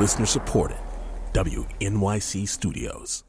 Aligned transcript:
Listener 0.00 0.24
supported. 0.24 0.78
WNYC 1.34 2.48
Studios. 2.48 3.22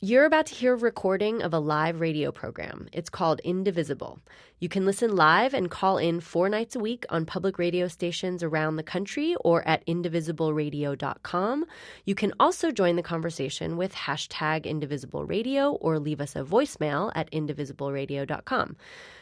You're 0.00 0.24
about 0.24 0.46
to 0.46 0.54
hear 0.54 0.72
a 0.72 0.76
recording 0.76 1.42
of 1.42 1.52
a 1.52 1.58
live 1.58 2.00
radio 2.00 2.32
program. 2.32 2.88
It's 2.92 3.10
called 3.10 3.40
Indivisible. 3.40 4.20
You 4.58 4.70
can 4.70 4.86
listen 4.86 5.14
live 5.14 5.52
and 5.52 5.70
call 5.70 5.98
in 5.98 6.20
four 6.20 6.48
nights 6.48 6.76
a 6.76 6.80
week 6.80 7.04
on 7.10 7.26
public 7.26 7.58
radio 7.58 7.88
stations 7.88 8.42
around 8.42 8.76
the 8.76 8.82
country 8.82 9.36
or 9.44 9.66
at 9.68 9.84
indivisibleradio.com. 9.86 11.66
You 12.06 12.14
can 12.14 12.32
also 12.40 12.70
join 12.70 12.96
the 12.96 13.02
conversation 13.02 13.76
with 13.76 13.92
hashtag 13.94 14.64
indivisibleradio 14.64 15.76
or 15.80 15.98
leave 15.98 16.22
us 16.22 16.36
a 16.36 16.42
voicemail 16.42 17.12
at 17.14 17.30
indivisibleradio.com. 17.32 18.76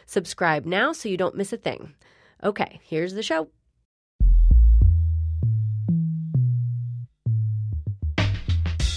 Subscribe 0.07 0.67
now 0.67 0.93
so 0.93 1.09
you 1.09 1.17
don't 1.17 1.35
miss 1.35 1.53
a 1.53 1.57
thing. 1.57 1.95
Okay, 2.45 2.81
here's 2.85 3.15
the 3.15 3.25
show. 3.25 3.49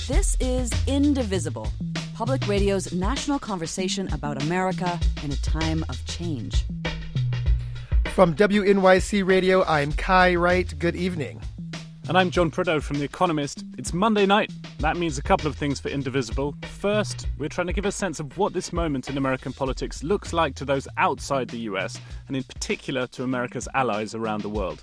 This 0.10 0.36
is 0.40 0.72
Indivisible, 0.88 1.72
public 2.16 2.48
radio's 2.48 2.92
national 2.92 3.38
conversation 3.38 4.12
about 4.12 4.42
America 4.42 5.00
in 5.22 5.32
a 5.32 5.36
time 5.36 5.86
of 5.88 6.04
change. 6.08 6.66
From 8.16 8.34
WNYC 8.34 9.24
Radio, 9.24 9.64
I'm 9.66 9.92
Kai 9.92 10.34
Wright. 10.34 10.74
Good 10.80 10.96
evening. 10.96 11.40
And 12.08 12.18
I'm 12.18 12.32
John 12.32 12.50
Prideaux 12.50 12.80
from 12.80 12.98
The 12.98 13.06
Economist. 13.06 13.64
It's 13.78 13.94
Monday 13.94 14.26
night. 14.26 14.52
That 14.80 14.98
means 14.98 15.20
a 15.20 15.22
couple 15.22 15.46
of 15.46 15.56
things 15.56 15.80
for 15.80 15.90
Indivisible. 15.90 16.56
First, 16.64 17.28
we're 17.38 17.48
trying 17.48 17.68
to 17.68 17.74
give 17.74 17.86
a 17.86 17.92
sense 17.92 18.20
of 18.20 18.36
what 18.36 18.54
this 18.54 18.74
moment 18.74 19.12
in 19.12 19.18
American 19.18 19.54
politics 19.54 20.02
looks 20.02 20.34
like 20.34 20.56
to 20.56 20.66
those 20.66 20.88
outside 20.98 21.50
the 21.50 21.60
US, 21.60 22.02
and 22.28 22.36
in 22.36 22.42
particular 22.42 23.06
to 23.06 23.22
America's 23.22 23.68
allies 23.76 24.16
around 24.16 24.42
the 24.42 24.50
world. 24.50 24.82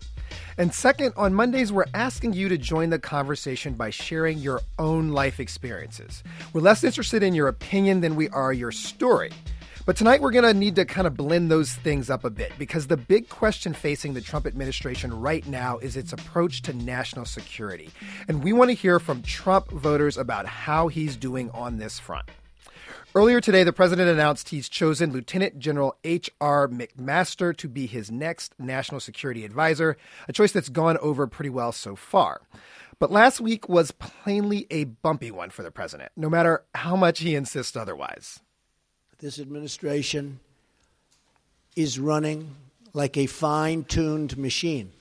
And 0.59 0.73
second, 0.73 1.13
on 1.19 1.35
Mondays, 1.35 1.71
we're 1.71 1.85
asking 1.93 2.33
you 2.33 2.49
to 2.49 2.57
join 2.57 2.89
the 2.89 2.99
conversation 2.99 3.75
by 3.75 3.91
sharing 3.91 4.39
your 4.39 4.63
own 4.79 5.11
life 5.11 5.39
experiences. 5.39 6.25
We're 6.55 6.63
less 6.63 6.83
interested 6.83 7.23
in 7.23 7.35
your 7.35 7.49
opinion 7.49 8.01
than 8.01 8.17
we 8.17 8.31
are 8.31 8.55
your 8.55 8.73
story. 8.73 9.33
But 9.85 9.97
tonight 9.97 10.23
we're 10.23 10.31
going 10.31 10.45
to 10.45 10.55
need 10.55 10.77
to 10.77 10.87
kind 10.87 11.07
of 11.07 11.15
blend 11.15 11.51
those 11.51 11.75
things 11.75 12.09
up 12.09 12.25
a 12.25 12.31
bit 12.31 12.53
because 12.59 12.87
the 12.87 12.97
big 12.97 13.29
question 13.29 13.75
facing 13.75 14.15
the 14.15 14.23
Trump 14.23 14.47
administration 14.47 15.21
right 15.21 15.47
now 15.47 15.77
is 15.77 15.95
its 15.95 16.15
approach 16.15 16.63
to 16.63 16.73
national 16.73 17.27
security. 17.27 17.91
And 18.27 18.43
we 18.43 18.55
want 18.55 18.71
to 18.71 18.75
hear 18.75 18.99
from 18.99 19.21
Trump 19.23 19.71
voters 19.71 20.17
about 20.17 20.47
how 20.47 20.89
he's 20.89 21.17
doing 21.17 21.51
on 21.51 21.77
this 21.77 21.99
front. 21.99 22.31
Earlier 23.17 23.41
today, 23.41 23.65
the 23.65 23.73
president 23.73 24.11
announced 24.11 24.51
he's 24.51 24.69
chosen 24.69 25.11
Lieutenant 25.11 25.59
General 25.59 25.97
H.R. 26.05 26.69
McMaster 26.69 27.57
to 27.57 27.67
be 27.67 27.87
his 27.87 28.11
next 28.11 28.53
national 28.59 29.01
security 29.01 29.43
advisor, 29.47 29.97
a 30.29 30.35
choice 30.35 30.53
that's 30.53 30.69
gone 30.69 30.99
over 30.99 31.27
pretty 31.27 31.49
well 31.49 31.73
so 31.73 31.97
far. 31.97 32.43
But 32.99 33.11
last 33.11 33.41
week 33.41 33.71
was 33.71 33.91
plainly 33.91 34.67
a 34.71 34.85
bumpy 34.85 35.31
one 35.31 35.49
for 35.49 35.63
the 35.63 35.71
president, 35.71 36.13
no 36.15 36.29
matter 36.29 36.65
how 36.75 36.95
much 36.95 37.21
he 37.21 37.35
insists 37.35 37.75
otherwise. 37.75 38.41
This 39.17 39.39
administration 39.39 40.41
is 41.75 41.99
running 41.99 42.55
like 42.93 43.17
a 43.17 43.25
fine 43.25 43.85
tuned 43.85 44.37
machine. 44.37 44.93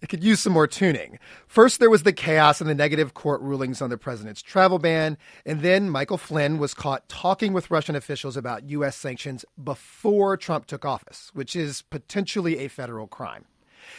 It 0.00 0.08
could 0.08 0.22
use 0.22 0.40
some 0.40 0.52
more 0.52 0.66
tuning. 0.66 1.18
First, 1.46 1.80
there 1.80 1.90
was 1.90 2.04
the 2.04 2.12
chaos 2.12 2.60
and 2.60 2.70
the 2.70 2.74
negative 2.74 3.14
court 3.14 3.40
rulings 3.40 3.82
on 3.82 3.90
the 3.90 3.98
president's 3.98 4.42
travel 4.42 4.78
ban, 4.78 5.18
and 5.44 5.60
then 5.62 5.90
Michael 5.90 6.18
Flynn 6.18 6.58
was 6.58 6.74
caught 6.74 7.08
talking 7.08 7.52
with 7.52 7.70
Russian 7.70 7.96
officials 7.96 8.36
about 8.36 8.68
U.S. 8.70 8.96
sanctions 8.96 9.44
before 9.62 10.36
Trump 10.36 10.66
took 10.66 10.84
office, 10.84 11.30
which 11.34 11.56
is 11.56 11.82
potentially 11.82 12.58
a 12.58 12.68
federal 12.68 13.06
crime. 13.06 13.46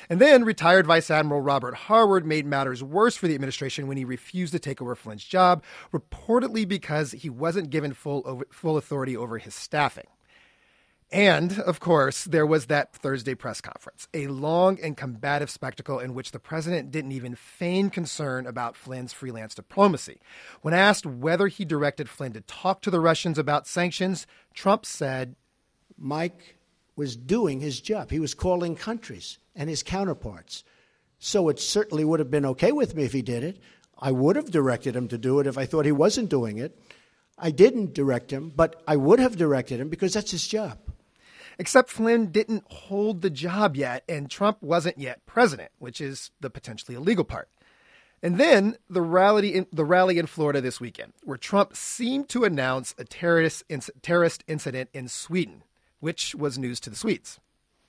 And 0.09 0.19
then 0.19 0.45
retired 0.45 0.87
Vice 0.87 1.09
Admiral 1.09 1.41
Robert 1.41 1.73
Harward 1.73 2.25
made 2.25 2.45
matters 2.45 2.83
worse 2.83 3.15
for 3.15 3.27
the 3.27 3.35
administration 3.35 3.87
when 3.87 3.97
he 3.97 4.05
refused 4.05 4.53
to 4.53 4.59
take 4.59 4.81
over 4.81 4.95
Flynn's 4.95 5.23
job, 5.23 5.63
reportedly 5.91 6.67
because 6.67 7.11
he 7.11 7.29
wasn't 7.29 7.69
given 7.69 7.93
full, 7.93 8.21
over, 8.25 8.47
full 8.51 8.77
authority 8.77 9.17
over 9.17 9.37
his 9.37 9.55
staffing. 9.55 10.07
And, 11.11 11.59
of 11.59 11.79
course, 11.79 12.25
there 12.25 12.45
was 12.45 12.67
that 12.67 12.93
Thursday 12.93 13.33
press 13.33 13.61
conference, 13.61 14.07
a 14.13 14.27
long 14.27 14.79
and 14.79 14.95
combative 14.95 15.49
spectacle 15.49 15.97
in 15.97 16.13
which 16.13 16.31
the 16.31 16.39
president 16.39 16.91
didn't 16.91 17.13
even 17.13 17.33
feign 17.33 17.89
concern 17.89 18.45
about 18.45 18.75
Flynn's 18.75 19.11
freelance 19.11 19.55
diplomacy. 19.55 20.19
When 20.61 20.75
asked 20.75 21.07
whether 21.07 21.47
he 21.47 21.65
directed 21.65 22.09
Flynn 22.09 22.33
to 22.33 22.41
talk 22.41 22.83
to 22.83 22.91
the 22.91 22.99
Russians 22.99 23.39
about 23.39 23.65
sanctions, 23.65 24.27
Trump 24.53 24.85
said, 24.85 25.35
Mike 25.97 26.57
was 26.95 27.15
doing 27.15 27.59
his 27.59 27.81
job. 27.81 28.11
He 28.11 28.19
was 28.19 28.35
calling 28.35 28.75
countries 28.75 29.39
and 29.55 29.67
his 29.67 29.81
counterparts. 29.81 30.63
So 31.17 31.49
it 31.49 31.59
certainly 31.59 32.05
would 32.05 32.19
have 32.19 32.29
been 32.29 32.45
okay 32.45 32.71
with 32.71 32.93
me 32.93 33.03
if 33.03 33.13
he 33.13 33.23
did 33.23 33.43
it. 33.43 33.59
I 33.97 34.11
would 34.11 34.35
have 34.35 34.51
directed 34.51 34.95
him 34.95 35.07
to 35.07 35.17
do 35.17 35.39
it 35.39 35.47
if 35.47 35.57
I 35.57 35.65
thought 35.65 35.85
he 35.85 35.91
wasn't 35.91 36.29
doing 36.29 36.59
it. 36.59 36.79
I 37.35 37.49
didn't 37.49 37.93
direct 37.93 38.31
him, 38.31 38.51
but 38.55 38.83
I 38.87 38.95
would 38.95 39.19
have 39.19 39.37
directed 39.37 39.79
him 39.79 39.89
because 39.89 40.13
that's 40.13 40.31
his 40.31 40.47
job. 40.47 40.77
Except 41.59 41.89
Flynn 41.89 42.27
didn't 42.27 42.63
hold 42.71 43.21
the 43.21 43.29
job 43.29 43.75
yet, 43.75 44.05
and 44.07 44.31
Trump 44.31 44.59
wasn't 44.61 44.97
yet 44.97 45.25
president, 45.25 45.71
which 45.77 45.99
is 45.99 46.31
the 46.39 46.49
potentially 46.49 46.95
illegal 46.95 47.25
part. 47.25 47.49
And 48.23 48.37
then 48.37 48.77
the 48.89 49.01
rally 49.01 49.53
in, 49.53 49.67
the 49.71 49.83
rally 49.83 50.17
in 50.19 50.25
Florida 50.25 50.61
this 50.61 50.79
weekend, 50.79 51.11
where 51.23 51.37
Trump 51.37 51.75
seemed 51.75 52.29
to 52.29 52.45
announce 52.45 52.95
a 52.97 53.03
terrorist, 53.03 53.63
terrorist 54.01 54.43
incident 54.47 54.89
in 54.93 55.09
Sweden, 55.09 55.63
which 55.99 56.33
was 56.33 56.57
news 56.57 56.79
to 56.79 56.89
the 56.89 56.95
Swedes. 56.95 57.39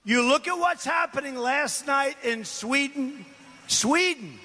You 0.04 0.22
look 0.22 0.48
at 0.48 0.58
what's 0.58 0.84
happening 0.84 1.36
last 1.36 1.86
night 1.86 2.16
in 2.24 2.44
Sweden. 2.44 3.24
Sweden. 3.68 4.40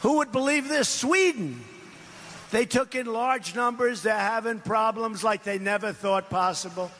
Who 0.00 0.18
would 0.18 0.32
believe 0.32 0.68
this? 0.68 0.88
Sweden. 0.88 1.62
They 2.52 2.64
took 2.64 2.94
in 2.94 3.04
large 3.06 3.54
numbers. 3.54 4.02
They're 4.02 4.14
having 4.16 4.60
problems 4.60 5.22
like 5.22 5.44
they 5.44 5.58
never 5.58 5.92
thought 5.92 6.30
possible. 6.30 6.90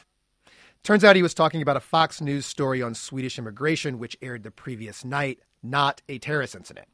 Turns 0.83 1.05
out 1.05 1.17
he 1.17 1.23
was 1.23 1.35
talking 1.35 1.61
about 1.61 1.77
a 1.77 1.81
Fox 1.81 2.21
News 2.21 2.47
story 2.47 2.81
on 2.81 2.95
Swedish 2.95 3.39
immigration, 3.39 3.99
which 3.99 4.17
aired 4.23 4.43
the 4.43 4.51
previous 4.51 5.05
night, 5.05 5.41
not 5.63 6.01
a 6.09 6.19
terrorist 6.19 6.55
incident. 6.55 6.89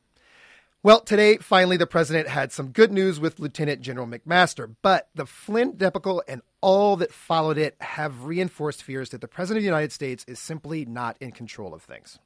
Well, 0.82 1.00
today, 1.00 1.38
finally, 1.38 1.78
the 1.78 1.86
president 1.86 2.28
had 2.28 2.52
some 2.52 2.68
good 2.68 2.92
news 2.92 3.18
with 3.18 3.38
Lieutenant 3.38 3.80
General 3.80 4.06
McMaster, 4.06 4.74
but 4.82 5.08
the 5.14 5.24
Flynn 5.24 5.78
debacle 5.78 6.22
and 6.28 6.42
all 6.60 6.96
that 6.96 7.10
followed 7.10 7.56
it 7.56 7.76
have 7.80 8.24
reinforced 8.24 8.82
fears 8.82 9.08
that 9.08 9.22
the 9.22 9.28
president 9.28 9.60
of 9.60 9.62
the 9.62 9.68
United 9.68 9.92
States 9.92 10.26
is 10.28 10.38
simply 10.38 10.84
not 10.84 11.16
in 11.20 11.32
control 11.32 11.72
of 11.72 11.82
things. 11.82 12.18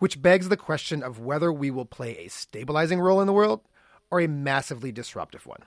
Which 0.00 0.20
begs 0.20 0.48
the 0.48 0.56
question 0.56 1.02
of 1.02 1.20
whether 1.20 1.52
we 1.52 1.70
will 1.70 1.84
play 1.84 2.16
a 2.18 2.28
stabilizing 2.28 3.00
role 3.00 3.20
in 3.20 3.28
the 3.28 3.32
world 3.32 3.60
or 4.10 4.20
a 4.20 4.26
massively 4.26 4.90
disruptive 4.90 5.46
one. 5.46 5.62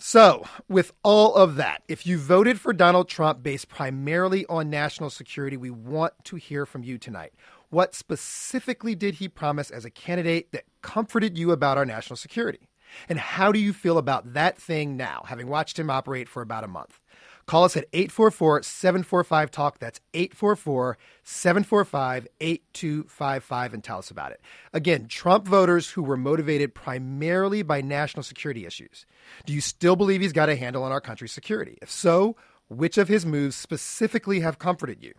So, 0.00 0.46
with 0.68 0.92
all 1.02 1.34
of 1.34 1.56
that, 1.56 1.82
if 1.88 2.06
you 2.06 2.18
voted 2.18 2.60
for 2.60 2.72
Donald 2.72 3.08
Trump 3.08 3.42
based 3.42 3.68
primarily 3.68 4.46
on 4.46 4.70
national 4.70 5.10
security, 5.10 5.56
we 5.56 5.70
want 5.70 6.12
to 6.22 6.36
hear 6.36 6.64
from 6.66 6.84
you 6.84 6.98
tonight. 6.98 7.32
What 7.70 7.96
specifically 7.96 8.94
did 8.94 9.16
he 9.16 9.28
promise 9.28 9.72
as 9.72 9.84
a 9.84 9.90
candidate 9.90 10.52
that 10.52 10.66
comforted 10.82 11.36
you 11.36 11.50
about 11.50 11.78
our 11.78 11.84
national 11.84 12.16
security? 12.16 12.68
And 13.08 13.18
how 13.18 13.50
do 13.50 13.58
you 13.58 13.72
feel 13.72 13.98
about 13.98 14.34
that 14.34 14.56
thing 14.56 14.96
now, 14.96 15.24
having 15.26 15.48
watched 15.48 15.76
him 15.76 15.90
operate 15.90 16.28
for 16.28 16.42
about 16.42 16.62
a 16.62 16.68
month? 16.68 17.00
Call 17.48 17.64
us 17.64 17.78
at 17.78 17.86
844 17.94 18.62
745 18.62 19.50
TALK. 19.50 19.78
That's 19.78 20.00
844 20.12 20.98
745 21.24 22.28
8255 22.40 23.74
and 23.74 23.82
tell 23.82 23.98
us 23.98 24.10
about 24.10 24.32
it. 24.32 24.42
Again, 24.74 25.08
Trump 25.08 25.48
voters 25.48 25.88
who 25.88 26.02
were 26.02 26.18
motivated 26.18 26.74
primarily 26.74 27.62
by 27.62 27.80
national 27.80 28.22
security 28.22 28.66
issues. 28.66 29.06
Do 29.46 29.54
you 29.54 29.62
still 29.62 29.96
believe 29.96 30.20
he's 30.20 30.34
got 30.34 30.50
a 30.50 30.56
handle 30.56 30.84
on 30.84 30.92
our 30.92 31.00
country's 31.00 31.32
security? 31.32 31.78
If 31.80 31.90
so, 31.90 32.36
which 32.68 32.98
of 32.98 33.08
his 33.08 33.24
moves 33.24 33.56
specifically 33.56 34.40
have 34.40 34.58
comforted 34.58 35.02
you? 35.02 35.14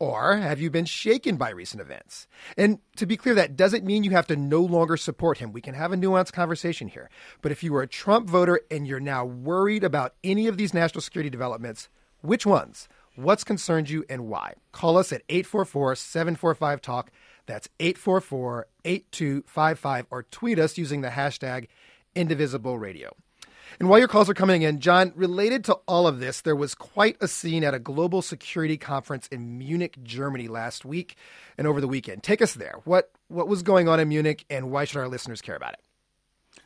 Or 0.00 0.38
have 0.38 0.62
you 0.62 0.70
been 0.70 0.86
shaken 0.86 1.36
by 1.36 1.50
recent 1.50 1.82
events? 1.82 2.26
And 2.56 2.78
to 2.96 3.04
be 3.04 3.18
clear, 3.18 3.34
that 3.34 3.54
doesn't 3.54 3.84
mean 3.84 4.02
you 4.02 4.12
have 4.12 4.26
to 4.28 4.36
no 4.36 4.62
longer 4.62 4.96
support 4.96 5.38
him. 5.38 5.52
We 5.52 5.60
can 5.60 5.74
have 5.74 5.92
a 5.92 5.96
nuanced 5.96 6.32
conversation 6.32 6.88
here. 6.88 7.10
But 7.42 7.52
if 7.52 7.62
you 7.62 7.74
were 7.74 7.82
a 7.82 7.86
Trump 7.86 8.26
voter 8.26 8.62
and 8.70 8.88
you're 8.88 8.98
now 8.98 9.26
worried 9.26 9.84
about 9.84 10.14
any 10.24 10.46
of 10.46 10.56
these 10.56 10.72
national 10.72 11.02
security 11.02 11.28
developments, 11.28 11.90
which 12.22 12.46
ones? 12.46 12.88
What's 13.14 13.44
concerned 13.44 13.90
you 13.90 14.06
and 14.08 14.26
why? 14.26 14.54
Call 14.72 14.96
us 14.96 15.12
at 15.12 15.22
844 15.28 15.94
745 15.96 16.80
TALK. 16.80 17.10
That's 17.44 17.68
844 17.78 18.68
8255 18.86 20.06
or 20.10 20.22
tweet 20.22 20.58
us 20.58 20.78
using 20.78 21.02
the 21.02 21.08
hashtag 21.08 21.66
Indivisible 22.14 22.78
Radio. 22.78 23.14
And 23.78 23.88
while 23.88 23.98
your 23.98 24.08
calls 24.08 24.28
are 24.28 24.34
coming 24.34 24.62
in, 24.62 24.80
John, 24.80 25.12
related 25.14 25.64
to 25.64 25.74
all 25.86 26.06
of 26.06 26.20
this, 26.20 26.40
there 26.40 26.56
was 26.56 26.74
quite 26.74 27.16
a 27.20 27.28
scene 27.28 27.64
at 27.64 27.74
a 27.74 27.78
global 27.78 28.22
security 28.22 28.76
conference 28.76 29.28
in 29.28 29.58
Munich, 29.58 29.96
Germany 30.02 30.48
last 30.48 30.84
week 30.84 31.16
and 31.56 31.66
over 31.66 31.80
the 31.80 31.88
weekend. 31.88 32.22
Take 32.22 32.42
us 32.42 32.54
there. 32.54 32.76
What 32.84 33.10
what 33.28 33.48
was 33.48 33.62
going 33.62 33.88
on 33.88 34.00
in 34.00 34.08
Munich 34.08 34.44
and 34.50 34.70
why 34.70 34.84
should 34.84 34.98
our 34.98 35.08
listeners 35.08 35.40
care 35.40 35.56
about 35.56 35.74
it? 35.74 35.80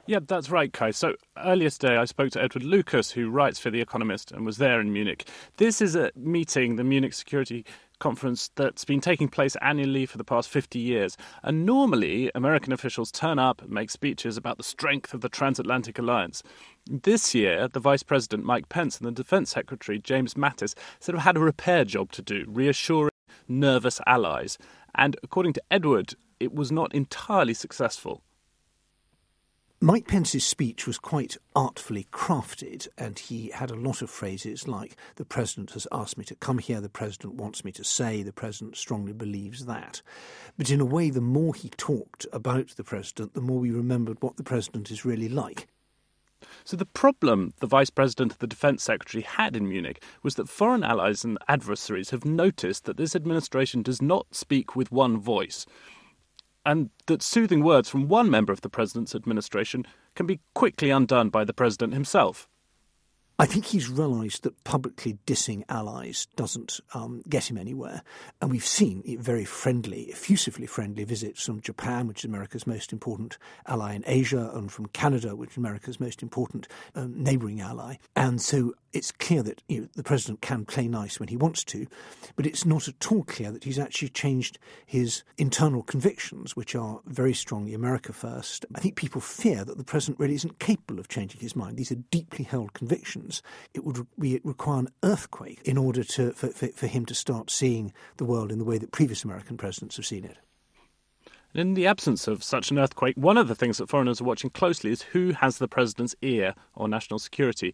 Yeah, 0.07 0.19
that's 0.27 0.51
right, 0.51 0.71
Kai. 0.73 0.91
So 0.91 1.15
earlier 1.39 1.71
today, 1.71 1.97
I 1.97 2.05
spoke 2.05 2.31
to 2.33 2.43
Edward 2.43 2.63
Lucas, 2.63 3.11
who 3.11 3.31
writes 3.31 3.59
for 3.59 3.71
The 3.71 3.81
Economist 3.81 4.33
and 4.33 4.45
was 4.45 4.59
there 4.59 4.81
in 4.81 4.93
Munich. 4.93 5.29
This 5.57 5.81
is 5.81 5.97
a 5.97 6.11
meeting 6.15 6.77
the 6.77 6.85
Munich 6.85 7.15
Security 7.15 7.65
conference 7.99 8.51
that's 8.57 8.85
been 8.85 9.01
taking 9.01 9.29
place 9.29 9.57
annually 9.63 10.07
for 10.07 10.19
the 10.19 10.25
past 10.25 10.49
50 10.49 10.79
years. 10.79 11.17
And 11.43 11.65
normally, 11.65 12.31
American 12.35 12.73
officials 12.73 13.11
turn 13.11 13.39
up 13.39 13.63
and 13.63 13.71
make 13.71 13.91
speeches 13.91 14.37
about 14.37 14.59
the 14.59 14.65
strength 14.65 15.15
of 15.15 15.21
the 15.21 15.29
transatlantic 15.29 15.99
alliance. 15.99 16.43
This 16.87 17.35
year, 17.35 17.69
the 17.69 17.81
Vice 17.81 18.03
President 18.03 18.45
Mike 18.45 18.69
Pence 18.69 18.99
and 18.99 19.07
the 19.07 19.13
Defense 19.13 19.51
Secretary 19.51 19.99
James 19.99 20.35
Mattis 20.35 20.75
sort 21.01 21.17
of 21.17 21.23
had 21.23 21.37
a 21.37 21.41
repair 21.41 21.85
job 21.85 22.13
to 22.13 22.23
do, 22.23 22.45
reassuring 22.49 23.11
nervous 23.49 24.01
allies. 24.07 24.59
And 24.95 25.17
according 25.23 25.55
to 25.55 25.63
Edward, 25.71 26.15
it 26.41 26.55
was 26.55 26.71
not 26.71 26.95
entirely 26.95 27.55
successful. 27.55 28.23
Mike 29.85 30.07
Pence's 30.09 30.47
speech 30.47 30.87
was 30.87 30.97
quite 30.97 31.37
artfully 31.55 32.07
crafted, 32.11 32.89
and 32.97 33.19
he 33.19 33.51
had 33.51 33.71
a 33.71 33.75
lot 33.77 34.01
of 34.01 34.09
phrases 34.09 34.67
like, 34.67 34.97
The 35.17 35.27
President 35.27 35.73
has 35.73 35.87
asked 35.93 36.17
me 36.17 36.25
to 36.25 36.35
come 36.35 36.57
here, 36.57 36.81
the 36.81 36.89
President 36.89 37.35
wants 37.35 37.67
me 37.67 37.73
to 37.73 37.85
say, 37.85 38.23
the 38.23 38.33
President 38.33 38.79
strongly 38.79 39.13
believes 39.13 39.67
that. 39.67 40.01
But 40.57 40.71
in 40.71 40.81
a 40.81 40.87
way, 40.87 41.11
the 41.11 41.21
more 41.21 41.55
he 41.55 41.69
talked 41.69 42.27
about 42.33 42.69
the 42.69 42.83
President, 42.83 43.35
the 43.35 43.43
more 43.43 43.59
we 43.59 43.71
remembered 43.71 44.23
what 44.23 44.39
the 44.39 44.43
President 44.43 44.91
is 44.91 45.05
really 45.05 45.29
like. 45.29 45.67
So, 46.65 46.79
the 46.79 46.87
problem 46.87 47.53
the 47.61 47.67
Vice 47.67 47.91
President 47.91 48.33
of 48.33 48.39
the 48.39 48.47
Defense 48.47 48.83
Secretary 48.83 49.23
had 49.23 49.55
in 49.55 49.69
Munich 49.69 50.03
was 50.23 50.37
that 50.37 50.49
foreign 50.49 50.83
allies 50.83 51.25
and 51.25 51.37
adversaries 51.47 52.09
have 52.09 52.25
noticed 52.25 52.87
that 52.87 52.97
this 52.97 53.15
administration 53.15 53.83
does 53.83 54.01
not 54.01 54.35
speak 54.35 54.75
with 54.75 54.91
one 54.91 55.19
voice 55.19 55.67
and 56.65 56.91
that 57.07 57.23
soothing 57.23 57.63
words 57.63 57.89
from 57.89 58.09
one 58.09 58.31
member 58.31 58.53
of 58.53 58.61
the 58.63 58.69
president's 58.69 59.15
administration 59.15 59.87
can 60.15 60.27
be 60.27 60.41
quickly 60.55 60.91
undone 60.91 61.29
by 61.29 61.45
the 61.45 61.53
president 61.53 61.93
himself. 61.93 62.49
I 63.37 63.47
think 63.47 63.65
he's 63.65 63.89
realised 63.89 64.45
that 64.45 64.63
publicly 64.63 65.19
dissing 65.27 65.65
allies 65.69 66.29
doesn't 66.37 66.79
um, 66.95 67.21
get 67.29 67.51
him 67.51 67.59
anywhere. 67.59 68.03
And 68.41 68.49
we've 68.49 68.65
seen 68.65 69.03
very 69.21 69.45
friendly, 69.45 70.03
effusively 70.03 70.67
friendly 70.67 71.03
visits 71.03 71.45
from 71.45 71.61
Japan, 71.61 72.07
which 72.07 72.21
is 72.21 72.27
America's 72.27 72.65
most 72.65 72.93
important 72.93 73.37
ally 73.67 73.95
in 73.95 74.05
Asia, 74.07 74.53
and 74.55 74.71
from 74.71 74.87
Canada, 74.87 75.35
which 75.35 75.51
is 75.51 75.57
America's 75.57 75.99
most 75.99 76.23
important 76.23 76.69
um, 76.95 77.21
neighbouring 77.21 77.61
ally. 77.61 77.97
And 78.15 78.41
so 78.41 78.75
it's 78.95 79.13
clear 79.13 79.43
that 79.43 79.63
you 79.69 79.83
know, 79.83 79.89
the 79.95 80.03
president 80.03 80.41
can 80.41 80.65
play 80.65 80.89
nice 80.89 81.19
when 81.19 81.29
he 81.29 81.37
wants 81.37 81.65
to, 81.65 81.87
but 82.37 82.47
it's 82.47 82.65
not 82.65 82.89
at 82.89 83.11
all 83.11 83.25
clear 83.25 83.51
that 83.51 83.65
he's 83.65 83.79
actually 83.79 84.09
changed 84.09 84.59
his 84.87 85.25
internal 85.37 85.83
convictions, 85.83 86.57
which 86.57 86.75
are 86.75 87.01
very 87.07 87.35
strongly 87.35 87.75
America 87.75 88.13
first. 88.13 88.65
I 88.75 88.81
think 88.81 88.97
people 88.97 89.21
fear 89.21 89.65
that 89.65 89.77
the 89.77 89.85
president 89.85 90.21
really 90.21 90.37
isn't 90.37 90.61
capable 90.61 91.01
of 91.01 91.09
changing 91.09 91.41
his 91.41 91.57
mind. 91.57 91.77
These 91.77 91.93
are 91.93 91.97
deeply 91.97 92.45
held 92.45 92.73
convictions. 92.73 93.43
It 93.75 93.85
would 93.85 94.07
re- 94.17 94.41
require 94.45 94.81
an 94.81 94.89
earthquake 95.03 95.61
in 95.65 95.77
order 95.77 96.05
to, 96.05 96.33
for, 96.33 96.49
for, 96.49 96.69
for 96.69 96.87
him 96.87 97.05
to 97.07 97.15
start 97.15 97.51
seeing 97.51 97.93
the 98.17 98.25
world 98.25 98.53
in 98.53 98.59
the 98.59 98.65
way 98.65 98.79
that 98.79 98.93
previous 98.93 99.25
American 99.25 99.57
presidents 99.57 99.97
have 99.97 100.07
seen 100.07 100.25
it. 100.25 100.39
In 101.55 101.75
the 101.75 101.87
absence 101.87 102.27
of 102.27 102.43
such 102.43 102.73
an 102.73 102.81
earthquake, 102.81 103.15
one 103.17 103.39
of 103.39 103.47
the 103.47 103.55
things 103.55 103.79
that 103.79 103.89
foreigners 103.89 104.21
are 104.21 104.25
watching 104.25 104.51
closely 104.51 104.91
is 104.91 105.03
who 105.03 105.31
has 105.33 105.59
the 105.59 105.69
president's 105.69 106.17
ear 106.21 106.55
on 106.75 106.91
national 106.91 107.21
security. 107.21 107.73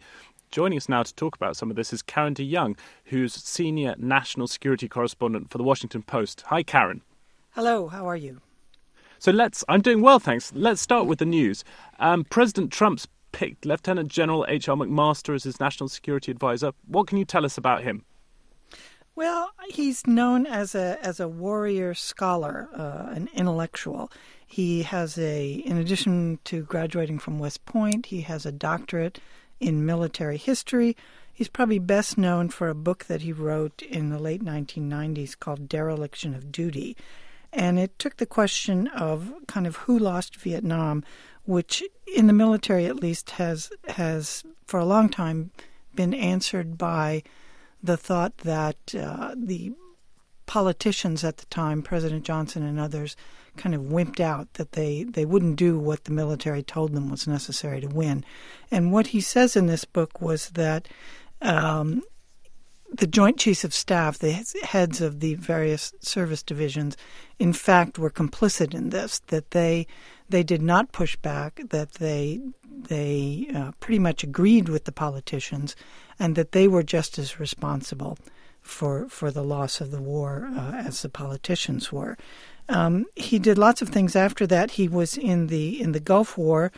Joining 0.50 0.78
us 0.78 0.88
now 0.88 1.04
to 1.04 1.14
talk 1.14 1.36
about 1.36 1.56
some 1.56 1.70
of 1.70 1.76
this 1.76 1.92
is 1.92 2.02
Karen 2.02 2.34
DeYoung, 2.34 2.76
who's 3.04 3.34
senior 3.34 3.94
national 3.98 4.48
security 4.48 4.88
correspondent 4.88 5.48
for 5.48 5.58
the 5.58 5.64
Washington 5.64 6.02
Post. 6.02 6.42
Hi, 6.48 6.64
Karen. 6.64 7.02
Hello, 7.50 7.86
how 7.86 8.08
are 8.08 8.16
you? 8.16 8.40
So 9.20 9.30
let's, 9.30 9.62
I'm 9.68 9.80
doing 9.80 10.00
well, 10.00 10.18
thanks. 10.18 10.50
Let's 10.52 10.80
start 10.80 11.06
with 11.06 11.20
the 11.20 11.24
news. 11.24 11.62
Um, 12.00 12.24
President 12.24 12.72
Trump's 12.72 13.06
picked 13.30 13.64
Lieutenant 13.64 14.08
General 14.08 14.44
H.R. 14.48 14.74
McMaster 14.74 15.36
as 15.36 15.44
his 15.44 15.60
national 15.60 15.88
security 15.88 16.32
advisor. 16.32 16.72
What 16.84 17.06
can 17.06 17.18
you 17.18 17.24
tell 17.24 17.44
us 17.44 17.56
about 17.56 17.84
him? 17.84 18.04
Well, 19.14 19.52
he's 19.68 20.04
known 20.04 20.46
as 20.46 20.74
a 20.74 20.98
as 21.00 21.20
a 21.20 21.28
warrior 21.28 21.94
scholar, 21.94 22.70
uh, 22.74 23.12
an 23.14 23.28
intellectual. 23.34 24.10
He 24.44 24.82
has 24.82 25.16
a, 25.16 25.48
in 25.48 25.76
addition 25.76 26.40
to 26.44 26.62
graduating 26.62 27.20
from 27.20 27.38
West 27.38 27.64
Point, 27.66 28.06
he 28.06 28.22
has 28.22 28.46
a 28.46 28.52
doctorate 28.52 29.20
in 29.60 29.86
military 29.86 30.36
history. 30.36 30.96
He's 31.32 31.48
probably 31.48 31.78
best 31.78 32.18
known 32.18 32.48
for 32.48 32.68
a 32.68 32.74
book 32.74 33.04
that 33.04 33.22
he 33.22 33.32
wrote 33.32 33.82
in 33.82 34.10
the 34.10 34.18
late 34.18 34.44
1990s 34.44 35.38
called 35.38 35.68
Dereliction 35.68 36.34
of 36.34 36.50
Duty. 36.50 36.96
And 37.52 37.78
it 37.78 37.98
took 37.98 38.16
the 38.16 38.26
question 38.26 38.88
of 38.88 39.32
kind 39.46 39.66
of 39.66 39.76
who 39.76 39.98
lost 39.98 40.36
Vietnam, 40.36 41.04
which 41.44 41.82
in 42.14 42.26
the 42.26 42.32
military 42.32 42.86
at 42.86 42.96
least 43.00 43.30
has 43.32 43.70
has 43.88 44.44
for 44.66 44.78
a 44.78 44.84
long 44.84 45.08
time 45.08 45.50
been 45.94 46.14
answered 46.14 46.78
by 46.78 47.22
the 47.82 47.96
thought 47.96 48.38
that 48.38 48.94
uh, 48.94 49.34
the 49.36 49.72
politicians 50.50 51.22
at 51.22 51.36
the 51.36 51.46
time, 51.46 51.80
President 51.80 52.24
Johnson 52.24 52.64
and 52.64 52.80
others, 52.80 53.14
kind 53.56 53.72
of 53.72 53.82
wimped 53.82 54.18
out 54.18 54.52
that 54.54 54.72
they, 54.72 55.04
they 55.04 55.24
wouldn't 55.24 55.54
do 55.54 55.78
what 55.78 56.02
the 56.04 56.10
military 56.10 56.60
told 56.60 56.92
them 56.92 57.08
was 57.08 57.28
necessary 57.28 57.80
to 57.80 57.86
win. 57.86 58.24
And 58.68 58.92
what 58.92 59.06
he 59.08 59.20
says 59.20 59.54
in 59.54 59.66
this 59.66 59.84
book 59.84 60.20
was 60.20 60.50
that 60.50 60.88
um, 61.40 62.02
the 62.92 63.06
Joint 63.06 63.38
Chiefs 63.38 63.62
of 63.62 63.72
Staff, 63.72 64.18
the 64.18 64.44
heads 64.64 65.00
of 65.00 65.20
the 65.20 65.34
various 65.34 65.94
service 66.00 66.42
divisions, 66.42 66.96
in 67.38 67.52
fact, 67.52 67.96
were 67.96 68.10
complicit 68.10 68.74
in 68.74 68.90
this. 68.90 69.20
That 69.28 69.52
they 69.52 69.86
they 70.28 70.42
did 70.42 70.62
not 70.62 70.90
push 70.90 71.14
back. 71.14 71.60
That 71.70 71.92
they 71.92 72.40
they 72.68 73.48
uh, 73.54 73.70
pretty 73.78 74.00
much 74.00 74.24
agreed 74.24 74.68
with 74.68 74.84
the 74.84 74.92
politicians, 74.92 75.76
and 76.18 76.34
that 76.34 76.50
they 76.50 76.66
were 76.66 76.82
just 76.82 77.20
as 77.20 77.38
responsible 77.38 78.18
for 78.62 79.08
for 79.08 79.30
the 79.30 79.42
loss 79.42 79.80
of 79.80 79.90
the 79.90 80.00
war 80.00 80.48
uh, 80.56 80.72
as 80.74 81.02
the 81.02 81.08
politicians 81.08 81.92
were. 81.92 82.16
Um, 82.68 83.06
he 83.16 83.38
did 83.38 83.58
lots 83.58 83.82
of 83.82 83.88
things 83.88 84.14
after 84.14 84.46
that. 84.46 84.72
He 84.72 84.86
was 84.88 85.18
in 85.18 85.48
the 85.48 85.80
in 85.80 85.92
the 85.92 86.00
Gulf 86.00 86.38
War, 86.38 86.70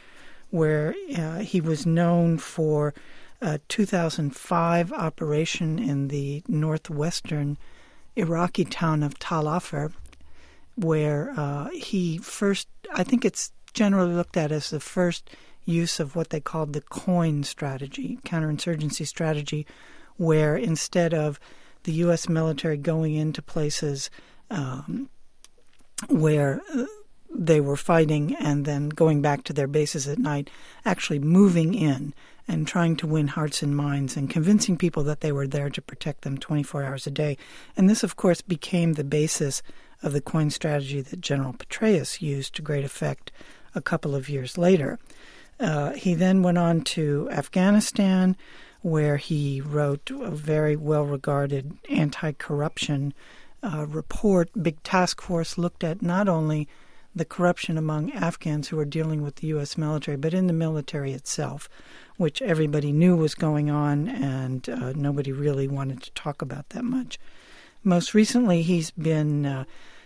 where 0.50 0.94
uh, 1.16 1.40
he 1.40 1.60
was 1.60 1.84
known 1.84 2.38
for 2.38 2.94
a 3.42 3.58
2005 3.68 4.92
operation 4.92 5.78
in 5.78 6.08
the 6.08 6.42
northwestern 6.46 7.58
Iraqi 8.14 8.64
town 8.64 9.02
of 9.02 9.18
Tal 9.18 9.48
Afar, 9.48 9.90
where 10.76 11.34
uh, 11.36 11.68
he 11.70 12.18
first, 12.18 12.68
I 12.94 13.02
think 13.02 13.24
it's 13.24 13.52
generally 13.74 14.14
looked 14.14 14.36
at 14.36 14.52
as 14.52 14.70
the 14.70 14.80
first 14.80 15.30
use 15.64 16.00
of 16.00 16.14
what 16.14 16.30
they 16.30 16.40
called 16.40 16.72
the 16.72 16.80
COIN 16.80 17.44
strategy, 17.44 18.18
counterinsurgency 18.24 19.06
strategy, 19.06 19.66
where 20.16 20.56
instead 20.56 21.14
of 21.14 21.40
the 21.84 21.92
U.S. 21.92 22.28
military 22.28 22.76
going 22.76 23.14
into 23.14 23.42
places 23.42 24.10
um, 24.50 25.08
where 26.08 26.60
uh, 26.74 26.84
they 27.34 27.60
were 27.60 27.76
fighting 27.76 28.36
and 28.36 28.64
then 28.64 28.88
going 28.88 29.22
back 29.22 29.44
to 29.44 29.52
their 29.52 29.66
bases 29.66 30.06
at 30.06 30.18
night, 30.18 30.50
actually 30.84 31.18
moving 31.18 31.74
in 31.74 32.14
and 32.48 32.66
trying 32.66 32.96
to 32.96 33.06
win 33.06 33.28
hearts 33.28 33.62
and 33.62 33.76
minds 33.76 34.16
and 34.16 34.28
convincing 34.28 34.76
people 34.76 35.04
that 35.04 35.20
they 35.20 35.32
were 35.32 35.46
there 35.46 35.70
to 35.70 35.80
protect 35.80 36.22
them 36.22 36.36
24 36.36 36.84
hours 36.84 37.06
a 37.06 37.10
day. 37.10 37.38
And 37.76 37.88
this, 37.88 38.02
of 38.02 38.16
course, 38.16 38.40
became 38.40 38.94
the 38.94 39.04
basis 39.04 39.62
of 40.02 40.12
the 40.12 40.20
coin 40.20 40.50
strategy 40.50 41.00
that 41.00 41.20
General 41.20 41.52
Petraeus 41.52 42.20
used 42.20 42.54
to 42.56 42.62
great 42.62 42.84
effect 42.84 43.30
a 43.74 43.80
couple 43.80 44.14
of 44.14 44.28
years 44.28 44.58
later. 44.58 44.98
Uh, 45.60 45.92
he 45.92 46.14
then 46.14 46.42
went 46.42 46.58
on 46.58 46.80
to 46.80 47.28
Afghanistan, 47.30 48.36
where 48.82 49.16
he 49.16 49.60
wrote 49.60 50.10
a 50.10 50.30
very 50.30 50.76
well 50.76 51.04
regarded 51.04 51.78
anti 51.90 52.32
corruption 52.32 53.14
uh, 53.62 53.86
report. 53.88 54.50
Big 54.60 54.82
task 54.82 55.20
force 55.20 55.56
looked 55.56 55.84
at 55.84 56.02
not 56.02 56.28
only 56.28 56.68
the 57.14 57.24
corruption 57.24 57.76
among 57.76 58.10
Afghans 58.12 58.68
who 58.68 58.76
were 58.76 58.84
dealing 58.84 59.22
with 59.22 59.36
the 59.36 59.48
U.S. 59.48 59.76
military, 59.76 60.16
but 60.16 60.34
in 60.34 60.46
the 60.46 60.52
military 60.52 61.12
itself, 61.12 61.68
which 62.16 62.40
everybody 62.42 62.90
knew 62.90 63.16
was 63.16 63.34
going 63.34 63.70
on 63.70 64.08
and 64.08 64.68
uh, 64.68 64.92
nobody 64.94 65.30
really 65.30 65.68
wanted 65.68 66.02
to 66.02 66.10
talk 66.12 66.40
about 66.40 66.70
that 66.70 66.84
much. 66.84 67.18
Most 67.84 68.14
recently, 68.14 68.62
he's 68.62 68.90
been 68.92 69.44
uh, 69.44 69.64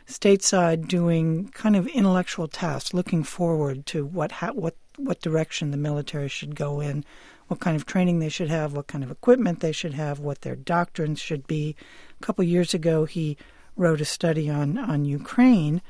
stateside 0.08 0.88
doing 0.88 1.48
kind 1.48 1.76
of 1.76 1.86
intellectual 1.88 2.48
tasks, 2.48 2.94
looking 2.94 3.22
forward 3.22 3.86
to 3.86 4.04
what 4.04 4.32
ha- 4.32 4.52
what 4.52 4.76
what 4.96 5.20
direction 5.20 5.70
the 5.70 5.76
military 5.76 6.28
should 6.28 6.54
go 6.54 6.80
in, 6.80 7.04
what 7.48 7.60
kind 7.60 7.76
of 7.76 7.86
training 7.86 8.18
they 8.18 8.28
should 8.28 8.48
have, 8.50 8.72
what 8.72 8.86
kind 8.86 9.04
of 9.04 9.10
equipment 9.10 9.60
they 9.60 9.72
should 9.72 9.94
have, 9.94 10.18
what 10.18 10.40
their 10.40 10.56
doctrines 10.56 11.20
should 11.20 11.46
be. 11.46 11.76
A 12.20 12.24
couple 12.24 12.44
years 12.44 12.74
ago, 12.74 13.04
he 13.04 13.36
wrote 13.76 14.00
a 14.00 14.04
study 14.04 14.48
on 14.50 14.78
on 14.78 15.04
Ukraine 15.04 15.82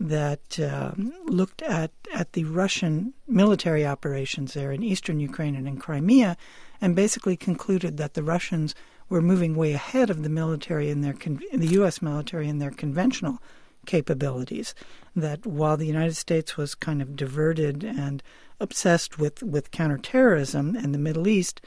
that 0.00 0.60
uh, 0.60 0.92
looked 1.24 1.60
at, 1.62 1.90
at 2.12 2.32
the 2.32 2.44
Russian 2.44 3.14
military 3.26 3.84
operations 3.84 4.54
there 4.54 4.70
in 4.70 4.82
eastern 4.82 5.18
Ukraine 5.18 5.56
and 5.56 5.66
in 5.66 5.78
Crimea, 5.78 6.36
and 6.80 6.94
basically 6.94 7.36
concluded 7.36 7.96
that 7.96 8.14
the 8.14 8.22
Russians 8.22 8.74
were 9.08 9.22
moving 9.22 9.56
way 9.56 9.72
ahead 9.72 10.10
of 10.10 10.22
the 10.22 10.28
military 10.28 10.90
in 10.90 11.00
their 11.00 11.14
con- 11.14 11.40
the 11.52 11.66
U.S. 11.68 12.00
military 12.00 12.48
in 12.48 12.58
their 12.58 12.70
conventional 12.70 13.42
capabilities. 13.86 14.74
That 15.16 15.46
while 15.46 15.76
the 15.76 15.86
United 15.86 16.14
States 16.14 16.56
was 16.56 16.74
kind 16.74 17.02
of 17.02 17.16
diverted 17.16 17.82
and 17.82 18.22
obsessed 18.60 19.18
with, 19.18 19.42
with 19.42 19.70
counterterrorism 19.70 20.76
and 20.76 20.94
the 20.94 20.98
Middle 20.98 21.28
East, 21.28 21.60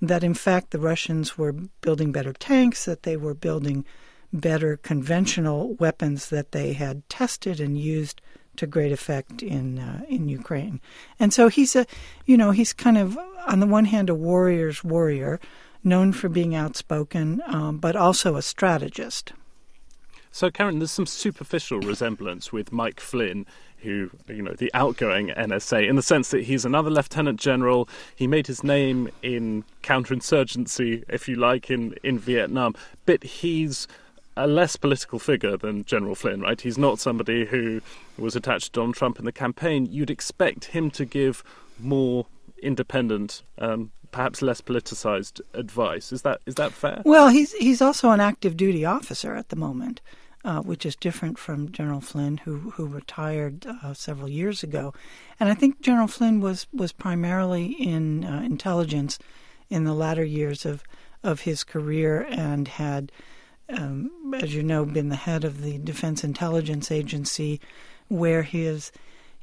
that 0.00 0.24
in 0.24 0.34
fact 0.34 0.70
the 0.70 0.78
Russians 0.78 1.38
were 1.38 1.52
building 1.52 2.12
better 2.12 2.32
tanks, 2.32 2.84
that 2.84 3.02
they 3.04 3.16
were 3.16 3.34
building 3.34 3.84
better 4.32 4.76
conventional 4.76 5.74
weapons 5.74 6.28
that 6.28 6.52
they 6.52 6.72
had 6.72 7.08
tested 7.08 7.60
and 7.60 7.78
used 7.78 8.20
to 8.56 8.66
great 8.66 8.92
effect 8.92 9.42
in 9.42 9.78
uh, 9.78 10.02
in 10.08 10.28
Ukraine. 10.28 10.80
And 11.18 11.32
so 11.32 11.48
he's 11.48 11.74
a, 11.74 11.86
you 12.24 12.36
know, 12.36 12.50
he's 12.50 12.72
kind 12.72 12.98
of 12.98 13.18
on 13.46 13.60
the 13.60 13.66
one 13.66 13.84
hand 13.84 14.10
a 14.10 14.14
warrior's 14.14 14.84
warrior, 14.84 15.40
known 15.82 16.12
for 16.12 16.28
being 16.28 16.54
outspoken, 16.54 17.42
um, 17.46 17.78
but 17.78 17.96
also 17.96 18.36
a 18.36 18.42
strategist. 18.42 19.32
So, 20.34 20.50
Karen, 20.50 20.80
there's 20.80 20.90
some 20.90 21.06
superficial 21.06 21.78
resemblance 21.78 22.52
with 22.52 22.72
Mike 22.72 22.98
Flynn, 22.98 23.46
who, 23.78 24.10
you 24.26 24.42
know, 24.42 24.54
the 24.54 24.68
outgoing 24.74 25.28
NSA, 25.28 25.88
in 25.88 25.94
the 25.94 26.02
sense 26.02 26.32
that 26.32 26.42
he's 26.42 26.64
another 26.64 26.90
lieutenant 26.90 27.38
general. 27.38 27.88
He 28.16 28.26
made 28.26 28.48
his 28.48 28.64
name 28.64 29.08
in 29.22 29.62
counterinsurgency, 29.84 31.04
if 31.08 31.28
you 31.28 31.36
like, 31.36 31.70
in, 31.70 31.94
in 32.02 32.18
Vietnam, 32.18 32.74
but 33.06 33.22
he's 33.22 33.86
a 34.36 34.48
less 34.48 34.74
political 34.74 35.20
figure 35.20 35.56
than 35.56 35.84
General 35.84 36.16
Flynn, 36.16 36.40
right? 36.40 36.60
He's 36.60 36.78
not 36.78 36.98
somebody 36.98 37.44
who 37.44 37.80
was 38.18 38.34
attached 38.34 38.64
to 38.64 38.80
Donald 38.80 38.96
Trump 38.96 39.20
in 39.20 39.26
the 39.26 39.32
campaign. 39.32 39.86
You'd 39.86 40.10
expect 40.10 40.64
him 40.64 40.90
to 40.90 41.04
give 41.04 41.44
more 41.78 42.26
independent, 42.60 43.44
um, 43.58 43.92
perhaps 44.10 44.42
less 44.42 44.60
politicized 44.60 45.40
advice. 45.52 46.10
Is 46.10 46.22
that 46.22 46.40
is 46.44 46.56
that 46.56 46.72
fair? 46.72 47.02
Well, 47.04 47.28
he's 47.28 47.52
he's 47.52 47.80
also 47.80 48.10
an 48.10 48.18
active 48.18 48.56
duty 48.56 48.84
officer 48.84 49.36
at 49.36 49.50
the 49.50 49.56
moment. 49.56 50.00
Uh, 50.44 50.60
which 50.60 50.84
is 50.84 50.94
different 50.94 51.38
from 51.38 51.72
General 51.72 52.02
Flynn, 52.02 52.36
who 52.36 52.70
who 52.72 52.86
retired 52.86 53.64
uh, 53.66 53.94
several 53.94 54.28
years 54.28 54.62
ago, 54.62 54.92
and 55.40 55.48
I 55.48 55.54
think 55.54 55.80
General 55.80 56.06
Flynn 56.06 56.40
was 56.40 56.66
was 56.70 56.92
primarily 56.92 57.68
in 57.68 58.24
uh, 58.26 58.42
intelligence 58.44 59.18
in 59.70 59.84
the 59.84 59.94
latter 59.94 60.22
years 60.22 60.66
of 60.66 60.84
of 61.22 61.40
his 61.40 61.64
career 61.64 62.26
and 62.28 62.68
had 62.68 63.10
um, 63.68 64.10
as 64.34 64.54
you 64.54 64.62
know, 64.62 64.84
been 64.84 65.08
the 65.08 65.16
head 65.16 65.44
of 65.44 65.62
the 65.62 65.78
Defense 65.78 66.24
Intelligence 66.24 66.90
Agency, 66.90 67.60
where 68.08 68.42
his 68.42 68.92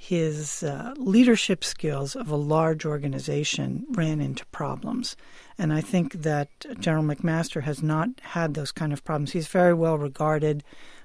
his 0.04 0.64
uh, 0.64 0.96
leadership 0.98 1.64
skills 1.64 2.16
of 2.16 2.32
a 2.32 2.36
large 2.36 2.88
organization 2.88 3.86
ran 3.92 4.20
into 4.20 4.44
problems. 4.48 5.16
And 5.60 5.72
I 5.72 5.82
think 5.82 6.24
that 6.24 6.50
General 6.80 7.04
McMaster 7.04 7.62
has 7.62 7.84
not 7.84 8.10
had 8.22 8.56
those 8.56 8.72
kind 8.72 8.94
of 8.94 9.06
problems. 9.06 9.34
He's 9.34 9.48
very 9.48 9.76
well 9.76 10.00
regarded 10.00 10.64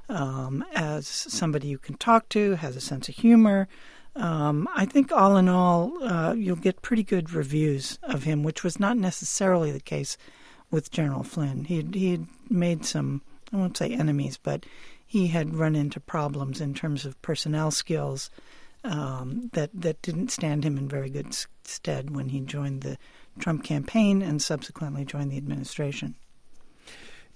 um, 0.08 0.64
as 0.74 1.06
somebody 1.06 1.68
you 1.68 1.76
can 1.76 1.98
talk 1.98 2.30
to, 2.30 2.54
has 2.54 2.74
a 2.74 2.80
sense 2.80 3.06
of 3.10 3.16
humor. 3.16 3.68
Um, 4.14 4.66
I 4.74 4.86
think 4.86 5.12
all 5.12 5.36
in 5.36 5.50
all, 5.50 6.02
uh, 6.02 6.32
you'll 6.32 6.56
get 6.56 6.80
pretty 6.80 7.02
good 7.02 7.34
reviews 7.34 7.98
of 8.02 8.22
him, 8.22 8.42
which 8.42 8.64
was 8.64 8.80
not 8.80 8.96
necessarily 8.96 9.70
the 9.70 9.78
case 9.78 10.16
with 10.70 10.90
General 10.90 11.22
Flynn. 11.22 11.64
He 11.64 11.86
he 11.92 12.12
had 12.12 12.26
made 12.48 12.86
some 12.86 13.20
I 13.52 13.56
won't 13.56 13.76
say 13.76 13.92
enemies, 13.92 14.38
but 14.42 14.64
he 15.06 15.26
had 15.26 15.54
run 15.54 15.76
into 15.76 16.00
problems 16.00 16.62
in 16.62 16.72
terms 16.72 17.04
of 17.04 17.20
personnel 17.20 17.70
skills 17.70 18.30
um, 18.86 19.50
that 19.52 19.70
that 19.74 20.00
didn't 20.02 20.30
stand 20.30 20.64
him 20.64 20.78
in 20.78 20.88
very 20.88 21.10
good 21.10 21.36
stead 21.64 22.14
when 22.14 22.28
he 22.28 22.40
joined 22.40 22.82
the 22.82 22.98
Trump 23.38 23.64
campaign 23.64 24.22
and 24.22 24.40
subsequently 24.40 25.04
joined 25.04 25.30
the 25.30 25.36
administration. 25.36 26.14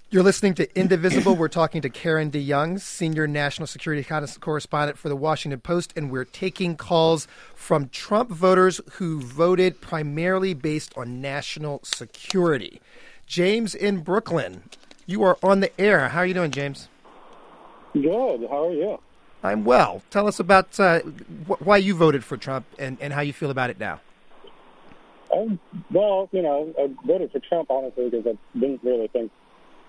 You're 0.09 0.23
listening 0.23 0.55
to 0.55 0.77
Indivisible. 0.77 1.37
we're 1.37 1.47
talking 1.47 1.81
to 1.83 1.89
Karen 1.89 2.31
DeYoung, 2.31 2.81
senior 2.81 3.27
national 3.27 3.65
security 3.65 4.03
correspondent 4.41 4.97
for 4.97 5.07
the 5.07 5.15
Washington 5.15 5.61
Post, 5.61 5.93
and 5.95 6.11
we're 6.11 6.25
taking 6.25 6.75
calls 6.75 7.29
from 7.55 7.87
Trump 7.87 8.29
voters 8.29 8.81
who 8.93 9.21
voted 9.21 9.79
primarily 9.79 10.53
based 10.53 10.91
on 10.97 11.21
national 11.21 11.79
security. 11.85 12.81
James 13.25 13.73
in 13.73 13.99
Brooklyn. 13.99 14.63
You 15.05 15.23
are 15.23 15.37
on 15.41 15.61
the 15.61 15.71
air. 15.79 16.09
How 16.09 16.19
are 16.19 16.25
you 16.25 16.33
doing, 16.33 16.51
James? 16.51 16.89
Good. 17.93 18.47
How 18.49 18.67
are 18.67 18.73
you? 18.73 18.99
I'm 19.43 19.63
well. 19.63 20.01
Tell 20.09 20.27
us 20.27 20.39
about 20.39 20.79
uh, 20.79 20.99
wh- 20.99 21.61
why 21.65 21.77
you 21.77 21.95
voted 21.95 22.23
for 22.23 22.37
Trump 22.37 22.65
and, 22.77 22.97
and 23.01 23.13
how 23.13 23.21
you 23.21 23.33
feel 23.33 23.49
about 23.49 23.69
it 23.69 23.79
now. 23.79 24.01
Um, 25.35 25.59
well, 25.89 26.29
you 26.31 26.41
know, 26.41 26.73
I 26.77 26.93
voted 27.07 27.31
for 27.31 27.39
Trump 27.39 27.71
honestly 27.71 28.09
because 28.09 28.27
I 28.27 28.59
didn't 28.59 28.83
really 28.83 29.07
think 29.07 29.31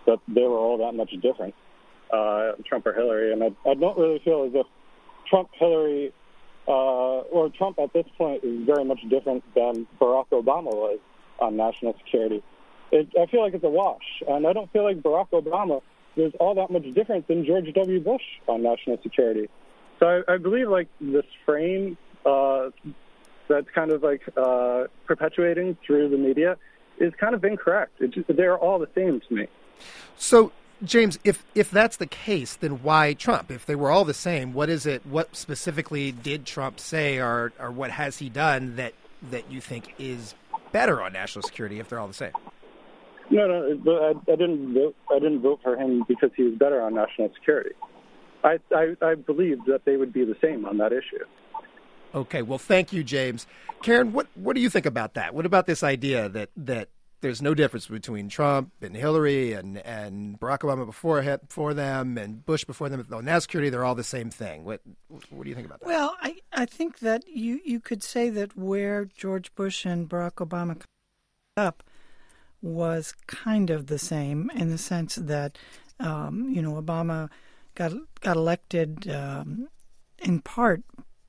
that 0.06 0.18
they 0.28 0.42
were 0.42 0.58
all 0.58 0.78
that 0.78 0.92
much 0.92 1.10
different, 1.20 1.54
uh, 2.12 2.52
Trump 2.66 2.86
or 2.86 2.92
Hillary, 2.92 3.32
and 3.32 3.42
I, 3.42 3.68
I 3.68 3.74
don't 3.74 3.98
really 3.98 4.20
feel 4.24 4.44
as 4.44 4.52
if 4.54 4.66
Trump, 5.28 5.50
Hillary, 5.58 6.12
uh, 6.66 6.70
or 6.70 7.50
Trump 7.50 7.78
at 7.78 7.92
this 7.92 8.06
point 8.16 8.44
is 8.44 8.64
very 8.64 8.84
much 8.84 9.00
different 9.10 9.42
than 9.54 9.86
Barack 10.00 10.28
Obama 10.30 10.72
was 10.72 10.98
on 11.40 11.56
national 11.56 11.94
security 12.04 12.42
it, 12.92 13.08
I 13.18 13.26
feel 13.26 13.42
like 13.42 13.54
it's 13.54 13.64
a 13.64 13.68
wash. 13.68 14.22
And 14.28 14.46
I 14.46 14.52
don't 14.52 14.70
feel 14.72 14.84
like 14.84 14.98
Barack 14.98 15.30
Obama 15.30 15.82
was 16.16 16.32
all 16.40 16.54
that 16.54 16.70
much 16.70 16.90
different 16.94 17.26
than 17.28 17.44
George 17.44 17.72
W. 17.74 18.00
Bush 18.00 18.22
on 18.48 18.62
national 18.62 18.98
security. 19.02 19.48
So 19.98 20.22
I, 20.28 20.34
I 20.34 20.36
believe 20.38 20.68
like 20.68 20.88
this 21.00 21.24
frame 21.46 21.96
uh, 22.26 22.70
that's 23.48 23.68
kind 23.74 23.92
of 23.92 24.02
like 24.02 24.22
uh, 24.36 24.84
perpetuating 25.06 25.76
through 25.86 26.08
the 26.10 26.18
media 26.18 26.56
is 26.98 27.12
kind 27.18 27.34
of 27.34 27.44
incorrect. 27.44 28.00
Just, 28.10 28.26
they're 28.28 28.58
all 28.58 28.78
the 28.78 28.88
same 28.94 29.20
to 29.20 29.34
me. 29.34 29.46
So 30.16 30.52
James, 30.84 31.18
if 31.22 31.44
if 31.54 31.70
that's 31.70 31.96
the 31.96 32.06
case, 32.06 32.56
then 32.56 32.82
why 32.82 33.14
Trump? 33.14 33.50
If 33.50 33.66
they 33.66 33.76
were 33.76 33.90
all 33.90 34.04
the 34.04 34.14
same, 34.14 34.52
what 34.52 34.68
is 34.68 34.86
it? 34.86 35.06
What 35.06 35.36
specifically 35.36 36.10
did 36.10 36.44
Trump 36.44 36.80
say, 36.80 37.18
or 37.18 37.52
or 37.58 37.70
what 37.70 37.92
has 37.92 38.18
he 38.18 38.28
done 38.28 38.76
that 38.76 38.94
that 39.30 39.50
you 39.50 39.60
think 39.60 39.94
is 39.98 40.34
better 40.72 41.00
on 41.00 41.12
national 41.12 41.42
security? 41.42 41.78
If 41.78 41.88
they're 41.88 42.00
all 42.00 42.08
the 42.08 42.14
same. 42.14 42.32
No, 43.32 43.46
no, 43.46 43.98
I, 43.98 44.32
I 44.32 44.36
didn't 44.36 44.74
vote. 44.74 44.94
I 45.10 45.18
didn't 45.18 45.40
vote 45.40 45.60
for 45.62 45.76
him 45.76 46.04
because 46.06 46.30
he 46.36 46.42
was 46.42 46.54
better 46.54 46.82
on 46.82 46.94
national 46.94 47.32
security. 47.34 47.74
I, 48.44 48.58
I, 48.74 48.94
I 49.00 49.14
believed 49.14 49.62
that 49.66 49.84
they 49.86 49.96
would 49.96 50.12
be 50.12 50.24
the 50.24 50.36
same 50.42 50.66
on 50.66 50.76
that 50.78 50.92
issue. 50.92 51.24
Okay, 52.14 52.42
well, 52.42 52.58
thank 52.58 52.92
you, 52.92 53.02
James. 53.02 53.46
Karen, 53.82 54.12
what 54.12 54.26
what 54.34 54.54
do 54.54 54.60
you 54.60 54.68
think 54.68 54.84
about 54.84 55.14
that? 55.14 55.34
What 55.34 55.46
about 55.46 55.66
this 55.66 55.82
idea 55.82 56.28
that 56.28 56.50
that 56.58 56.90
there's 57.22 57.40
no 57.40 57.54
difference 57.54 57.86
between 57.86 58.28
Trump 58.28 58.72
and 58.82 58.94
Hillary 58.94 59.54
and, 59.54 59.78
and 59.78 60.38
Barack 60.38 60.58
Obama 60.58 60.84
before 60.84 61.22
before 61.22 61.72
them 61.72 62.18
and 62.18 62.44
Bush 62.44 62.64
before 62.64 62.90
them 62.90 63.06
on 63.12 63.24
national 63.24 63.40
security? 63.40 63.70
They're 63.70 63.84
all 63.84 63.94
the 63.94 64.04
same 64.04 64.28
thing. 64.28 64.64
What 64.64 64.82
what 65.30 65.44
do 65.44 65.48
you 65.48 65.54
think 65.54 65.66
about 65.66 65.80
that? 65.80 65.86
Well, 65.86 66.16
I, 66.20 66.36
I 66.52 66.66
think 66.66 66.98
that 66.98 67.26
you, 67.26 67.60
you 67.64 67.80
could 67.80 68.02
say 68.02 68.28
that 68.28 68.58
where 68.58 69.06
George 69.06 69.54
Bush 69.54 69.86
and 69.86 70.06
Barack 70.06 70.46
Obama 70.46 70.82
up 71.56 71.82
was 72.62 73.14
kind 73.26 73.70
of 73.70 73.88
the 73.88 73.98
same 73.98 74.50
in 74.54 74.70
the 74.70 74.78
sense 74.78 75.16
that 75.16 75.58
um, 76.00 76.48
you 76.50 76.62
know 76.62 76.80
Obama 76.80 77.28
got 77.74 77.92
got 78.20 78.36
elected 78.36 79.10
um, 79.10 79.68
in 80.18 80.40
part 80.40 80.82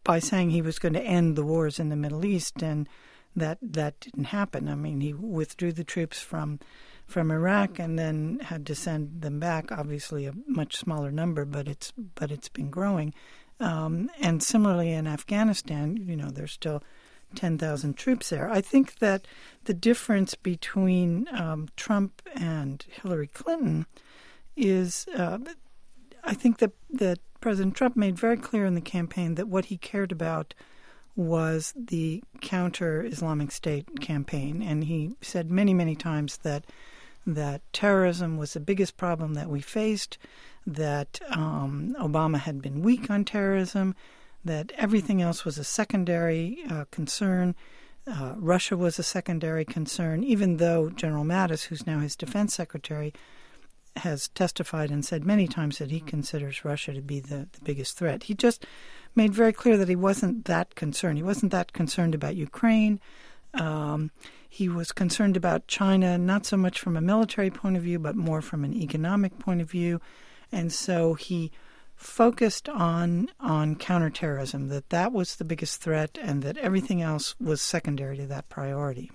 by 0.03 0.19
saying 0.19 0.49
he 0.49 0.61
was 0.61 0.79
going 0.79 0.93
to 0.93 1.01
end 1.01 1.35
the 1.35 1.43
wars 1.43 1.79
in 1.79 1.89
the 1.89 1.95
Middle 1.95 2.25
East, 2.25 2.61
and 2.61 2.87
that 3.35 3.57
that 3.61 3.99
didn't 3.99 4.25
happen. 4.25 4.67
I 4.67 4.75
mean, 4.75 5.01
he 5.01 5.13
withdrew 5.13 5.71
the 5.71 5.83
troops 5.83 6.19
from 6.19 6.59
from 7.05 7.31
Iraq 7.31 7.79
and 7.79 7.99
then 7.99 8.39
had 8.43 8.65
to 8.67 8.75
send 8.75 9.21
them 9.21 9.39
back. 9.39 9.71
Obviously, 9.71 10.25
a 10.25 10.33
much 10.47 10.77
smaller 10.77 11.11
number, 11.11 11.45
but 11.45 11.67
it's 11.67 11.91
but 12.15 12.31
it's 12.31 12.49
been 12.49 12.69
growing. 12.69 13.13
Um, 13.59 14.09
and 14.19 14.41
similarly 14.41 14.91
in 14.91 15.07
Afghanistan, 15.07 15.97
you 15.97 16.15
know, 16.15 16.29
there's 16.29 16.51
still 16.51 16.83
10,000 17.35 17.95
troops 17.95 18.29
there. 18.29 18.49
I 18.49 18.61
think 18.61 18.99
that 18.99 19.27
the 19.65 19.73
difference 19.73 20.35
between 20.35 21.27
um, 21.31 21.69
Trump 21.75 22.21
and 22.35 22.83
Hillary 23.01 23.27
Clinton 23.27 23.85
is 24.55 25.07
uh, 25.15 25.39
I 26.23 26.33
think 26.33 26.59
that, 26.59 26.71
that 26.91 27.19
President 27.41 27.75
Trump 27.75 27.97
made 27.97 28.17
very 28.17 28.37
clear 28.37 28.65
in 28.65 28.75
the 28.75 28.81
campaign 28.81 29.35
that 29.35 29.49
what 29.49 29.65
he 29.65 29.77
cared 29.77 30.11
about 30.11 30.53
was 31.15 31.73
the 31.75 32.23
counter 32.41 33.05
Islamic 33.05 33.51
State 33.51 33.99
campaign. 33.99 34.63
And 34.63 34.85
he 34.85 35.15
said 35.21 35.51
many, 35.51 35.73
many 35.73 35.95
times 35.95 36.37
that 36.37 36.65
that 37.25 37.61
terrorism 37.71 38.37
was 38.37 38.53
the 38.53 38.59
biggest 38.59 38.97
problem 38.97 39.33
that 39.33 39.49
we 39.49 39.61
faced, 39.61 40.17
that 40.65 41.19
um, 41.29 41.95
Obama 41.99 42.39
had 42.39 42.61
been 42.61 42.81
weak 42.81 43.09
on 43.09 43.25
terrorism, 43.25 43.95
that 44.45 44.71
everything 44.77 45.21
else 45.21 45.45
was 45.45 45.57
a 45.57 45.63
secondary 45.63 46.59
uh, 46.69 46.85
concern. 46.91 47.55
Uh, 48.05 48.33
Russia 48.37 48.75
was 48.75 48.99
a 48.99 49.03
secondary 49.03 49.63
concern, 49.63 50.23
even 50.23 50.57
though 50.57 50.89
General 50.89 51.23
Mattis, 51.23 51.63
who's 51.63 51.87
now 51.87 51.99
his 51.99 52.15
defense 52.15 52.53
secretary, 52.53 53.13
has 53.97 54.27
testified 54.29 54.89
and 54.89 55.05
said 55.05 55.23
many 55.23 55.47
times 55.47 55.77
that 55.77 55.91
he 55.91 55.99
considers 55.99 56.65
Russia 56.65 56.93
to 56.93 57.01
be 57.01 57.19
the, 57.19 57.47
the 57.51 57.61
biggest 57.63 57.97
threat. 57.97 58.23
He 58.23 58.33
just 58.33 58.65
made 59.15 59.33
very 59.33 59.53
clear 59.53 59.77
that 59.77 59.87
he 59.87 59.95
wasn't 59.95 60.45
that 60.45 60.75
concerned. 60.75 61.17
He 61.17 61.23
wasn't 61.23 61.51
that 61.51 61.73
concerned 61.73 62.15
about 62.15 62.35
Ukraine. 62.35 62.99
Um, 63.53 64.11
he 64.49 64.67
was 64.67 64.91
concerned 64.91 65.37
about 65.37 65.67
China, 65.67 66.17
not 66.17 66.45
so 66.45 66.57
much 66.57 66.79
from 66.79 66.97
a 66.97 67.01
military 67.01 67.51
point 67.51 67.77
of 67.77 67.83
view, 67.83 67.99
but 67.99 68.15
more 68.15 68.41
from 68.41 68.63
an 68.63 68.73
economic 68.73 69.37
point 69.39 69.61
of 69.61 69.69
view. 69.69 70.01
And 70.51 70.71
so 70.71 71.13
he 71.13 71.51
focused 71.95 72.67
on 72.69 73.29
on 73.39 73.75
counterterrorism 73.75 74.67
that 74.69 74.89
that 74.89 75.11
was 75.11 75.35
the 75.35 75.45
biggest 75.45 75.81
threat 75.81 76.17
and 76.21 76.43
that 76.43 76.57
everything 76.57 77.01
else 77.01 77.35
was 77.39 77.61
secondary 77.61 78.17
to 78.17 78.27
that 78.27 78.49
priority. 78.49 79.11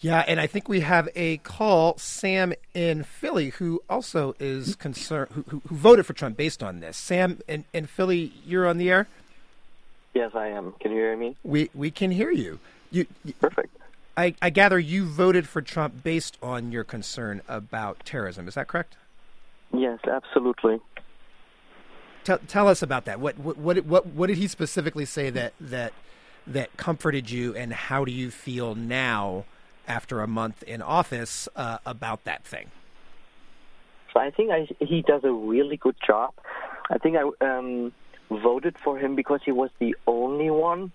Yeah, 0.00 0.24
and 0.26 0.38
I 0.38 0.46
think 0.46 0.68
we 0.68 0.80
have 0.80 1.08
a 1.14 1.38
call, 1.38 1.96
Sam 1.96 2.52
in 2.74 3.04
Philly, 3.04 3.50
who 3.50 3.82
also 3.88 4.34
is 4.38 4.76
concerned, 4.76 5.30
who, 5.32 5.44
who, 5.48 5.62
who 5.66 5.76
voted 5.76 6.04
for 6.04 6.12
Trump 6.12 6.36
based 6.36 6.62
on 6.62 6.80
this. 6.80 6.96
Sam 6.96 7.40
in, 7.48 7.64
in 7.72 7.86
Philly, 7.86 8.32
you're 8.44 8.66
on 8.66 8.76
the 8.76 8.90
air. 8.90 9.08
Yes, 10.12 10.32
I 10.34 10.48
am. 10.48 10.74
Can 10.80 10.90
you 10.90 10.98
hear 10.98 11.16
me? 11.16 11.36
We 11.42 11.70
we 11.74 11.90
can 11.90 12.10
hear 12.10 12.30
you. 12.30 12.60
You, 12.90 13.06
you 13.24 13.32
perfect. 13.34 13.76
I, 14.16 14.34
I 14.40 14.50
gather 14.50 14.78
you 14.78 15.06
voted 15.06 15.48
for 15.48 15.60
Trump 15.60 16.04
based 16.04 16.38
on 16.42 16.70
your 16.70 16.84
concern 16.84 17.42
about 17.48 18.04
terrorism. 18.04 18.46
Is 18.46 18.54
that 18.54 18.68
correct? 18.68 18.96
Yes, 19.72 19.98
absolutely. 20.06 20.80
Tell, 22.24 22.38
tell 22.38 22.68
us 22.68 22.82
about 22.82 23.04
that. 23.04 23.20
What, 23.20 23.38
what 23.38 23.58
what 23.58 23.84
what 23.84 24.06
what 24.06 24.26
did 24.28 24.38
he 24.38 24.48
specifically 24.48 25.04
say 25.04 25.30
that 25.30 25.52
that 25.60 25.92
that 26.46 26.76
comforted 26.76 27.30
you, 27.30 27.54
and 27.54 27.72
how 27.72 28.04
do 28.04 28.12
you 28.12 28.30
feel 28.30 28.74
now 28.74 29.44
after 29.86 30.20
a 30.20 30.26
month 30.26 30.62
in 30.62 30.80
office 30.80 31.48
uh, 31.54 31.78
about 31.84 32.24
that 32.24 32.44
thing? 32.44 32.70
So 34.12 34.20
I 34.20 34.30
think 34.30 34.50
I, 34.50 34.68
he 34.80 35.02
does 35.02 35.22
a 35.24 35.32
really 35.32 35.76
good 35.76 35.96
job. 36.06 36.32
I 36.90 36.98
think 36.98 37.16
I 37.16 37.30
um, 37.46 37.92
voted 38.30 38.76
for 38.82 38.98
him 38.98 39.16
because 39.16 39.40
he 39.44 39.52
was 39.52 39.70
the 39.78 39.94
only 40.06 40.50
one 40.50 40.92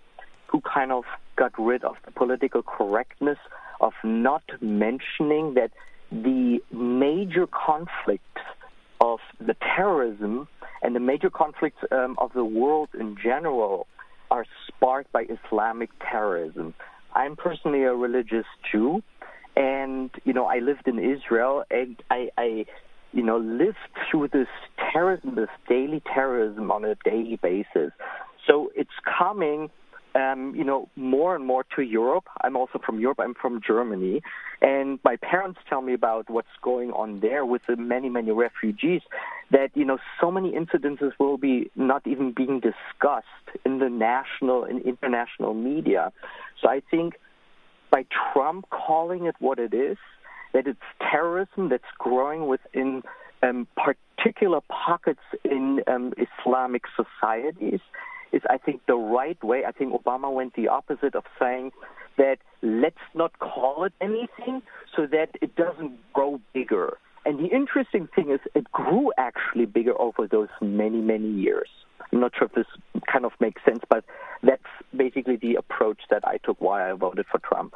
who 0.47 0.61
kind 0.61 0.91
of 0.91 1.03
got 1.35 1.51
rid 1.59 1.83
of 1.83 1.95
the 2.05 2.11
political 2.11 2.63
correctness 2.63 3.37
of 3.81 3.93
not 4.03 4.43
mentioning 4.61 5.53
that 5.53 5.71
the 6.11 6.59
major 6.71 7.47
conflicts 7.47 8.23
of 8.99 9.19
the 9.39 9.55
terrorism 9.75 10.47
and 10.81 10.95
the 10.95 10.99
major 10.99 11.29
conflicts 11.29 11.81
um, 11.91 12.15
of 12.19 12.31
the 12.33 12.43
world 12.43 12.89
in 12.99 13.15
general 13.21 13.87
are 14.31 14.45
sparked 14.67 15.11
by 15.11 15.25
Islamic 15.25 15.89
terrorism. 15.99 16.73
I'm 17.15 17.35
personally 17.35 17.83
a 17.83 17.93
religious 17.93 18.45
Jew, 18.71 19.01
and 19.55 20.11
you 20.23 20.33
know 20.33 20.45
I 20.45 20.59
lived 20.59 20.87
in 20.87 20.99
Israel, 20.99 21.63
and 21.71 22.01
I, 22.09 22.29
I 22.37 22.65
you 23.11 23.23
know 23.23 23.37
lived 23.37 23.77
through 24.09 24.29
this 24.29 24.47
terrorism, 24.91 25.35
this 25.35 25.49
daily 25.67 26.01
terrorism 26.13 26.71
on 26.71 26.85
a 26.85 26.95
daily 27.03 27.39
basis. 27.41 27.91
So 28.47 28.71
it's 28.75 28.89
coming 29.17 29.69
um, 30.15 30.53
you 30.55 30.63
know, 30.63 30.89
more 30.95 31.35
and 31.35 31.45
more 31.45 31.65
to 31.75 31.81
Europe. 31.81 32.25
I'm 32.41 32.55
also 32.55 32.79
from 32.83 32.99
Europe. 32.99 33.19
I'm 33.19 33.33
from 33.33 33.61
Germany, 33.65 34.21
and 34.61 34.99
my 35.03 35.15
parents 35.17 35.59
tell 35.69 35.81
me 35.81 35.93
about 35.93 36.29
what's 36.29 36.47
going 36.61 36.91
on 36.91 37.19
there 37.19 37.45
with 37.45 37.61
the 37.67 37.75
many, 37.75 38.09
many 38.09 38.31
refugees. 38.31 39.01
That 39.51 39.69
you 39.75 39.85
know, 39.85 39.97
so 40.19 40.31
many 40.31 40.51
incidences 40.53 41.11
will 41.19 41.37
be 41.37 41.69
not 41.75 42.05
even 42.05 42.33
being 42.33 42.59
discussed 42.59 43.27
in 43.65 43.79
the 43.79 43.89
national 43.89 44.63
and 44.63 44.81
international 44.81 45.53
media. 45.53 46.11
So 46.61 46.69
I 46.69 46.81
think 46.91 47.15
by 47.91 48.05
Trump 48.33 48.65
calling 48.69 49.25
it 49.25 49.35
what 49.39 49.59
it 49.59 49.73
is, 49.73 49.97
that 50.53 50.67
it's 50.67 50.79
terrorism 51.11 51.69
that's 51.69 51.83
growing 51.97 52.47
within 52.47 53.03
um, 53.43 53.67
particular 53.75 54.59
pockets 54.69 55.21
in 55.43 55.81
um, 55.87 56.13
Islamic 56.17 56.83
societies 56.95 57.79
is, 58.31 58.41
I 58.49 58.57
think, 58.57 58.85
the 58.85 58.95
right 58.95 59.41
way. 59.43 59.63
I 59.65 59.71
think 59.71 59.93
Obama 59.93 60.33
went 60.33 60.55
the 60.55 60.67
opposite 60.67 61.15
of 61.15 61.23
saying 61.39 61.71
that 62.17 62.37
let's 62.61 62.97
not 63.13 63.37
call 63.39 63.85
it 63.85 63.93
anything 64.01 64.61
so 64.95 65.07
that 65.07 65.29
it 65.41 65.55
doesn't 65.55 65.97
grow 66.13 66.39
bigger. 66.53 66.97
And 67.25 67.39
the 67.39 67.47
interesting 67.53 68.07
thing 68.15 68.31
is, 68.31 68.39
it 68.55 68.71
grew 68.71 69.11
actually 69.17 69.65
bigger 69.65 69.99
over 69.99 70.27
those 70.27 70.49
many, 70.61 71.01
many 71.01 71.29
years. 71.29 71.69
I'm 72.11 72.19
not 72.19 72.33
sure 72.37 72.47
if 72.47 72.53
this 72.53 72.65
kind 73.11 73.25
of 73.25 73.31
makes 73.39 73.63
sense, 73.63 73.83
but 73.89 74.03
that's 74.41 74.63
basically 74.95 75.35
the 75.35 75.55
approach 75.55 75.99
that 76.09 76.27
I 76.27 76.37
took 76.37 76.59
why 76.59 76.89
I 76.89 76.93
voted 76.93 77.25
for 77.31 77.39
Trump. 77.39 77.75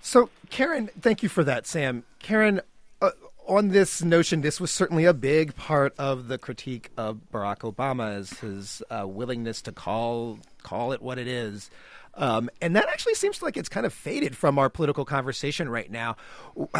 So, 0.00 0.30
Karen, 0.48 0.88
thank 0.98 1.22
you 1.22 1.28
for 1.28 1.44
that, 1.44 1.66
Sam. 1.66 2.04
Karen, 2.20 2.60
uh, 3.02 3.10
on 3.50 3.68
this 3.68 4.02
notion, 4.02 4.42
this 4.42 4.60
was 4.60 4.70
certainly 4.70 5.04
a 5.04 5.12
big 5.12 5.56
part 5.56 5.92
of 5.98 6.28
the 6.28 6.38
critique 6.38 6.90
of 6.96 7.18
Barack 7.32 7.58
Obama 7.58 8.16
is 8.16 8.38
his 8.38 8.82
uh, 8.90 9.06
willingness 9.06 9.60
to 9.62 9.72
call 9.72 10.38
call 10.62 10.92
it 10.92 11.02
what 11.02 11.18
it 11.18 11.26
is. 11.26 11.68
Um, 12.14 12.48
and 12.60 12.76
that 12.76 12.88
actually 12.88 13.14
seems 13.14 13.42
like 13.42 13.56
it's 13.56 13.68
kind 13.68 13.86
of 13.86 13.92
faded 13.92 14.36
from 14.36 14.58
our 14.58 14.70
political 14.70 15.04
conversation 15.04 15.68
right 15.68 15.90
now. 15.90 16.16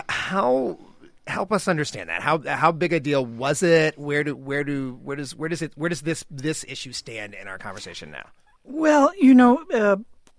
How 0.08 0.78
help 1.26 1.52
us 1.52 1.66
understand 1.66 2.08
that? 2.08 2.22
How 2.22 2.38
how 2.38 2.70
big 2.70 2.92
a 2.92 3.00
deal 3.00 3.26
was 3.26 3.62
it? 3.64 3.98
Where 3.98 4.22
do 4.22 4.36
where 4.36 4.62
do 4.62 4.98
where 5.02 5.16
does 5.16 5.34
where 5.34 5.48
does 5.48 5.62
it 5.62 5.72
where 5.74 5.88
does 5.88 6.02
this 6.02 6.24
this 6.30 6.64
issue 6.68 6.92
stand 6.92 7.34
in 7.34 7.48
our 7.48 7.58
conversation 7.58 8.12
now? 8.12 8.28
Well, 8.62 9.10
you 9.20 9.34
know, 9.34 9.64
uh, 9.74 9.96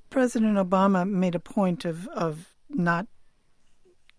President 0.09 0.55
Obama 0.55 1.09
made 1.09 1.35
a 1.35 1.39
point 1.39 1.83
of 1.83 2.07
of 2.09 2.53
not 2.69 3.07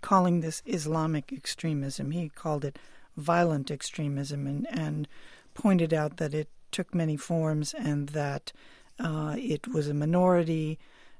calling 0.02 0.40
this 0.40 0.62
Islamic 0.66 1.32
extremism. 1.32 2.10
He 2.10 2.28
called 2.28 2.64
it 2.64 2.78
violent 3.16 3.70
extremism 3.70 4.46
and, 4.46 4.66
and 4.70 5.08
pointed 5.54 5.94
out 5.94 6.18
that 6.18 6.34
it 6.34 6.48
took 6.70 6.94
many 6.94 7.16
forms 7.16 7.74
and 7.74 8.10
that 8.10 8.52
uh, 8.98 9.36
it 9.38 9.68
was 9.68 9.88
a 9.88 9.94
minority 9.94 10.78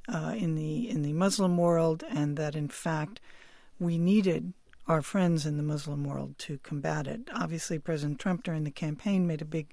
uh, 0.09 0.35
in 0.37 0.57
the 0.57 0.88
in 0.88 1.03
the 1.03 1.12
Muslim 1.12 1.57
world, 1.57 2.03
and 2.11 2.37
that 2.37 2.57
in 2.57 2.68
fact 2.68 3.21
we 3.79 3.99
needed 3.99 4.53
our 4.88 5.03
friends 5.03 5.47
in 5.47 5.57
the 5.57 5.62
Muslim 5.62 6.05
world 6.05 6.37
to 6.38 6.59
combat 6.59 7.07
it. 7.07 7.21
Obviously, 7.33 7.79
President 7.79 8.18
Trump 8.18 8.42
during 8.42 8.64
the 8.64 8.71
campaign 8.71 9.27
made 9.27 9.42
a 9.42 9.47
big 9.47 9.68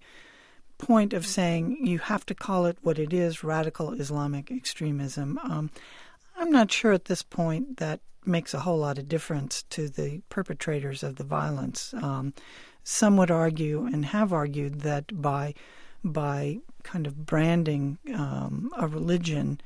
point 0.77 1.13
of 1.13 1.25
saying 1.25 1.85
you 1.85 1.99
have 1.99 2.25
to 2.25 2.35
call 2.35 2.65
it 2.65 2.77
what 2.81 2.99
it 2.99 3.13
is: 3.13 3.43
radical 3.43 3.93
Islamic 3.93 4.51
extremism. 4.51 5.39
Um, 5.43 5.71
I'm 6.37 6.51
not 6.51 6.71
sure 6.71 6.93
at 6.93 7.05
this 7.05 7.23
point 7.23 7.77
that 7.77 7.99
makes 8.25 8.53
a 8.53 8.59
whole 8.59 8.77
lot 8.77 8.97
of 8.97 9.07
difference 9.07 9.63
to 9.69 9.89
the 9.89 10.21
perpetrators 10.29 11.03
of 11.03 11.15
the 11.15 11.23
violence. 11.23 11.93
Um, 11.93 12.33
some 12.83 13.17
would 13.17 13.31
argue 13.31 13.85
and 13.85 14.05
have 14.05 14.33
argued 14.33 14.81
that 14.81 15.21
by 15.21 15.53
by 16.03 16.59
kind 16.83 17.05
of 17.05 17.25
branding 17.25 17.97
um, 18.15 18.71
a 18.77 18.87
religion 18.87 19.59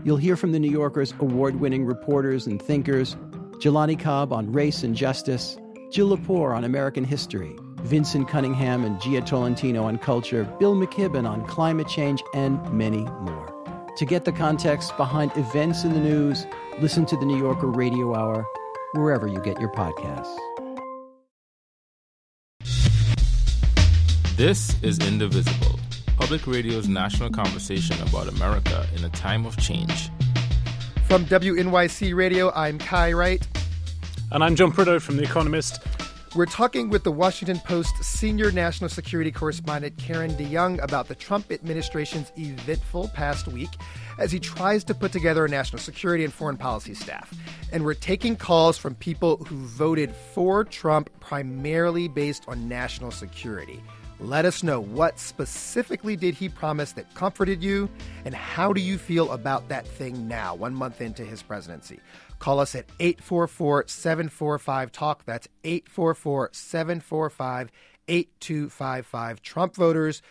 You'll 0.05 0.17
hear 0.17 0.37
from 0.37 0.53
the 0.53 0.59
New 0.59 0.71
Yorker's 0.71 1.13
award 1.21 1.61
winning 1.61 1.85
reporters 1.85 2.47
and 2.47 2.61
thinkers 2.63 3.15
Jelani 3.61 4.01
Cobb 4.01 4.33
on 4.33 4.53
race 4.53 4.83
and 4.83 4.97
justice, 4.97 5.59
Jill 5.93 6.17
Lepore 6.17 6.57
on 6.57 6.65
American 6.65 7.05
history, 7.05 7.55
Vinson 7.83 8.25
Cunningham 8.25 8.87
and 8.87 8.97
Jia 9.03 9.27
Tolentino 9.27 9.85
on 9.85 9.99
culture, 9.99 10.45
Bill 10.59 10.75
McKibben 10.75 11.29
on 11.29 11.45
climate 11.45 11.89
change, 11.89 12.23
and 12.33 12.59
many 12.73 13.03
more. 13.21 13.53
To 13.99 14.07
get 14.07 14.25
the 14.25 14.33
context 14.33 14.97
behind 14.97 15.31
events 15.37 15.85
in 15.85 15.93
the 15.93 16.01
news, 16.01 16.47
listen 16.81 17.05
to 17.05 17.19
the 17.19 17.27
New 17.27 17.37
Yorker 17.37 17.69
Radio 17.69 18.15
Hour 18.15 18.47
wherever 18.95 19.27
you 19.27 19.43
get 19.43 19.61
your 19.61 19.73
podcasts. 19.73 20.56
This 24.37 24.77
is 24.83 24.99
Indivisible, 24.99 25.81
public 26.19 26.47
radio's 26.47 26.89
national 26.89 27.31
conversation 27.31 27.97
about 28.07 28.29
America 28.29 28.87
in 28.95 29.03
a 29.03 29.09
time 29.09 29.47
of 29.47 29.57
change. 29.57 30.11
From 31.05 31.25
WNYC 31.25 32.15
Radio, 32.15 32.53
I'm 32.53 32.79
Kai 32.79 33.15
Wright. 33.15 33.49
And 34.31 34.45
I'm 34.45 34.55
John 34.55 34.73
Prideaux 34.73 34.99
from 34.99 35.17
The 35.17 35.23
Economist. 35.23 35.81
We're 36.35 36.45
talking 36.45 36.91
with 36.91 37.03
the 37.03 37.11
Washington 37.13 37.61
Post 37.61 38.05
senior 38.05 38.53
national 38.53 38.91
security 38.91 39.33
correspondent 39.33 39.97
Karen 39.97 40.33
DeYoung 40.33 40.85
about 40.85 41.09
the 41.09 41.15
Trump 41.15 41.51
administration's 41.51 42.31
eventful 42.37 43.09
past 43.15 43.49
week 43.49 43.71
as 44.19 44.31
he 44.31 44.39
tries 44.39 44.85
to 44.85 44.95
put 44.95 45.13
together 45.13 45.47
a 45.47 45.49
national 45.49 45.79
security 45.79 46.25
and 46.25 46.33
foreign 46.35 46.59
policy 46.59 46.93
staff. 46.93 47.33
And 47.73 47.87
we're 47.87 47.95
taking 47.95 48.37
calls 48.37 48.77
from 48.77 48.97
people 48.97 49.39
who 49.47 49.57
voted 49.57 50.15
for 50.15 50.63
Trump 50.63 51.09
primarily 51.21 52.07
based 52.07 52.45
on 52.49 52.69
national 52.69 53.13
security. 53.13 53.81
Let 54.19 54.47
us 54.47 54.63
know 54.63 54.81
what 54.81 55.19
specifically 55.19 56.17
did 56.17 56.35
he 56.35 56.49
promise 56.49 56.93
that 56.93 57.13
comforted 57.15 57.63
you, 57.63 57.91
and 58.25 58.35
how 58.35 58.73
do 58.73 58.81
you 58.81 58.97
feel 58.97 59.31
about 59.33 59.69
that 59.69 59.87
thing 59.87 60.27
now, 60.27 60.55
one 60.55 60.75
month 60.75 61.03
into 61.03 61.23
his 61.23 61.43
presidency? 61.43 62.01
Call 62.39 62.59
us 62.59 62.75
at 62.75 62.87
844 62.99 63.85
745 63.89 64.93
TALK. 64.93 65.25
That's 65.27 65.49
844 65.65 66.51
745 66.53 67.71
8255. 68.09 69.43
Trump 69.43 69.75
voters 69.75 70.23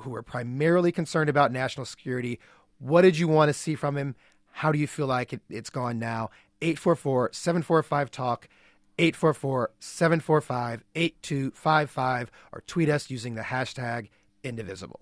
who 0.00 0.14
are 0.14 0.22
primarily 0.22 0.92
concerned 0.92 1.30
about 1.30 1.52
national 1.52 1.86
security. 1.86 2.38
What 2.78 3.02
did 3.02 3.18
you 3.18 3.28
want 3.28 3.48
to 3.48 3.54
see 3.54 3.74
from 3.74 3.96
him? 3.96 4.14
How 4.52 4.72
do 4.72 4.78
you 4.78 4.86
feel 4.86 5.06
like 5.06 5.32
it, 5.32 5.40
it's 5.48 5.70
gone 5.70 5.98
now? 5.98 6.30
844 6.60 7.30
745 7.32 8.10
TALK. 8.10 8.48
844 9.00 9.70
745 9.78 10.84
8255 10.94 12.30
or 12.52 12.60
tweet 12.66 12.88
us 12.88 13.10
using 13.10 13.34
the 13.34 13.42
hashtag 13.42 14.08
indivisible. 14.44 15.00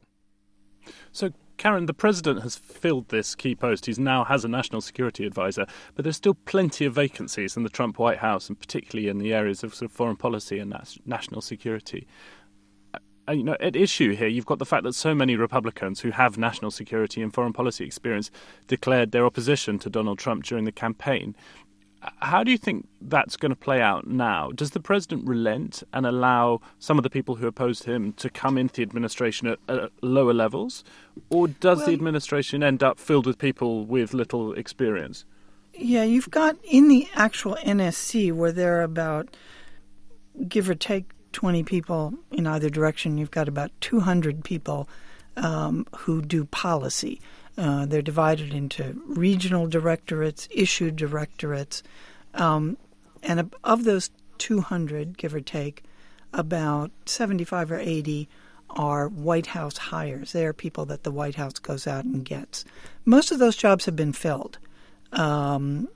So, 1.10 1.32
Karen, 1.56 1.86
the 1.86 1.94
president 1.94 2.42
has 2.42 2.56
filled 2.56 3.08
this 3.08 3.34
key 3.34 3.56
post. 3.56 3.86
He 3.86 3.94
now 4.00 4.24
has 4.24 4.44
a 4.44 4.48
national 4.48 4.80
security 4.80 5.26
advisor, 5.26 5.66
but 5.96 6.04
there's 6.04 6.16
still 6.16 6.34
plenty 6.34 6.84
of 6.84 6.94
vacancies 6.94 7.56
in 7.56 7.64
the 7.64 7.68
Trump 7.68 7.98
White 7.98 8.18
House, 8.18 8.48
and 8.48 8.58
particularly 8.58 9.08
in 9.08 9.18
the 9.18 9.34
areas 9.34 9.64
of, 9.64 9.74
sort 9.74 9.90
of 9.90 9.96
foreign 9.96 10.16
policy 10.16 10.60
and 10.60 10.72
national 11.04 11.40
security. 11.40 12.06
Uh, 13.28 13.32
you 13.32 13.42
know, 13.42 13.56
at 13.60 13.74
issue 13.74 14.14
here, 14.14 14.28
you've 14.28 14.46
got 14.46 14.60
the 14.60 14.64
fact 14.64 14.84
that 14.84 14.94
so 14.94 15.14
many 15.14 15.34
Republicans 15.36 16.00
who 16.00 16.12
have 16.12 16.38
national 16.38 16.70
security 16.70 17.20
and 17.20 17.34
foreign 17.34 17.52
policy 17.52 17.84
experience 17.84 18.30
declared 18.68 19.10
their 19.10 19.26
opposition 19.26 19.78
to 19.80 19.90
Donald 19.90 20.18
Trump 20.18 20.44
during 20.44 20.64
the 20.64 20.72
campaign. 20.72 21.34
How 22.20 22.44
do 22.44 22.50
you 22.50 22.58
think 22.58 22.86
that's 23.00 23.36
going 23.36 23.50
to 23.50 23.56
play 23.56 23.80
out 23.80 24.06
now? 24.06 24.50
Does 24.52 24.70
the 24.70 24.80
president 24.80 25.26
relent 25.26 25.82
and 25.92 26.06
allow 26.06 26.60
some 26.78 26.96
of 26.96 27.02
the 27.02 27.10
people 27.10 27.34
who 27.34 27.46
opposed 27.46 27.84
him 27.84 28.12
to 28.14 28.30
come 28.30 28.56
into 28.56 28.76
the 28.76 28.82
administration 28.82 29.48
at, 29.48 29.58
at 29.68 29.90
lower 30.00 30.32
levels? 30.32 30.84
Or 31.30 31.48
does 31.48 31.78
well, 31.78 31.88
the 31.88 31.92
administration 31.94 32.62
end 32.62 32.82
up 32.82 32.98
filled 32.98 33.26
with 33.26 33.38
people 33.38 33.84
with 33.84 34.14
little 34.14 34.52
experience? 34.52 35.24
Yeah, 35.74 36.04
you've 36.04 36.30
got 36.30 36.56
in 36.64 36.88
the 36.88 37.08
actual 37.14 37.56
NSC 37.56 38.32
where 38.32 38.52
there 38.52 38.78
are 38.78 38.82
about, 38.82 39.36
give 40.46 40.70
or 40.70 40.74
take, 40.74 41.12
20 41.32 41.62
people 41.62 42.14
in 42.32 42.46
either 42.46 42.70
direction, 42.70 43.18
you've 43.18 43.30
got 43.30 43.48
about 43.48 43.70
200 43.80 44.44
people 44.44 44.88
um, 45.36 45.86
who 45.96 46.22
do 46.22 46.44
policy. 46.46 47.20
Uh, 47.58 47.86
they're 47.86 48.02
divided 48.02 48.54
into 48.54 49.02
regional 49.04 49.66
directorates, 49.66 50.48
issue 50.52 50.92
directorates, 50.92 51.82
um, 52.34 52.76
and 53.22 53.52
of 53.64 53.82
those 53.82 54.10
200, 54.38 55.18
give 55.18 55.34
or 55.34 55.40
take, 55.40 55.82
about 56.32 56.92
75 57.06 57.72
or 57.72 57.78
80 57.78 58.28
are 58.70 59.08
White 59.08 59.46
House 59.46 59.76
hires. 59.76 60.32
They 60.32 60.46
are 60.46 60.52
people 60.52 60.84
that 60.86 61.02
the 61.02 61.10
White 61.10 61.34
House 61.34 61.58
goes 61.58 61.86
out 61.86 62.04
and 62.04 62.24
gets. 62.24 62.64
Most 63.04 63.32
of 63.32 63.40
those 63.40 63.56
jobs 63.56 63.86
have 63.86 63.96
been 63.96 64.12
filled. 64.12 64.58
Um, 65.12 65.88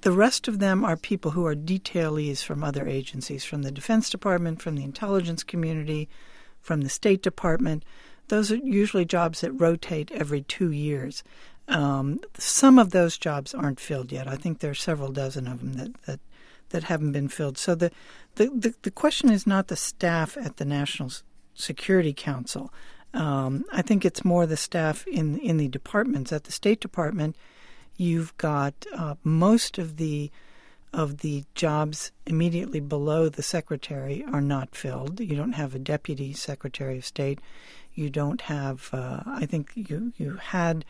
the 0.00 0.12
rest 0.12 0.48
of 0.48 0.58
them 0.58 0.84
are 0.84 0.96
people 0.96 1.32
who 1.32 1.44
are 1.44 1.56
detailees 1.56 2.42
from 2.42 2.64
other 2.64 2.86
agencies, 2.86 3.44
from 3.44 3.62
the 3.62 3.70
Defense 3.70 4.08
Department, 4.08 4.62
from 4.62 4.76
the 4.76 4.84
intelligence 4.84 5.42
community, 5.42 6.08
from 6.62 6.80
the 6.80 6.88
State 6.88 7.22
Department 7.22 7.84
those 8.30 8.50
are 8.50 8.56
usually 8.56 9.04
jobs 9.04 9.42
that 9.42 9.52
rotate 9.52 10.10
every 10.12 10.42
two 10.42 10.70
years. 10.72 11.22
Um, 11.68 12.20
some 12.36 12.78
of 12.78 12.90
those 12.90 13.18
jobs 13.18 13.54
aren't 13.54 13.78
filled 13.78 14.10
yet. 14.10 14.26
I 14.26 14.36
think 14.36 14.58
there 14.58 14.70
are 14.72 14.74
several 14.74 15.12
dozen 15.12 15.46
of 15.46 15.60
them 15.60 15.74
that, 15.74 16.02
that, 16.06 16.20
that 16.70 16.84
haven't 16.84 17.12
been 17.12 17.28
filled. 17.28 17.58
So 17.58 17.74
the, 17.74 17.90
the, 18.36 18.46
the, 18.46 18.74
the 18.82 18.90
question 18.90 19.30
is 19.30 19.46
not 19.46 19.68
the 19.68 19.76
staff 19.76 20.36
at 20.36 20.56
the 20.56 20.64
National 20.64 21.10
Security 21.54 22.12
Council. 22.12 22.72
Um, 23.12 23.64
I 23.72 23.82
think 23.82 24.04
it's 24.04 24.24
more 24.24 24.46
the 24.46 24.56
staff 24.56 25.06
in 25.06 25.38
in 25.38 25.56
the 25.56 25.68
departments. 25.68 26.32
At 26.32 26.44
the 26.44 26.52
State 26.52 26.80
Department, 26.80 27.36
you've 27.96 28.36
got 28.36 28.86
uh, 28.96 29.16
most 29.24 29.78
of 29.78 29.96
the 29.96 30.30
of 30.92 31.18
the 31.18 31.44
jobs 31.54 32.12
immediately 32.26 32.80
below 32.80 33.28
the 33.28 33.42
secretary 33.42 34.24
are 34.32 34.40
not 34.40 34.74
filled. 34.74 35.20
You 35.20 35.36
don't 35.36 35.52
have 35.52 35.74
a 35.74 35.78
deputy 35.78 36.32
secretary 36.32 36.98
of 36.98 37.04
state. 37.04 37.40
You 37.94 38.10
don't 38.10 38.40
have. 38.42 38.90
Uh, 38.92 39.20
I 39.26 39.46
think 39.46 39.72
you 39.74 40.12
you 40.16 40.36
had 40.36 40.84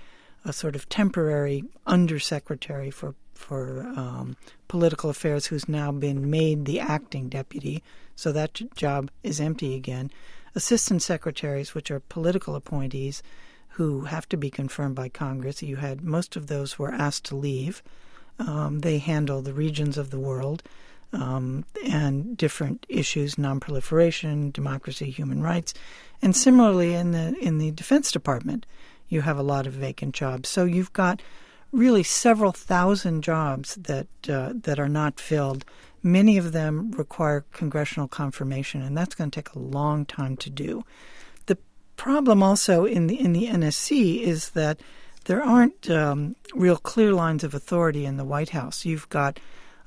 a 0.44 0.52
sort 0.52 0.74
of 0.74 0.88
temporary 0.88 1.64
undersecretary 1.86 2.90
for 2.90 3.14
for 3.34 3.80
um, 3.96 4.36
political 4.68 5.08
affairs 5.08 5.46
who's 5.46 5.68
now 5.68 5.90
been 5.90 6.30
made 6.30 6.64
the 6.64 6.78
acting 6.78 7.28
deputy, 7.28 7.82
so 8.14 8.32
that 8.32 8.60
job 8.74 9.10
is 9.22 9.40
empty 9.40 9.74
again. 9.74 10.10
Assistant 10.54 11.02
secretaries, 11.02 11.74
which 11.74 11.90
are 11.90 12.00
political 12.00 12.54
appointees 12.54 13.22
who 13.74 14.02
have 14.02 14.28
to 14.28 14.36
be 14.36 14.50
confirmed 14.50 14.94
by 14.94 15.08
Congress, 15.08 15.62
you 15.62 15.76
had 15.76 16.02
most 16.02 16.36
of 16.36 16.48
those 16.48 16.78
were 16.78 16.92
asked 16.92 17.24
to 17.24 17.36
leave. 17.36 17.82
Um, 18.38 18.80
they 18.80 18.98
handle 18.98 19.42
the 19.42 19.54
regions 19.54 19.96
of 19.96 20.10
the 20.10 20.18
world 20.18 20.62
um, 21.12 21.64
and 21.88 22.37
different 22.37 22.87
issues, 22.88 23.35
nonproliferation, 23.35 24.53
democracy, 24.53 25.11
human 25.11 25.42
rights, 25.42 25.75
and 26.23 26.37
similarly 26.37 26.94
in 26.94 27.12
the 27.12 27.37
in 27.40 27.59
the 27.59 27.70
Defense 27.73 28.12
Department, 28.12 28.66
you 29.09 29.23
have 29.23 29.38
a 29.38 29.42
lot 29.42 29.66
of 29.66 29.73
vacant 29.73 30.14
jobs. 30.14 30.49
So 30.49 30.64
you've 30.64 30.92
got 30.92 31.23
really 31.73 32.03
several 32.03 32.53
thousand 32.53 33.23
jobs 33.23 33.75
that 33.77 34.09
uh, 34.29 34.53
that 34.55 34.79
are 34.79 34.88
not 34.88 35.20
filled. 35.20 35.64
Many 36.03 36.38
of 36.38 36.53
them 36.53 36.92
require 36.92 37.44
congressional 37.53 38.09
confirmation, 38.09 38.83
and 38.83 38.96
that's 38.96 39.14
going 39.14 39.31
to 39.31 39.35
take 39.35 39.55
a 39.55 39.59
long 39.59 40.07
time 40.07 40.37
to 40.38 40.51
do. 40.51 40.85
The 41.46 41.59
problem 41.96 42.42
also 42.42 42.85
in 42.85 43.07
the 43.07 43.20
in 43.20 43.33
the 43.33 43.46
NSC 43.46 44.23
is 44.23 44.51
that 44.51 44.81
there 45.25 45.42
aren't 45.42 45.90
um, 45.90 46.37
real 46.55 46.77
clear 46.77 47.12
lines 47.12 47.44
of 47.44 47.55
authority 47.55 48.07
in 48.07 48.16
the 48.16 48.25
White 48.25 48.51
House. 48.51 48.85
You've 48.85 49.09
got 49.11 49.38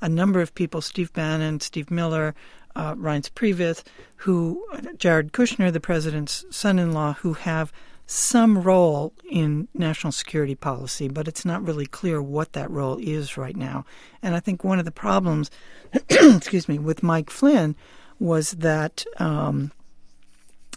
a 0.04 0.10
number 0.10 0.42
of 0.42 0.54
people, 0.54 0.82
Steve 0.82 1.14
Bannon, 1.14 1.62
Steve 1.62 1.90
Miller, 1.90 2.36
uh, 2.76 2.94
Reince 2.96 3.32
Priebus, 3.32 3.84
who 4.18 4.64
Jared 4.98 5.32
Kushner, 5.32 5.72
the 5.72 5.80
president's 5.80 6.46
son-in-law, 6.52 7.14
who 7.14 7.34
have 7.34 7.72
some 8.06 8.62
role 8.62 9.14
in 9.30 9.70
national 9.74 10.12
security 10.12 10.56
policy, 10.56 11.08
but 11.08 11.26
it's 11.26 11.46
not 11.46 11.66
really 11.66 11.86
clear 11.86 12.22
what 12.22 12.52
that 12.52 12.70
role 12.70 12.98
is 12.98 13.38
right 13.38 13.56
now. 13.56 13.86
And 14.22 14.36
I 14.36 14.42
think 14.42 14.62
one 14.62 14.78
of 14.78 14.84
the 14.84 14.92
problems, 14.92 15.50
excuse 16.10 16.68
me, 16.68 16.78
with 16.78 17.02
Mike 17.02 17.30
Flynn 17.30 17.74
was 18.20 18.52
that 18.52 19.06
um, 19.20 19.72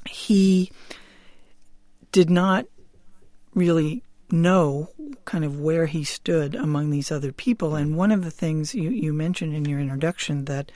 he 0.09 0.71
did 2.13 2.31
not 2.31 2.67
really 3.55 4.05
know 4.31 4.91
kind 5.25 5.45
of 5.45 5.61
where 5.61 5.87
he 5.87 6.05
stood 6.05 6.55
among 6.55 6.91
these 6.91 7.11
other 7.11 7.33
people. 7.33 7.75
And 7.75 7.97
one 7.97 8.13
of 8.13 8.25
the 8.25 8.31
things 8.31 8.75
you, 8.75 8.91
you 8.91 9.13
mentioned 9.13 9.55
in 9.55 9.65
your 9.65 9.81
introduction 9.81 10.47
that 10.47 10.73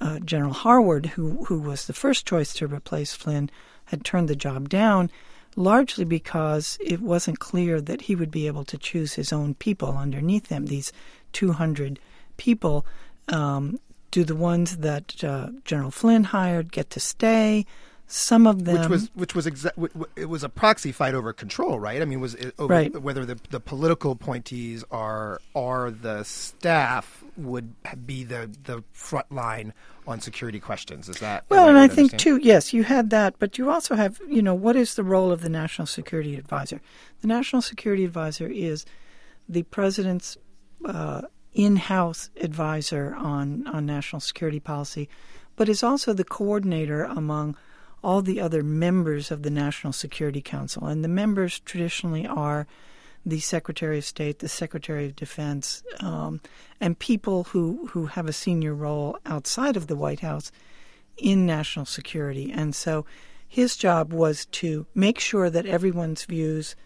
uh, 0.00 0.18
General 0.20 0.52
Harward, 0.52 1.06
who 1.06 1.44
who 1.44 1.58
was 1.58 1.86
the 1.86 1.92
first 1.92 2.26
choice 2.26 2.52
to 2.54 2.66
replace 2.66 3.14
Flynn, 3.14 3.50
had 3.86 4.04
turned 4.04 4.28
the 4.28 4.36
job 4.36 4.68
down, 4.68 5.10
largely 5.56 6.04
because 6.04 6.78
it 6.80 7.00
wasn't 7.00 7.38
clear 7.38 7.80
that 7.80 8.02
he 8.02 8.14
would 8.14 8.30
be 8.30 8.46
able 8.46 8.64
to 8.64 8.78
choose 8.78 9.14
his 9.14 9.32
own 9.32 9.54
people 9.54 9.96
underneath 9.96 10.48
him. 10.48 10.66
These 10.66 10.92
200 11.32 11.98
people, 12.36 12.84
um, 13.28 13.78
do 14.10 14.24
the 14.24 14.36
ones 14.36 14.78
that 14.78 15.22
uh, 15.24 15.48
General 15.64 15.90
Flynn 15.90 16.24
hired 16.24 16.72
get 16.72 16.90
to 16.90 17.00
stay? 17.00 17.66
Some 18.06 18.46
of 18.46 18.64
them, 18.64 18.80
which 18.80 18.88
was 18.88 19.10
which 19.14 19.34
was 19.34 19.46
exa- 19.46 20.04
it 20.14 20.26
was 20.26 20.44
a 20.44 20.50
proxy 20.50 20.92
fight 20.92 21.14
over 21.14 21.32
control, 21.32 21.80
right? 21.80 22.02
I 22.02 22.04
mean, 22.04 22.20
was 22.20 22.36
over 22.58 22.72
right. 22.72 22.94
whether 23.00 23.24
the, 23.24 23.38
the 23.48 23.60
political 23.60 24.12
appointees 24.12 24.84
are 24.90 25.40
are 25.54 25.90
the 25.90 26.22
staff 26.22 27.24
would 27.38 27.74
be 28.04 28.22
the 28.22 28.50
the 28.64 28.84
front 28.92 29.32
line 29.32 29.72
on 30.06 30.20
security 30.20 30.60
questions. 30.60 31.08
Is 31.08 31.16
that 31.20 31.44
well? 31.48 31.66
And 31.66 31.78
I 31.78 31.88
think 31.88 32.18
too. 32.18 32.36
Yes, 32.36 32.74
you 32.74 32.84
had 32.84 33.08
that, 33.08 33.38
but 33.38 33.56
you 33.56 33.70
also 33.70 33.94
have 33.94 34.20
you 34.28 34.42
know 34.42 34.54
what 34.54 34.76
is 34.76 34.96
the 34.96 35.04
role 35.04 35.32
of 35.32 35.40
the 35.40 35.48
national 35.48 35.86
security 35.86 36.36
advisor? 36.36 36.82
The 37.22 37.28
national 37.28 37.62
security 37.62 38.04
advisor 38.04 38.46
is 38.46 38.84
the 39.48 39.62
president's 39.62 40.36
uh, 40.84 41.22
in-house 41.54 42.28
advisor 42.38 43.14
on 43.16 43.66
on 43.66 43.86
national 43.86 44.20
security 44.20 44.60
policy, 44.60 45.08
but 45.56 45.70
is 45.70 45.82
also 45.82 46.12
the 46.12 46.22
coordinator 46.22 47.04
among 47.04 47.56
all 48.04 48.22
the 48.22 48.40
other 48.40 48.62
members 48.62 49.30
of 49.30 49.42
the 49.42 49.50
National 49.50 49.92
Security 49.92 50.42
Council. 50.42 50.86
And 50.86 51.02
the 51.02 51.08
members 51.08 51.60
traditionally 51.60 52.26
are 52.26 52.66
the 53.26 53.40
Secretary 53.40 53.98
of 53.98 54.04
State, 54.04 54.40
the 54.40 54.48
Secretary 54.48 55.06
of 55.06 55.16
Defense, 55.16 55.82
um, 56.00 56.40
and 56.80 56.98
people 56.98 57.44
who, 57.44 57.88
who 57.92 58.06
have 58.06 58.28
a 58.28 58.32
senior 58.32 58.74
role 58.74 59.18
outside 59.24 59.76
of 59.76 59.86
the 59.86 59.96
White 59.96 60.20
House 60.20 60.52
in 61.16 61.46
national 61.46 61.86
security. 61.86 62.52
And 62.52 62.74
so 62.74 63.06
his 63.48 63.76
job 63.76 64.12
was 64.12 64.46
to 64.46 64.86
make 64.94 65.18
sure 65.18 65.48
that 65.48 65.66
everyone's 65.66 66.24
views 66.24 66.76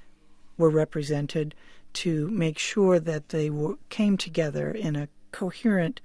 were 0.57 0.71
represented, 0.71 1.55
to 1.95 2.29
make 2.29 2.59
sure 2.59 3.01
that 3.01 3.31
they 3.31 3.51
were, 3.51 3.77
came 3.89 4.17
together 4.17 4.71
in 4.71 4.95
a 4.95 5.09
coherent 5.33 6.01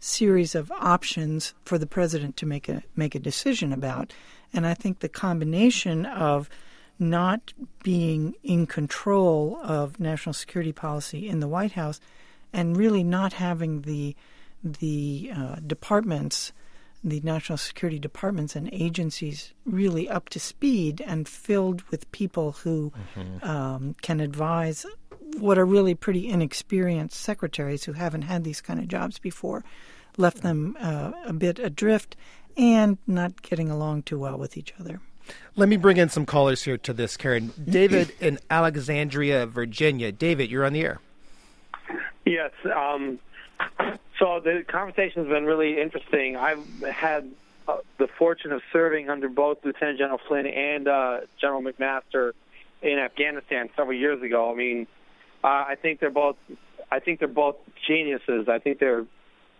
series 0.00 0.54
of 0.54 0.72
options 0.72 1.54
for 1.64 1.78
the 1.78 1.86
president 1.86 2.36
to 2.38 2.46
make 2.46 2.68
a 2.68 2.82
make 2.96 3.14
a 3.14 3.20
decision 3.20 3.72
about. 3.72 4.12
And 4.52 4.66
I 4.66 4.74
think 4.74 4.98
the 4.98 5.08
combination 5.08 6.06
of 6.06 6.48
not 6.98 7.52
being 7.82 8.34
in 8.42 8.66
control 8.66 9.58
of 9.62 10.00
national 10.00 10.32
security 10.32 10.72
policy 10.72 11.28
in 11.28 11.40
the 11.40 11.48
White 11.48 11.72
House 11.72 12.00
and 12.52 12.76
really 12.76 13.04
not 13.04 13.34
having 13.34 13.82
the 13.82 14.16
the 14.62 15.32
uh, 15.34 15.56
departments, 15.66 16.52
the 17.02 17.20
national 17.20 17.56
security 17.56 17.98
departments 17.98 18.54
and 18.54 18.68
agencies 18.72 19.54
really 19.64 20.08
up 20.08 20.28
to 20.30 20.40
speed 20.40 21.02
and 21.06 21.26
filled 21.26 21.82
with 21.84 22.10
people 22.12 22.52
who 22.52 22.92
mm-hmm. 23.16 23.48
um, 23.48 23.94
can 24.02 24.20
advise 24.20 24.84
what 25.38 25.58
are 25.58 25.64
really 25.64 25.94
pretty 25.94 26.28
inexperienced 26.28 27.18
secretaries 27.18 27.84
who 27.84 27.92
haven't 27.92 28.22
had 28.22 28.44
these 28.44 28.60
kind 28.60 28.80
of 28.80 28.88
jobs 28.88 29.18
before, 29.18 29.64
left 30.16 30.42
them 30.42 30.76
uh, 30.80 31.12
a 31.24 31.32
bit 31.32 31.58
adrift 31.58 32.16
and 32.56 32.98
not 33.06 33.42
getting 33.42 33.70
along 33.70 34.02
too 34.02 34.18
well 34.18 34.36
with 34.36 34.56
each 34.56 34.72
other. 34.78 35.00
Let 35.56 35.68
me 35.68 35.76
bring 35.76 35.96
in 35.96 36.08
some 36.08 36.26
callers 36.26 36.62
here 36.62 36.78
to 36.78 36.92
this, 36.92 37.16
Karen. 37.16 37.52
David 37.62 38.12
in 38.20 38.38
Alexandria, 38.50 39.46
Virginia. 39.46 40.12
David, 40.12 40.50
you're 40.50 40.64
on 40.64 40.72
the 40.72 40.80
air. 40.80 41.00
Yes. 42.24 42.50
Um, 42.64 43.18
so 44.18 44.40
the 44.40 44.64
conversation 44.66 45.24
has 45.24 45.32
been 45.32 45.44
really 45.44 45.80
interesting. 45.80 46.36
I've 46.36 46.64
had 46.82 47.30
uh, 47.68 47.78
the 47.98 48.06
fortune 48.06 48.52
of 48.52 48.62
serving 48.72 49.08
under 49.08 49.28
both 49.28 49.64
Lieutenant 49.64 49.98
General 49.98 50.20
Flynn 50.26 50.46
and 50.46 50.88
uh, 50.88 51.20
General 51.40 51.62
McMaster 51.62 52.32
in 52.82 52.98
Afghanistan 52.98 53.70
several 53.76 53.96
years 53.96 54.22
ago. 54.22 54.50
I 54.50 54.54
mean, 54.54 54.86
uh, 55.42 55.46
I 55.46 55.76
think 55.80 56.00
they're 56.00 56.10
both. 56.10 56.36
I 56.90 56.98
think 57.00 57.18
they're 57.18 57.28
both 57.28 57.56
geniuses. 57.86 58.48
I 58.48 58.58
think 58.58 58.78
they're 58.78 59.06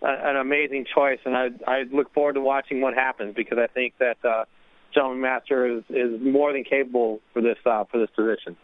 an 0.01 0.35
amazing 0.35 0.85
choice, 0.93 1.19
and 1.25 1.35
I 1.35 1.49
I 1.67 1.83
look 1.91 2.13
forward 2.13 2.33
to 2.33 2.41
watching 2.41 2.81
what 2.81 2.93
happens 2.93 3.35
because 3.35 3.57
I 3.57 3.67
think 3.67 3.93
that 3.99 4.17
uh, 4.23 4.45
John 4.93 5.21
Master 5.21 5.65
is 5.65 5.83
is 5.89 6.21
more 6.21 6.53
than 6.53 6.63
capable 6.63 7.19
for 7.33 7.41
this 7.41 7.57
uh, 7.65 7.83
for 7.85 7.99
this 7.99 8.09
position. 8.15 8.57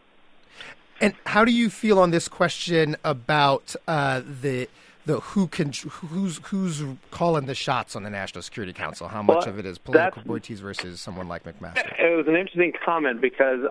And 1.00 1.14
how 1.28 1.46
do 1.46 1.52
you 1.52 1.70
feel 1.70 2.00
on 2.00 2.10
this 2.10 2.28
question 2.28 2.96
about 3.04 3.76
uh, 3.88 4.22
the 4.42 4.68
the 5.06 5.20
who 5.22 5.48
can 5.48 5.72
who's 5.90 6.40
who's 6.46 6.84
calling 7.12 7.46
the 7.46 7.56
shots 7.56 7.96
on 7.96 8.04
the 8.04 8.10
National 8.10 8.42
Security 8.42 8.74
Council? 8.74 9.08
How 9.08 9.22
much 9.22 9.46
well, 9.46 9.50
of 9.50 9.60
it 9.60 9.66
is 9.66 9.78
political 9.78 10.22
appointees 10.22 10.60
versus 10.60 11.00
someone 11.00 11.28
like 11.28 11.44
McMaster? 11.44 12.00
It 12.00 12.16
was 12.16 12.28
an 12.28 12.36
interesting 12.36 12.74
comment 12.84 13.22
because 13.22 13.62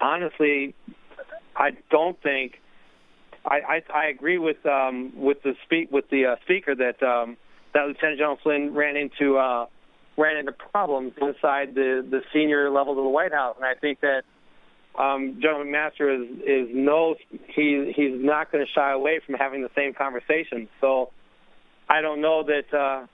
honestly, 0.00 0.74
I 1.56 1.72
don't 1.90 2.20
think 2.22 2.60
I, 3.44 3.60
I, 3.68 3.82
I 3.94 4.06
agree 4.06 4.38
with 4.38 4.64
um, 4.66 5.12
with 5.16 5.42
the 5.42 5.54
speak 5.64 5.90
with 5.90 6.08
the 6.10 6.26
uh, 6.26 6.36
speaker 6.44 6.74
that 6.74 7.02
um, 7.02 7.36
that 7.74 7.86
Lieutenant 7.86 8.18
General 8.18 8.38
Flynn 8.42 8.74
ran 8.74 8.96
into 8.96 9.38
uh, 9.38 9.66
ran 10.16 10.36
into 10.36 10.52
problems 10.52 11.12
inside 11.20 11.74
the 11.74 12.06
the 12.08 12.22
senior 12.32 12.70
levels 12.70 12.98
of 12.98 13.04
the 13.04 13.10
White 13.10 13.32
House, 13.32 13.56
and 13.56 13.64
I 13.64 13.74
think 13.74 14.00
that 14.00 14.22
um, 14.98 15.38
General 15.40 15.64
McMaster 15.64 16.22
is 16.22 16.38
is 16.40 16.68
no 16.74 17.14
he 17.54 17.92
he's 17.94 18.12
not 18.14 18.50
going 18.50 18.64
to 18.64 18.72
shy 18.72 18.92
away 18.92 19.20
from 19.24 19.36
having 19.36 19.62
the 19.62 19.70
same 19.74 19.94
conversation. 19.94 20.68
So 20.80 21.10
I 21.88 22.00
don't 22.00 22.20
know 22.20 22.42
that 22.42 22.74
uh, 22.74 23.06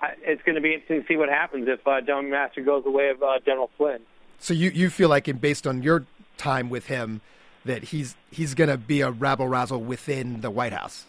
I, 0.00 0.12
it's 0.22 0.42
going 0.42 0.54
to 0.54 0.60
be 0.60 0.74
interesting 0.74 1.02
to 1.02 1.06
see 1.08 1.16
what 1.16 1.28
happens 1.28 1.68
if 1.68 1.86
uh, 1.86 2.00
General 2.00 2.22
McMaster 2.22 2.64
goes 2.64 2.84
the 2.84 2.90
way 2.90 3.10
of 3.10 3.22
uh, 3.22 3.38
General 3.44 3.70
Flynn. 3.76 4.00
So 4.38 4.54
you 4.54 4.70
you 4.70 4.88
feel 4.88 5.08
like, 5.08 5.40
based 5.40 5.66
on 5.66 5.82
your 5.82 6.06
time 6.38 6.70
with 6.70 6.86
him, 6.86 7.20
that 7.64 7.84
he's 7.84 8.16
he's 8.30 8.54
going 8.54 8.70
to 8.70 8.76
be 8.76 9.00
a 9.00 9.10
rabble 9.10 9.48
razzle 9.48 9.80
within 9.80 10.40
the 10.40 10.50
White 10.50 10.72
House. 10.72 11.06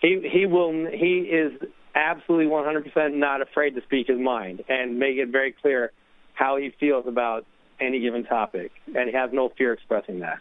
He 0.00 0.28
he 0.30 0.46
will 0.46 0.86
he 0.90 1.20
is 1.20 1.52
absolutely 1.94 2.46
100% 2.46 3.14
not 3.14 3.40
afraid 3.40 3.74
to 3.74 3.82
speak 3.82 4.08
his 4.08 4.18
mind 4.18 4.64
and 4.68 4.98
make 4.98 5.16
it 5.16 5.28
very 5.28 5.52
clear 5.52 5.92
how 6.34 6.56
he 6.56 6.74
feels 6.80 7.06
about 7.06 7.46
any 7.80 8.00
given 8.00 8.24
topic, 8.24 8.72
and 8.94 9.08
he 9.08 9.14
has 9.14 9.30
no 9.32 9.50
fear 9.56 9.72
expressing 9.72 10.20
that, 10.20 10.38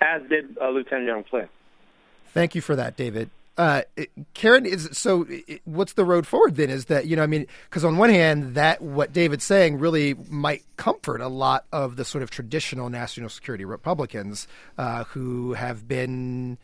as 0.00 0.22
did 0.28 0.56
uh, 0.60 0.68
Lieutenant 0.68 1.06
General 1.06 1.24
Flynn. 1.28 1.48
Thank 2.32 2.54
you 2.54 2.60
for 2.60 2.76
that, 2.76 2.96
David. 2.96 3.30
Uh, 3.58 3.82
Karen 4.34 4.66
is 4.66 4.90
so. 4.92 5.26
What's 5.64 5.94
the 5.94 6.04
road 6.04 6.26
forward 6.26 6.56
then? 6.56 6.68
Is 6.68 6.86
that 6.86 7.06
you 7.06 7.16
know, 7.16 7.22
I 7.22 7.26
mean, 7.26 7.46
because 7.68 7.84
on 7.84 7.96
one 7.96 8.10
hand, 8.10 8.54
that 8.54 8.82
what 8.82 9.12
David's 9.12 9.44
saying 9.44 9.78
really 9.78 10.14
might 10.28 10.64
comfort 10.76 11.22
a 11.22 11.28
lot 11.28 11.64
of 11.72 11.96
the 11.96 12.04
sort 12.04 12.22
of 12.22 12.30
traditional 12.30 12.90
national 12.90 13.30
security 13.30 13.64
Republicans 13.64 14.46
uh, 14.76 15.04
who 15.04 15.54
have 15.54 15.88
been 15.88 16.58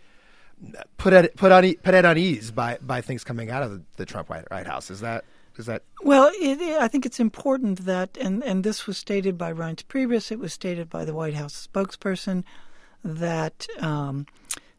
put 0.97 1.13
at 1.13 1.35
put 1.37 1.51
on 1.51 1.73
put 1.83 1.95
at 1.95 2.05
unease 2.05 2.51
by 2.51 2.79
by 2.83 3.01
things 3.01 3.25
coming 3.25 3.51
out 3.51 3.63
of 3.63 3.71
the, 3.71 3.83
the 3.97 4.07
Trump 4.07 4.29
White, 4.29 4.67
House. 4.67 4.91
Is 4.91 5.01
that 5.01 5.25
is 5.57 5.67
that? 5.67 5.83
Well, 6.03 6.31
it, 6.35 6.61
I 6.81 6.89
think 6.89 7.07
it's 7.07 7.21
important 7.21 7.85
that, 7.85 8.17
and 8.21 8.43
and 8.45 8.65
this 8.65 8.87
was 8.87 8.99
stated 8.99 9.37
by 9.37 9.53
Reince 9.53 9.85
Priebus. 9.85 10.31
It 10.31 10.39
was 10.39 10.53
stated 10.53 10.89
by 10.89 11.05
the 11.05 11.15
White 11.15 11.35
House 11.35 11.69
spokesperson 11.73 12.45
that. 13.05 13.67
Um, 13.81 14.27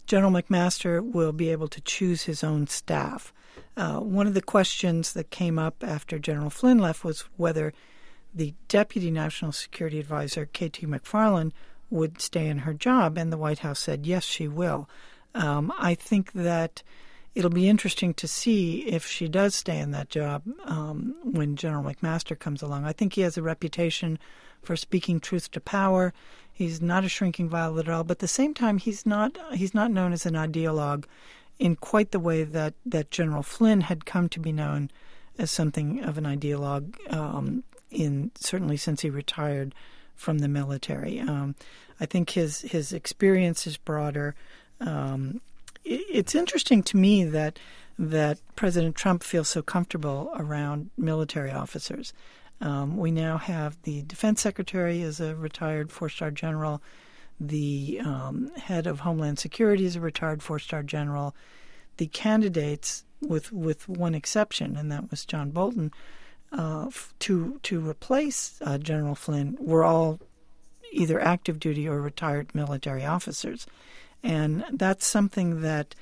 General 0.06 0.32
McMaster 0.32 1.04
will 1.04 1.32
be 1.32 1.50
able 1.50 1.68
to 1.70 1.82
choose 1.82 2.24
his 2.24 2.44
own 2.44 2.68
staff. 2.68 3.34
Uh, 3.76 4.00
one 4.00 4.28
of 4.28 4.34
the 4.34 4.42
questions 4.42 5.14
that 5.14 5.30
came 5.30 5.58
up 5.58 5.84
after 5.84 6.20
General 6.20 6.50
Flynn 6.50 6.80
left 6.80 7.04
was 7.04 7.22
whether 7.38 7.74
the 8.34 8.54
Deputy 8.68 9.12
National 9.12 9.52
Security 9.52 10.00
Advisor, 10.00 10.46
K.T. 10.46 10.86
McFarland, 10.86 11.52
would 11.90 12.20
stay 12.20 12.48
in 12.48 12.60
her 12.60 12.74
job, 12.74 13.18
and 13.18 13.32
the 13.32 13.38
White 13.38 13.60
House 13.60 13.80
said, 13.80 14.06
yes, 14.06 14.24
she 14.24 14.48
will. 14.48 14.90
Um, 15.36 15.72
I 15.78 15.96
think 15.96 16.34
that 16.34 16.84
it'll 17.36 17.50
be 17.50 17.70
interesting 17.70 18.14
to 18.16 18.28
see 18.28 18.82
if 18.88 19.06
she 19.08 19.28
does 19.28 19.56
stay 19.56 19.80
in 19.80 19.92
that 19.92 20.10
job 20.10 20.44
um, 20.66 21.16
when 21.24 21.56
General 21.56 21.84
McMaster 21.84 22.38
comes 22.38 22.62
along. 22.62 22.86
I 22.86 22.94
think 22.94 23.14
he 23.14 23.22
has 23.22 23.38
a 23.38 23.44
reputation 23.44 24.20
for 24.62 24.76
speaking 24.76 25.20
truth 25.20 25.52
to 25.52 25.60
power. 25.60 26.14
He's 26.54 26.82
not 26.82 27.04
a 27.04 27.10
shrinking 27.10 27.50
violet 27.50 27.88
at 27.88 27.94
all, 27.94 28.04
but 28.04 28.18
at 28.18 28.20
the 28.20 28.28
same 28.28 28.54
time, 28.54 28.78
he's 28.78 29.06
not 29.06 29.38
he's 29.54 29.74
not 29.74 29.92
known 29.92 30.14
as 30.14 30.26
an 30.26 30.36
ideologue 30.36 31.06
in 31.58 31.76
quite 31.76 32.12
the 32.12 32.20
way 32.20 32.44
that 32.44 32.76
that 32.86 33.10
General 33.10 33.42
Flynn 33.42 33.82
had 33.82 34.06
come 34.06 34.30
to 34.30 34.40
be 34.40 34.52
known 34.52 34.92
as 35.38 35.50
something 35.50 36.04
of 36.04 36.18
an 36.18 36.26
ideologue. 36.26 36.96
Um, 37.12 37.64
in 37.90 38.32
certainly 38.36 38.78
since 38.78 39.02
he 39.02 39.10
retired 39.10 39.74
from 40.16 40.40
the 40.40 40.48
military, 40.48 41.20
um, 41.20 41.56
I 42.00 42.06
think 42.06 42.32
his 42.32 42.62
his 42.62 42.94
experience 42.94 43.66
is 43.66 43.78
broader. 43.78 44.36
Um, 44.80 45.42
it, 45.84 46.06
it's 46.10 46.36
interesting 46.36 46.84
to 46.84 46.98
me 46.98 47.24
that 47.24 47.58
that 47.98 48.40
President 48.56 48.96
Trump 48.96 49.24
feels 49.24 49.50
so 49.50 49.62
comfortable 49.62 50.32
around 50.36 50.92
military 50.98 51.52
officers. 51.52 52.14
Um, 52.62 52.98
we 52.98 53.12
now 53.12 53.38
have 53.38 53.78
the 53.84 54.04
defense 54.04 54.42
secretary 54.42 55.02
is 55.02 55.20
a 55.20 55.36
retired 55.36 55.92
four 55.92 56.10
star 56.10 56.32
general. 56.32 56.82
The 57.40 58.00
um, 58.04 58.52
head 58.56 58.88
of 58.88 59.02
Homeland 59.02 59.40
Security 59.40 59.86
is 59.86 59.96
a 59.96 60.02
retired 60.02 60.42
four 60.42 60.60
star 60.60 60.84
general. 60.84 61.36
The 61.98 62.08
candidates, 62.08 63.04
with 63.22 63.52
with 63.52 63.90
one 63.90 64.16
exception, 64.16 64.78
and 64.78 64.92
that 64.92 65.12
was 65.12 65.26
John 65.26 65.52
Bolton, 65.52 65.92
uh, 66.52 66.90
to 67.20 67.60
to 67.64 67.90
replace 67.90 68.60
uh, 68.62 68.78
General 68.78 69.16
Flynn, 69.16 69.58
were 69.60 69.84
all 69.84 70.20
either 70.92 71.20
active 71.20 71.60
duty 71.60 71.88
or 71.88 72.00
retired 72.02 72.54
military 72.54 73.04
officers, 73.04 73.66
and 74.24 74.64
that's 74.72 75.06
something 75.06 75.62
that, 75.62 75.96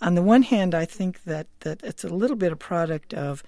on 0.00 0.14
the 0.14 0.22
one 0.22 0.42
hand, 0.42 0.74
I 0.74 0.84
think 0.84 1.24
that 1.24 1.46
that 1.60 1.82
it's 1.82 2.04
a 2.04 2.08
little 2.08 2.36
bit 2.36 2.52
a 2.52 2.56
product 2.56 3.12
of 3.12 3.42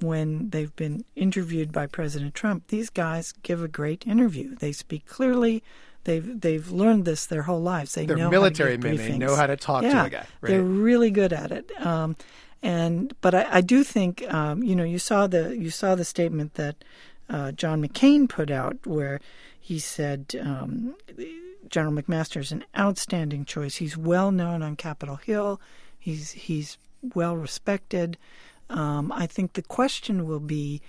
when 0.00 0.50
they've 0.50 0.74
been 0.76 1.04
interviewed 1.14 1.72
by 1.72 1.86
President 1.86 2.34
Trump, 2.34 2.68
these 2.68 2.90
guys 2.90 3.32
give 3.42 3.62
a 3.62 3.68
great 3.68 4.06
interview. 4.06 4.54
They 4.56 4.72
speak 4.72 5.06
clearly, 5.06 5.62
They've 6.06 6.40
they've 6.40 6.70
learned 6.70 7.04
this 7.04 7.26
their 7.26 7.42
whole 7.42 7.60
lives. 7.60 7.94
They 7.94 8.06
They're 8.06 8.16
know 8.16 8.30
military 8.30 8.76
how 8.76 8.82
to 8.82 8.94
men. 8.94 8.96
They 8.96 9.18
know 9.18 9.34
how 9.34 9.48
to 9.48 9.56
talk 9.56 9.82
to 9.82 9.88
yeah, 9.88 10.06
a 10.06 10.10
guy, 10.10 10.26
They're 10.40 10.62
really 10.62 11.10
good 11.10 11.32
at 11.32 11.50
it. 11.50 11.70
Um, 11.84 12.14
and 12.62 13.12
but 13.20 13.34
I, 13.34 13.46
I 13.56 13.60
do 13.60 13.82
think 13.82 14.22
um, 14.32 14.62
you 14.62 14.76
know 14.76 14.84
you 14.84 15.00
saw 15.00 15.26
the 15.26 15.56
you 15.56 15.70
saw 15.70 15.96
the 15.96 16.04
statement 16.04 16.54
that 16.54 16.76
uh, 17.28 17.50
John 17.52 17.82
McCain 17.84 18.28
put 18.28 18.52
out 18.52 18.86
where 18.86 19.20
he 19.60 19.80
said 19.80 20.40
um, 20.40 20.94
General 21.68 22.00
McMaster 22.00 22.40
is 22.40 22.52
an 22.52 22.64
outstanding 22.78 23.44
choice. 23.44 23.76
He's 23.76 23.96
well 23.96 24.30
known 24.30 24.62
on 24.62 24.76
Capitol 24.76 25.16
Hill. 25.16 25.60
He's 25.98 26.30
he's 26.30 26.78
well 27.16 27.36
respected. 27.36 28.16
Um, 28.68 29.12
I 29.12 29.26
think 29.26 29.52
the 29.52 29.62
question 29.62 30.26
will 30.26 30.40
be: 30.40 30.80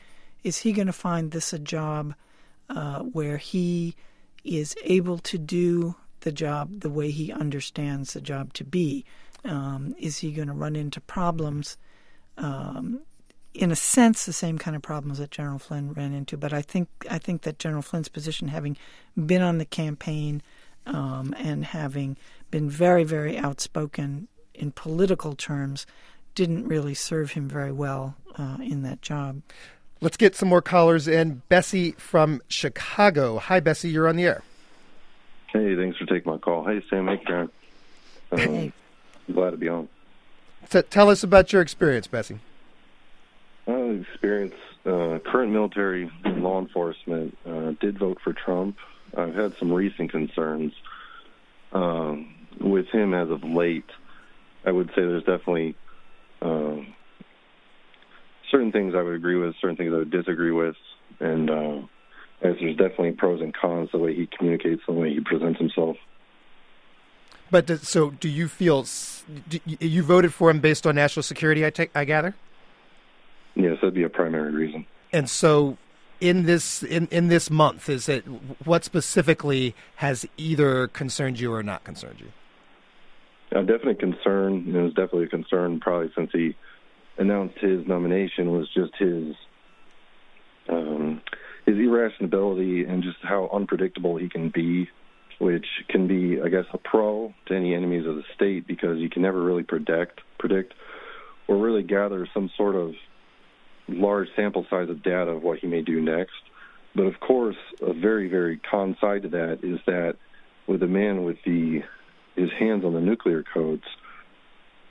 Is 0.43 0.59
he 0.59 0.71
going 0.71 0.87
to 0.87 0.93
find 0.93 1.31
this 1.31 1.53
a 1.53 1.59
job 1.59 2.15
uh, 2.69 2.99
where 2.99 3.37
he 3.37 3.95
is 4.43 4.75
able 4.83 5.17
to 5.19 5.37
do 5.37 5.95
the 6.21 6.31
job 6.31 6.81
the 6.81 6.89
way 6.89 7.11
he 7.11 7.31
understands 7.31 8.13
the 8.13 8.21
job 8.21 8.53
to 8.53 8.63
be? 8.63 9.05
Um, 9.45 9.95
is 9.99 10.17
he 10.19 10.31
going 10.31 10.47
to 10.47 10.53
run 10.53 10.75
into 10.75 10.99
problems? 10.99 11.77
Um, 12.37 13.01
in 13.53 13.71
a 13.71 13.75
sense, 13.75 14.25
the 14.25 14.33
same 14.33 14.57
kind 14.57 14.75
of 14.75 14.81
problems 14.81 15.17
that 15.17 15.31
General 15.31 15.59
Flynn 15.59 15.93
ran 15.93 16.13
into. 16.13 16.37
But 16.37 16.53
I 16.53 16.61
think 16.61 16.89
I 17.09 17.17
think 17.17 17.41
that 17.43 17.59
General 17.59 17.81
Flynn's 17.81 18.09
position, 18.09 18.47
having 18.49 18.77
been 19.25 19.41
on 19.41 19.57
the 19.57 19.65
campaign 19.65 20.41
um, 20.85 21.33
and 21.37 21.65
having 21.65 22.17
been 22.51 22.69
very, 22.69 23.03
very 23.03 23.37
outspoken 23.37 24.27
in 24.53 24.71
political 24.71 25.33
terms, 25.35 25.85
didn't 26.37 26.67
really 26.67 26.93
serve 26.93 27.31
him 27.31 27.49
very 27.49 27.71
well 27.71 28.15
uh, 28.37 28.57
in 28.61 28.83
that 28.83 29.01
job. 29.01 29.41
Let's 30.01 30.17
get 30.17 30.35
some 30.35 30.47
more 30.47 30.61
callers 30.61 31.07
in. 31.07 31.41
Bessie 31.49 31.93
from 31.93 32.43
Chicago. 32.47 33.39
Hi, 33.39 33.59
Bessie. 33.59 33.89
You're 33.89 34.07
on 34.07 34.17
the 34.17 34.25
air. 34.25 34.43
Hey, 35.51 35.75
thanks 35.75 35.97
for 35.97 36.05
taking 36.05 36.31
my 36.31 36.37
call. 36.37 36.63
Hey, 36.63 36.83
Sam. 36.91 37.07
Hey, 37.07 37.17
Karen. 37.17 37.49
Um, 38.31 38.37
Hey. 38.37 38.71
Glad 39.33 39.51
to 39.51 39.57
be 39.57 39.67
on. 39.67 39.89
So 40.69 40.83
tell 40.83 41.09
us 41.09 41.23
about 41.23 41.51
your 41.51 41.63
experience, 41.63 42.05
Bessie. 42.05 42.37
Uh, 43.67 43.95
experience, 44.01 44.53
uh, 44.85 45.17
current 45.25 45.51
military 45.51 46.11
law 46.23 46.59
enforcement, 46.59 47.35
uh, 47.47 47.71
did 47.81 47.97
vote 47.97 48.19
for 48.23 48.31
Trump. 48.31 48.77
I've 49.17 49.33
had 49.33 49.57
some 49.57 49.73
recent 49.73 50.11
concerns 50.11 50.73
um, 51.73 52.35
with 52.59 52.87
him 52.89 53.15
as 53.15 53.31
of 53.31 53.43
late. 53.43 53.89
I 54.65 54.71
would 54.71 54.89
say 54.89 54.97
there's 54.97 55.23
definitely 55.23 55.75
um, 56.41 56.93
certain 58.51 58.71
things 58.71 58.93
I 58.95 59.01
would 59.01 59.15
agree 59.15 59.35
with, 59.35 59.55
certain 59.61 59.75
things 59.77 59.93
I 59.93 59.97
would 59.97 60.11
disagree 60.11 60.51
with, 60.51 60.75
and 61.19 61.49
uh, 61.49 61.77
as 62.41 62.55
there's 62.59 62.75
definitely 62.77 63.11
pros 63.13 63.41
and 63.41 63.53
cons 63.53 63.89
the 63.91 63.97
way 63.97 64.13
he 64.13 64.27
communicates, 64.37 64.81
the 64.87 64.93
way 64.93 65.13
he 65.13 65.19
presents 65.19 65.59
himself. 65.59 65.97
But 67.49 67.65
does, 67.65 67.87
so, 67.87 68.11
do 68.11 68.27
you 68.27 68.47
feel 68.47 68.85
do, 69.47 69.59
you- 69.65 69.77
you 69.79 70.03
voted 70.03 70.33
for 70.33 70.49
him 70.49 70.59
based 70.59 70.85
on 70.85 70.95
national 70.95 71.23
security? 71.23 71.65
I 71.65 71.69
take, 71.69 71.91
I 71.95 72.03
gather. 72.05 72.35
Yes, 73.55 73.77
that'd 73.81 73.93
be 73.93 74.03
a 74.03 74.09
primary 74.09 74.51
reason. 74.51 74.85
And 75.11 75.29
so, 75.29 75.77
in 76.19 76.43
this 76.43 76.83
in 76.83 77.07
in 77.09 77.27
this 77.29 77.49
month, 77.49 77.89
is 77.89 78.09
it 78.09 78.23
what 78.65 78.83
specifically 78.83 79.73
has 79.97 80.25
either 80.37 80.87
concerned 80.87 81.39
you 81.39 81.53
or 81.53 81.63
not 81.63 81.83
concerned 81.83 82.19
you? 82.19 82.31
A 83.51 83.63
definite 83.63 83.99
concern, 83.99 84.65
and 84.67 84.75
it 84.75 84.81
was 84.81 84.93
definitely 84.93 85.25
a 85.25 85.29
concern 85.29 85.79
probably 85.79 86.11
since 86.15 86.31
he 86.33 86.55
announced 87.17 87.57
his 87.59 87.87
nomination, 87.87 88.51
was 88.51 88.67
just 88.73 88.93
his 88.97 89.35
um, 90.69 91.21
his 91.65 91.75
irrationality 91.75 92.85
and 92.85 93.03
just 93.03 93.17
how 93.21 93.49
unpredictable 93.53 94.17
he 94.17 94.27
can 94.29 94.49
be, 94.49 94.89
which 95.39 95.65
can 95.89 96.07
be, 96.07 96.41
I 96.41 96.49
guess, 96.49 96.65
a 96.73 96.77
pro 96.77 97.33
to 97.47 97.55
any 97.55 97.73
enemies 97.73 98.05
of 98.05 98.15
the 98.15 98.23
state 98.35 98.67
because 98.67 98.99
you 98.99 99.09
can 99.09 99.21
never 99.21 99.41
really 99.41 99.63
predict 99.63 100.21
predict 100.39 100.73
or 101.47 101.57
really 101.57 101.83
gather 101.83 102.27
some 102.33 102.49
sort 102.57 102.75
of 102.75 102.93
large 103.87 104.27
sample 104.35 104.65
size 104.69 104.89
of 104.89 105.01
data 105.01 105.31
of 105.31 105.43
what 105.43 105.59
he 105.59 105.67
may 105.67 105.81
do 105.81 106.01
next. 106.01 106.33
But 106.95 107.03
of 107.03 107.19
course, 107.19 107.55
a 107.81 107.93
very, 107.93 108.27
very 108.27 108.57
con 108.57 108.97
side 108.99 109.23
to 109.23 109.29
that 109.29 109.59
is 109.63 109.79
that 109.85 110.15
with 110.67 110.83
a 110.83 110.87
man 110.87 111.23
with 111.23 111.37
the 111.45 111.83
his 112.37 112.49
hands 112.57 112.85
on 112.85 112.93
the 112.93 113.01
nuclear 113.01 113.43
codes, 113.53 113.83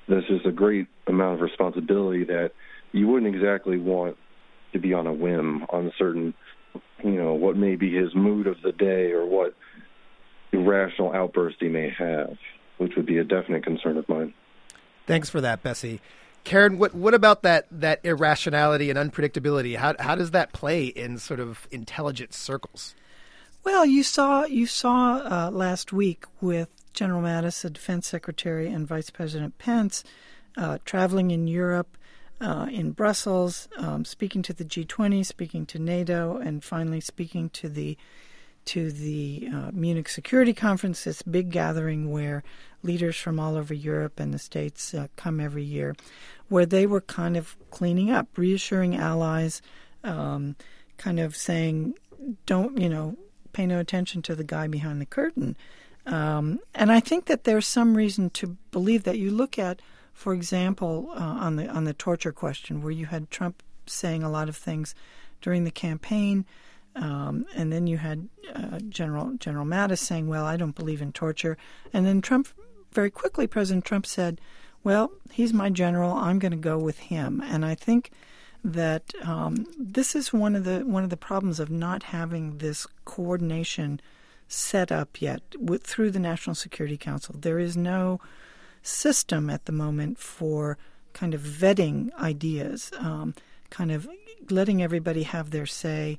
there's 0.09 0.27
just 0.27 0.45
a 0.45 0.53
great 0.53 0.89
amount 1.07 1.37
of 1.37 1.41
responsibility 1.41 2.25
that 2.25 2.53
you 2.93 3.07
wouldn't 3.09 3.35
exactly 3.35 3.79
want 3.79 4.17
to 4.73 4.79
be 4.79 4.93
on 4.93 5.07
a 5.07 5.13
whim 5.13 5.65
on 5.71 5.93
certain, 5.97 6.35
you 7.03 7.13
know, 7.13 7.35
what 7.35 7.57
may 7.57 7.77
be 7.77 7.95
his 7.95 8.15
mood 8.15 8.47
of 8.47 8.57
the 8.63 8.73
day 8.73 9.13
or 9.13 9.25
what 9.25 9.55
irrational 10.53 11.13
outburst 11.13 11.57
he 11.61 11.69
may 11.69 11.91
have, 11.97 12.37
which 12.79 12.93
would 12.97 13.07
be 13.07 13.19
a 13.19 13.25
definite 13.25 13.65
concern 13.65 13.97
of 13.97 14.09
mine. 14.09 14.35
Thanks 15.07 15.31
for 15.31 15.41
that, 15.41 15.63
Bessie. 15.63 16.01
Karen, 16.45 16.79
what 16.79 16.95
what 16.95 17.13
about 17.13 17.43
that 17.43 17.67
that 17.73 18.01
irrationality 18.05 18.89
and 18.89 18.99
unpredictability? 18.99 19.77
How 19.77 19.95
how 19.99 20.15
does 20.15 20.31
that 20.31 20.53
play 20.53 20.87
in 20.87 21.19
sort 21.19 21.41
of 21.41 21.67
intelligence 21.73 22.37
circles? 22.37 22.95
Well, 23.65 23.85
you 23.85 24.05
saw 24.05 24.45
you 24.45 24.67
saw 24.67 25.17
uh, 25.17 25.51
last 25.51 25.93
week 25.93 26.25
with 26.41 26.69
General 26.97 27.23
Mattis, 27.23 27.63
the 27.63 27.71
Defense 27.71 28.09
Secretary, 28.09 28.67
and 28.67 28.89
Vice 28.89 29.11
President 29.11 29.59
Pence 29.59 30.03
uh, 30.57 30.79
traveling 30.85 31.31
in 31.31 31.47
Europe, 31.47 31.97
uh, 32.41 32.67
in 32.71 32.93
Brussels, 32.93 33.69
um, 33.79 34.05
speaking 34.05 34.43
to 34.43 34.53
the 34.53 34.65
G20, 34.65 35.25
speaking 35.25 35.67
to 35.67 35.79
NATO, 35.79 36.39
and 36.39 36.65
finally 36.65 37.01
speaking 37.01 37.51
to 37.51 37.69
the 37.69 37.97
to 38.67 38.91
the 38.91 39.49
uh, 39.55 39.71
Munich 39.73 40.09
Security 40.09 40.53
Conference, 40.53 41.05
this 41.05 41.23
big 41.23 41.53
gathering 41.53 42.11
where 42.11 42.43
leaders 42.83 43.17
from 43.17 43.39
all 43.39 43.57
over 43.57 43.73
Europe 43.73 44.19
and 44.19 44.35
the 44.35 44.41
States 44.41 44.93
uh, 44.93 45.07
come 45.15 45.39
every 45.39 45.63
year, 45.63 45.95
where 46.49 46.67
they 46.67 46.85
were 46.85 47.01
kind 47.01 47.37
of 47.37 47.57
cleaning 47.71 48.11
up, 48.11 48.27
reassuring 48.37 48.97
allies, 48.97 49.63
um, 50.03 50.57
kind 50.99 51.21
of 51.21 51.37
saying, 51.37 51.95
don't, 52.45 52.77
you 52.77 52.89
know, 52.89 53.17
pay 53.53 53.67
no 53.67 53.79
attention 53.79 54.21
to 54.23 54.35
the 54.35 54.43
guy 54.43 54.67
behind 54.67 55.01
the 55.01 55.07
curtain. 55.07 55.57
Um, 56.07 56.61
and 56.75 56.93
I 56.93 57.01
think 57.01 57.27
that 57.27 57.45
there's 57.45 57.67
some 57.67 57.97
reason 57.97 58.31
to 58.31 58.57
believe 58.71 59.03
that. 59.05 59.19
You 59.19 59.31
look 59.31 59.59
at, 59.59 59.83
for 60.13 60.33
example, 60.33 61.11
uh, 61.15 61.19
on 61.19 61.57
the 61.57 61.69
on 61.69 61.85
the 61.85 61.95
torture 61.95 62.33
question, 62.33 62.83
where 62.83 62.93
you 62.93 63.07
had 63.07 63.31
Trump 63.31 63.63
saying 63.87 64.23
a 64.23 64.31
lot 64.31 64.49
of 64.49 64.57
things 64.57 64.95
during 65.41 65.65
the 65.65 65.71
campaign. 65.71 66.45
Um, 66.95 67.47
and 67.55 67.73
then 67.73 67.87
you 67.87 67.99
had 67.99 68.29
uh, 68.55 68.79
General 68.89 69.35
General 69.35 69.67
Mattis 69.67 69.99
saying, 69.99 70.29
"Well, 70.29 70.45
I 70.45 70.57
don't 70.57 70.77
believe 70.77 71.03
in 71.03 71.13
torture." 71.13 71.59
And 71.93 72.07
then 72.07 72.23
Trump, 72.23 72.49
very 72.93 73.11
quickly, 73.11 73.47
President 73.47 73.85
Trump 73.85 74.07
said, 74.07 74.41
"Well, 74.83 75.13
he's 75.31 75.53
my 75.53 75.71
general. 75.71 76.13
I'm 76.13 76.39
going 76.39 76.53
to 76.53 76.57
go 76.57 76.79
with 76.79 76.99
him." 76.99 77.43
And 77.45 77.65
I 77.65 77.75
think 77.75 78.13
that 78.65 79.13
um, 79.23 79.67
this 79.79 80.15
is 80.15 80.33
one 80.33 80.57
of 80.57 80.65
the 80.65 80.81
one 80.81 81.05
of 81.05 81.11
the 81.11 81.17
problems 81.17 81.61
of 81.61 81.71
not 81.71 82.05
having 82.05 82.59
this 82.59 82.87
coordination 83.05 84.01
set 84.49 84.93
up 84.93 85.21
yet 85.21 85.43
with, 85.59 85.83
through 85.83 86.11
the 86.11 86.19
National 86.19 86.55
Security 86.55 86.97
Council. 86.97 87.35
There 87.39 87.59
is 87.59 87.77
no 87.77 88.21
system 88.83 89.51
at 89.51 89.65
the 89.65 89.73
moment 89.73 90.19
for 90.19 90.79
kind 91.13 91.35
of 91.35 91.41
vetting 91.41 92.13
ideas, 92.15 92.93
um, 92.99 93.35
kind 93.71 93.91
of 93.91 94.09
letting 94.51 94.83
everybody 94.83 95.25
have 95.25 95.51
their 95.51 95.67
say 95.67 96.19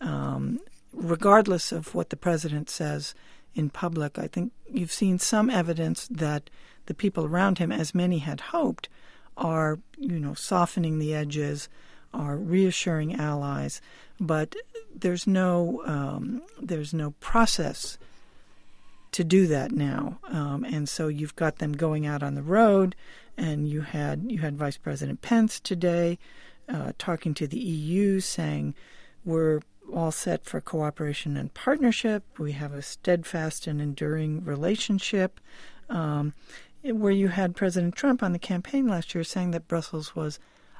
um, 0.00 0.60
regardless 0.92 1.72
of 1.72 1.94
what 1.94 2.10
the 2.10 2.16
president 2.16 2.70
says 2.70 3.14
in 3.54 3.70
public, 3.70 4.18
I 4.18 4.28
think 4.28 4.52
you've 4.70 4.92
seen 4.92 5.18
some 5.18 5.50
evidence 5.50 6.08
that 6.08 6.50
the 6.86 6.94
people 6.94 7.24
around 7.24 7.58
him, 7.58 7.72
as 7.72 7.94
many 7.94 8.18
had 8.18 8.40
hoped, 8.40 8.88
are 9.36 9.78
you 9.96 10.18
know 10.18 10.34
softening 10.34 10.98
the 10.98 11.14
edges, 11.14 11.68
are 12.12 12.36
reassuring 12.36 13.14
allies, 13.14 13.80
but 14.20 14.56
there's 14.94 15.26
no 15.26 15.82
um, 15.86 16.42
there's 16.60 16.92
no 16.92 17.12
process 17.20 17.98
to 19.12 19.24
do 19.24 19.46
that 19.46 19.72
now, 19.72 20.18
um, 20.28 20.64
and 20.64 20.88
so 20.88 21.08
you've 21.08 21.36
got 21.36 21.58
them 21.58 21.72
going 21.72 22.06
out 22.06 22.22
on 22.22 22.34
the 22.34 22.42
road, 22.42 22.94
and 23.36 23.68
you 23.68 23.82
had 23.82 24.30
you 24.30 24.38
had 24.38 24.56
Vice 24.56 24.76
President 24.76 25.22
Pence 25.22 25.60
today 25.60 26.18
uh, 26.68 26.92
talking 26.98 27.34
to 27.34 27.46
the 27.46 27.58
EU, 27.58 28.20
saying 28.20 28.74
we're 29.24 29.60
all 29.94 30.12
set 30.12 30.44
for 30.44 30.60
cooperation 30.60 31.36
and 31.36 31.54
partnership. 31.54 32.22
We 32.38 32.52
have 32.52 32.74
a 32.74 32.82
steadfast 32.82 33.66
and 33.66 33.80
enduring 33.80 34.44
relationship. 34.44 35.40
Um, 35.88 36.34
where 36.82 37.12
you 37.12 37.28
had 37.28 37.56
President 37.56 37.94
Trump 37.96 38.22
on 38.22 38.32
the 38.32 38.38
campaign 38.38 38.86
last 38.86 39.14
year 39.14 39.24
saying 39.24 39.50
that 39.50 39.68
Brussels 39.68 40.14
was 40.14 40.38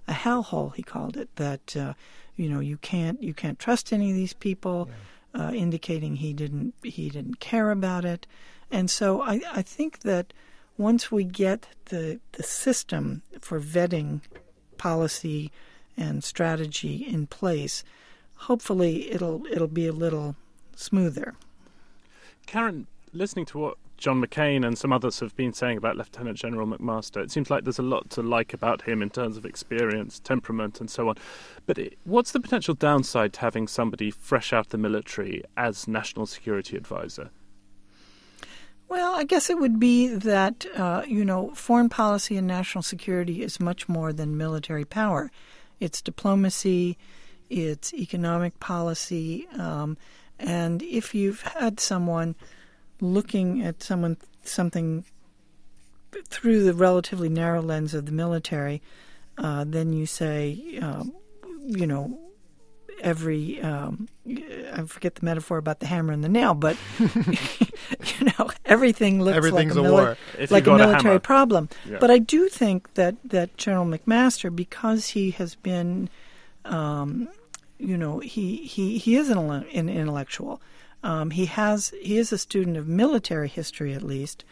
a 0.08 0.12
hellhole, 0.12 0.74
he 0.74 0.82
called 0.82 1.16
it. 1.16 1.28
That 1.36 1.76
uh, 1.76 1.94
you 2.36 2.48
know 2.48 2.60
you 2.60 2.78
can't 2.78 3.22
you 3.22 3.34
can't 3.34 3.58
trust 3.58 3.92
any 3.92 4.10
of 4.10 4.16
these 4.16 4.32
people, 4.32 4.88
uh, 5.34 5.52
indicating 5.54 6.16
he 6.16 6.32
didn't 6.32 6.74
he 6.82 7.10
didn't 7.10 7.40
care 7.40 7.70
about 7.70 8.04
it. 8.04 8.26
And 8.70 8.90
so 8.90 9.22
I, 9.22 9.40
I 9.52 9.62
think 9.62 10.00
that 10.00 10.32
once 10.76 11.12
we 11.12 11.24
get 11.24 11.68
the 11.86 12.20
the 12.32 12.42
system 12.42 13.22
for 13.40 13.60
vetting 13.60 14.20
policy 14.76 15.50
and 15.96 16.22
strategy 16.24 17.04
in 17.06 17.26
place, 17.26 17.84
hopefully 18.34 19.10
it'll 19.10 19.44
it'll 19.46 19.68
be 19.68 19.86
a 19.86 19.92
little 19.92 20.36
smoother. 20.74 21.34
Karen, 22.46 22.86
listening 23.12 23.44
to 23.46 23.58
what 23.58 23.78
John 23.98 24.22
McCain 24.22 24.64
and 24.64 24.78
some 24.78 24.92
others 24.92 25.18
have 25.18 25.34
been 25.34 25.52
saying 25.52 25.76
about 25.76 25.96
Lieutenant 25.96 26.38
General 26.38 26.68
McMaster, 26.68 27.20
it 27.20 27.32
seems 27.32 27.50
like 27.50 27.64
there's 27.64 27.80
a 27.80 27.82
lot 27.82 28.08
to 28.10 28.22
like 28.22 28.54
about 28.54 28.82
him 28.82 29.02
in 29.02 29.10
terms 29.10 29.36
of 29.36 29.44
experience, 29.44 30.20
temperament, 30.20 30.80
and 30.80 30.88
so 30.88 31.08
on. 31.08 31.16
But 31.66 31.78
it, 31.78 31.98
what's 32.04 32.30
the 32.30 32.38
potential 32.38 32.74
downside 32.74 33.32
to 33.34 33.40
having 33.40 33.66
somebody 33.66 34.12
fresh 34.12 34.52
out 34.52 34.66
of 34.66 34.68
the 34.70 34.78
military 34.78 35.42
as 35.56 35.88
national 35.88 36.26
security 36.26 36.76
advisor? 36.76 37.30
Well, 38.88 39.16
I 39.16 39.24
guess 39.24 39.50
it 39.50 39.58
would 39.58 39.80
be 39.80 40.06
that, 40.06 40.64
uh, 40.76 41.02
you 41.06 41.24
know, 41.24 41.50
foreign 41.54 41.88
policy 41.88 42.36
and 42.36 42.46
national 42.46 42.82
security 42.82 43.42
is 43.42 43.60
much 43.60 43.88
more 43.88 44.12
than 44.12 44.36
military 44.36 44.84
power. 44.84 45.30
It's 45.80 46.00
diplomacy, 46.00 46.96
it's 47.50 47.92
economic 47.92 48.58
policy. 48.60 49.48
Um, 49.58 49.98
and 50.38 50.82
if 50.84 51.14
you've 51.16 51.42
had 51.42 51.80
someone 51.80 52.36
looking 53.00 53.62
at 53.62 53.82
someone 53.82 54.16
something 54.44 55.04
through 56.26 56.64
the 56.64 56.74
relatively 56.74 57.28
narrow 57.28 57.62
lens 57.62 57.94
of 57.94 58.06
the 58.06 58.12
military, 58.12 58.82
uh, 59.36 59.64
then 59.66 59.92
you 59.92 60.06
say, 60.06 60.78
uh, 60.82 61.04
you 61.66 61.86
know, 61.86 62.18
every 63.00 63.60
um, 63.60 64.08
I 64.26 64.82
forget 64.86 65.14
the 65.16 65.24
metaphor 65.24 65.58
about 65.58 65.80
the 65.80 65.86
hammer 65.86 66.12
and 66.12 66.24
the 66.24 66.28
nail, 66.28 66.54
but 66.54 66.76
you 66.98 68.26
know 68.38 68.50
everything 68.64 69.22
looks 69.22 69.50
like 69.50 69.70
a 69.74 69.78
a, 69.78 69.90
war. 69.90 70.16
Like 70.50 70.66
a 70.66 70.76
military 70.76 71.20
problem. 71.20 71.68
Yeah. 71.88 71.98
But 72.00 72.10
I 72.10 72.18
do 72.18 72.48
think 72.48 72.94
that 72.94 73.16
that 73.24 73.56
General 73.56 73.86
McMaster, 73.86 74.54
because 74.54 75.08
he 75.08 75.30
has 75.32 75.54
been, 75.54 76.08
um, 76.64 77.28
you 77.78 77.96
know, 77.96 78.18
he 78.18 78.56
he 78.56 78.98
he 78.98 79.16
is 79.16 79.30
an, 79.30 79.38
an 79.38 79.88
intellectual. 79.88 80.60
Um, 81.02 81.30
he 81.30 81.46
has 81.46 81.92
he 82.00 82.18
is 82.18 82.32
a 82.32 82.38
student 82.38 82.76
of 82.76 82.88
military 82.88 83.48
history 83.48 83.94
at 83.94 84.02
least, 84.02 84.44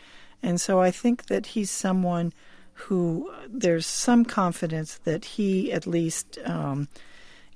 and 0.43 0.61
so 0.61 0.81
I 0.81 0.91
think 0.91 1.27
that 1.27 1.47
he's 1.47 1.71
someone 1.71 2.33
who 2.75 3.33
there's 3.49 3.87
some 3.87 4.25
confidence 4.25 4.99
that 5.05 5.25
he 5.25 5.73
at 5.73 5.87
least 5.87 6.39
um, 6.45 6.89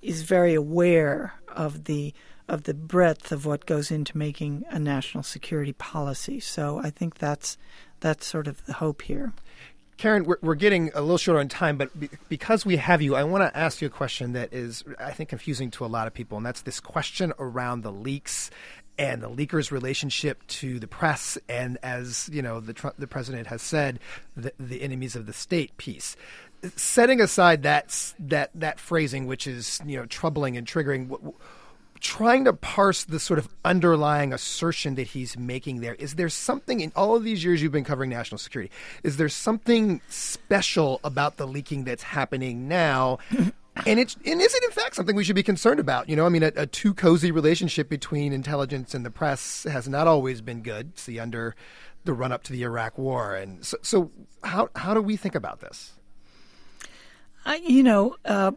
is 0.02 0.22
very 0.22 0.54
aware 0.54 1.34
of 1.48 1.84
the 1.84 2.14
of 2.48 2.64
the 2.64 2.74
breadth 2.74 3.30
of 3.30 3.46
what 3.46 3.64
goes 3.64 3.90
into 3.92 4.18
making 4.18 4.64
a 4.70 4.78
national 4.78 5.22
security 5.22 5.72
policy. 5.74 6.40
So 6.40 6.78
I 6.78 6.90
think 6.90 7.18
that's 7.18 7.56
that's 8.00 8.26
sort 8.26 8.48
of 8.48 8.64
the 8.66 8.74
hope 8.74 9.02
here. 9.02 9.32
Karen, 10.00 10.24
we're, 10.24 10.38
we're 10.40 10.54
getting 10.54 10.90
a 10.94 11.02
little 11.02 11.18
short 11.18 11.38
on 11.38 11.46
time, 11.46 11.76
but 11.76 12.00
be, 12.00 12.08
because 12.30 12.64
we 12.64 12.78
have 12.78 13.02
you, 13.02 13.14
I 13.14 13.24
want 13.24 13.44
to 13.44 13.54
ask 13.54 13.82
you 13.82 13.86
a 13.86 13.90
question 13.90 14.32
that 14.32 14.50
is, 14.50 14.82
I 14.98 15.10
think, 15.10 15.28
confusing 15.28 15.70
to 15.72 15.84
a 15.84 15.88
lot 15.88 16.06
of 16.06 16.14
people, 16.14 16.38
and 16.38 16.46
that's 16.46 16.62
this 16.62 16.80
question 16.80 17.34
around 17.38 17.82
the 17.82 17.92
leaks 17.92 18.50
and 18.98 19.22
the 19.22 19.28
leakers' 19.28 19.70
relationship 19.70 20.46
to 20.46 20.80
the 20.80 20.88
press, 20.88 21.36
and 21.50 21.76
as 21.82 22.30
you 22.32 22.40
know, 22.40 22.60
the 22.60 22.94
the 22.98 23.06
president 23.06 23.48
has 23.48 23.60
said, 23.60 24.00
the, 24.38 24.54
the 24.58 24.80
enemies 24.80 25.16
of 25.16 25.26
the 25.26 25.34
state 25.34 25.76
piece. 25.76 26.16
Setting 26.76 27.20
aside 27.20 27.62
that 27.64 28.14
that 28.20 28.50
that 28.54 28.80
phrasing, 28.80 29.26
which 29.26 29.46
is 29.46 29.82
you 29.84 29.98
know 29.98 30.06
troubling 30.06 30.56
and 30.56 30.66
triggering. 30.66 31.08
What, 31.08 31.20
trying 32.00 32.44
to 32.44 32.52
parse 32.52 33.04
the 33.04 33.20
sort 33.20 33.38
of 33.38 33.48
underlying 33.64 34.32
assertion 34.32 34.94
that 34.94 35.08
he's 35.08 35.36
making 35.36 35.80
there. 35.80 35.94
Is 35.94 36.14
there 36.14 36.28
something 36.28 36.80
in 36.80 36.92
all 36.96 37.14
of 37.14 37.24
these 37.24 37.44
years 37.44 37.62
you've 37.62 37.72
been 37.72 37.84
covering 37.84 38.10
national 38.10 38.38
security? 38.38 38.72
Is 39.02 39.18
there 39.18 39.28
something 39.28 40.00
special 40.08 41.00
about 41.04 41.36
the 41.36 41.46
leaking 41.46 41.84
that's 41.84 42.02
happening 42.02 42.68
now? 42.68 43.18
And 43.86 44.00
it's 44.00 44.16
and 44.26 44.42
is 44.42 44.54
it 44.54 44.64
in 44.64 44.72
fact 44.72 44.96
something 44.96 45.14
we 45.14 45.24
should 45.24 45.36
be 45.36 45.44
concerned 45.44 45.80
about? 45.80 46.08
You 46.08 46.16
know, 46.16 46.26
I 46.26 46.28
mean, 46.28 46.42
a, 46.42 46.52
a 46.56 46.66
too 46.66 46.92
cozy 46.92 47.30
relationship 47.30 47.88
between 47.88 48.32
intelligence 48.32 48.94
and 48.94 49.06
the 49.06 49.10
press 49.10 49.62
has 49.62 49.88
not 49.88 50.06
always 50.06 50.42
been 50.42 50.60
good. 50.60 50.98
See, 50.98 51.18
under 51.18 51.54
the 52.04 52.12
run 52.12 52.32
up 52.32 52.42
to 52.44 52.52
the 52.52 52.62
Iraq 52.62 52.98
War, 52.98 53.36
and 53.36 53.64
so, 53.64 53.78
so 53.80 54.10
how 54.42 54.68
how 54.74 54.92
do 54.92 55.00
we 55.00 55.16
think 55.16 55.34
about 55.34 55.60
this? 55.60 55.92
I, 57.46 57.56
you 57.56 57.82
know, 57.82 58.16
uh, 58.24 58.52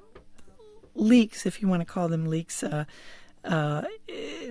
leaks, 0.95 1.45
if 1.45 1.61
you 1.61 1.67
want 1.67 1.81
to 1.81 1.85
call 1.85 2.09
them 2.09 2.25
leaks, 2.25 2.63
uh, 2.63 2.85
uh, 3.43 3.83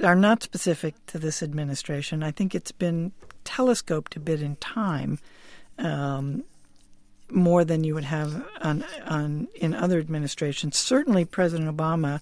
are 0.03 0.17
not 0.17 0.43
specific 0.43 0.95
to 1.07 1.19
this 1.19 1.43
administration. 1.43 2.23
I 2.23 2.31
think 2.31 2.55
it's 2.55 2.73
been 2.73 3.13
telescoped 3.45 4.17
a 4.17 4.21
bit 4.21 4.43
in 4.43 4.57
time, 4.57 5.19
um, 5.79 6.45
more 7.31 7.65
than 7.65 7.85
you 7.85 7.95
would 7.95 8.05
have 8.05 8.45
on, 8.61 8.85
on 9.07 9.49
in 9.55 9.75
other 9.75 9.99
administrations. 9.99 10.77
Certainly, 10.77 11.25
President 11.27 11.75
Obama 11.75 12.21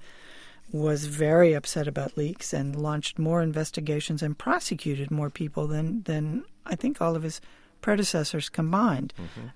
was 0.72 1.06
very 1.06 1.52
upset 1.52 1.88
about 1.88 2.16
leaks 2.16 2.52
and 2.52 2.76
launched 2.76 3.18
more 3.18 3.42
investigations 3.42 4.22
and 4.22 4.38
prosecuted 4.38 5.10
more 5.10 5.30
people 5.30 5.66
than 5.66 6.02
than 6.02 6.44
I 6.64 6.76
think 6.76 7.00
all 7.00 7.16
of 7.16 7.24
his 7.24 7.40
predecessors 7.80 8.48
combined. 8.48 9.12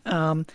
Um, 0.06 0.46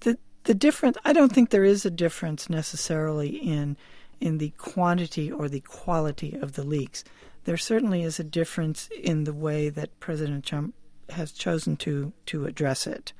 the 0.00 0.16
the 0.44 0.54
difference 0.54 0.96
I 1.04 1.12
don't 1.12 1.32
think 1.32 1.50
there 1.50 1.64
is 1.64 1.84
a 1.84 1.90
difference 1.90 2.48
necessarily 2.48 3.28
in 3.28 3.76
in 4.20 4.38
the 4.38 4.50
quantity 4.50 5.30
or 5.30 5.48
the 5.48 5.60
quality 5.60 6.36
of 6.40 6.52
the 6.52 6.62
leaks. 6.62 7.04
There 7.44 7.56
certainly 7.56 8.02
is 8.02 8.20
a 8.20 8.24
difference 8.24 8.88
in 9.02 9.24
the 9.24 9.32
way 9.32 9.70
that 9.70 9.98
President 10.00 10.44
Trump 10.44 10.74
has 11.10 11.32
chosen 11.32 11.76
to 11.76 12.12
to 12.26 12.44
address 12.44 12.86
it, 12.86 13.12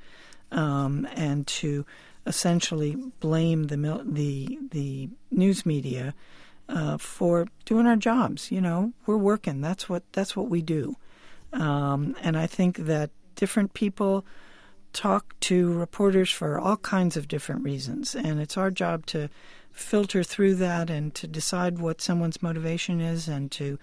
um, 0.51 1.07
and 1.13 1.45
to 1.47 1.85
essentially 2.25 2.95
blame 3.19 3.65
the 3.65 3.77
mil- 3.77 4.03
the 4.05 4.59
the 4.71 5.09
news 5.31 5.65
media 5.65 6.13
uh, 6.69 6.97
for 6.97 7.47
doing 7.65 7.87
our 7.87 7.95
jobs. 7.95 8.51
You 8.51 8.61
know, 8.61 8.93
we're 9.05 9.17
working. 9.17 9.61
That's 9.61 9.89
what 9.89 10.03
that's 10.13 10.35
what 10.35 10.49
we 10.49 10.61
do, 10.61 10.95
um, 11.53 12.15
and 12.21 12.37
I 12.37 12.47
think 12.47 12.77
that 12.77 13.09
different 13.35 13.73
people 13.73 14.23
talk 14.93 15.39
to 15.41 15.73
reporters 15.73 16.29
for 16.29 16.59
all 16.59 16.77
kinds 16.77 17.17
of 17.17 17.27
different 17.27 17.63
reasons, 17.63 18.15
and 18.15 18.39
it's 18.39 18.57
our 18.57 18.71
job 18.71 19.05
to 19.07 19.29
filter 19.71 20.23
through 20.23 20.55
that 20.55 20.89
and 20.89 21.15
to 21.15 21.27
decide 21.27 21.79
what 21.79 22.01
someone's 22.01 22.41
motivation 22.41 22.99
is 22.99 23.27
and 23.27 23.51
to 23.51 23.79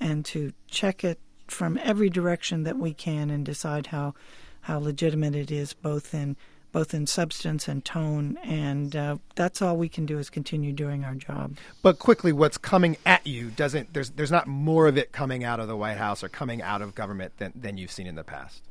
and 0.00 0.24
to 0.24 0.52
check 0.68 1.04
it 1.04 1.18
from 1.46 1.78
every 1.82 2.10
direction 2.10 2.64
that 2.64 2.78
we 2.78 2.92
can 2.92 3.30
and 3.30 3.44
decide 3.44 3.86
how 3.86 4.14
how 4.62 4.78
legitimate 4.78 5.34
it 5.34 5.50
is 5.50 5.72
both 5.72 6.12
in 6.12 6.36
both 6.70 6.92
in 6.92 7.06
substance 7.06 7.66
and 7.66 7.84
tone 7.84 8.36
and 8.42 8.94
uh, 8.94 9.16
that's 9.36 9.62
all 9.62 9.76
we 9.76 9.88
can 9.88 10.04
do 10.04 10.18
is 10.18 10.28
continue 10.28 10.72
doing 10.72 11.04
our 11.04 11.14
job 11.14 11.56
But 11.82 11.98
quickly, 11.98 12.32
what's 12.32 12.58
coming 12.58 12.96
at 13.06 13.26
you 13.26 13.50
doesn't. 13.50 13.94
There's 13.94 14.10
there's 14.10 14.30
not 14.30 14.46
more 14.46 14.86
of 14.88 14.98
it 14.98 15.12
coming 15.12 15.44
out 15.44 15.60
of 15.60 15.68
the 15.68 15.76
White 15.76 15.96
House 15.96 16.22
or 16.22 16.28
coming 16.28 16.60
out 16.60 16.82
of 16.82 16.94
government 16.94 17.32
than 17.38 17.52
than 17.54 17.78
you've 17.78 17.92
seen 17.92 18.06
in 18.06 18.16
the 18.16 18.24
past. 18.24 18.62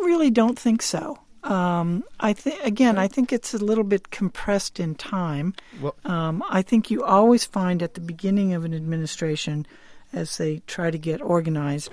I 0.00 0.04
really 0.04 0.30
don't 0.30 0.58
think 0.58 0.82
so. 0.82 1.18
Um, 1.44 2.04
I 2.20 2.32
think 2.32 2.62
again, 2.62 2.98
I 2.98 3.08
think 3.08 3.32
it's 3.32 3.52
a 3.52 3.58
little 3.58 3.84
bit 3.84 4.10
compressed 4.10 4.78
in 4.78 4.94
time. 4.94 5.54
Well- 5.80 5.96
um, 6.04 6.42
I 6.48 6.62
think 6.62 6.90
you 6.90 7.04
always 7.04 7.44
find 7.44 7.82
at 7.82 7.94
the 7.94 8.00
beginning 8.00 8.54
of 8.54 8.64
an 8.64 8.74
administration, 8.74 9.66
as 10.12 10.36
they 10.38 10.62
try 10.66 10.90
to 10.90 10.98
get 10.98 11.20
organized, 11.20 11.90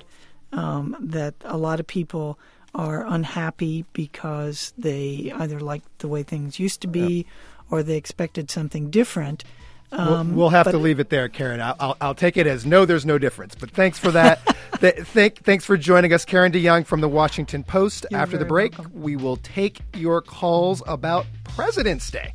um, 0.51 0.95
that 0.99 1.33
a 1.43 1.57
lot 1.57 1.79
of 1.79 1.87
people 1.87 2.37
are 2.75 3.05
unhappy 3.07 3.85
because 3.93 4.73
they 4.77 5.31
either 5.35 5.59
like 5.59 5.81
the 5.97 6.07
way 6.07 6.21
things 6.21 6.59
used 6.59 6.81
to 6.81 6.87
be, 6.87 7.25
or 7.71 7.81
they 7.81 7.97
expected 7.97 8.51
something 8.51 8.91
different. 8.91 9.43
We'll, 9.91 10.01
Um, 10.15 10.35
we'll 10.35 10.49
have 10.49 10.65
but- 10.65 10.71
to 10.73 10.77
leave 10.77 10.99
it 10.99 11.09
there, 11.09 11.29
Karen. 11.29 11.61
I'll, 11.61 11.75
I'll, 11.79 11.97
I'll 11.99 12.15
take 12.15 12.37
it 12.37 12.45
as 12.47 12.65
no, 12.65 12.85
there's 12.85 13.05
no 13.05 13.17
difference. 13.17 13.55
But 13.55 13.71
thanks 13.71 13.97
for 13.97 14.11
that. 14.11 14.39
Th- 14.79 14.95
thank, 14.95 15.43
thanks 15.43 15.65
for 15.65 15.77
joining 15.77 16.13
us, 16.13 16.25
Karen 16.25 16.51
DeYoung 16.51 16.85
from 16.85 17.01
the 17.01 17.09
Washington 17.09 17.63
Post. 17.63 18.05
You're 18.11 18.19
After 18.19 18.37
the 18.37 18.45
break, 18.45 18.75
we 18.93 19.15
will 19.15 19.37
take 19.37 19.79
your 19.95 20.21
calls 20.21 20.83
about 20.87 21.25
President's 21.43 22.09
Day. 22.11 22.33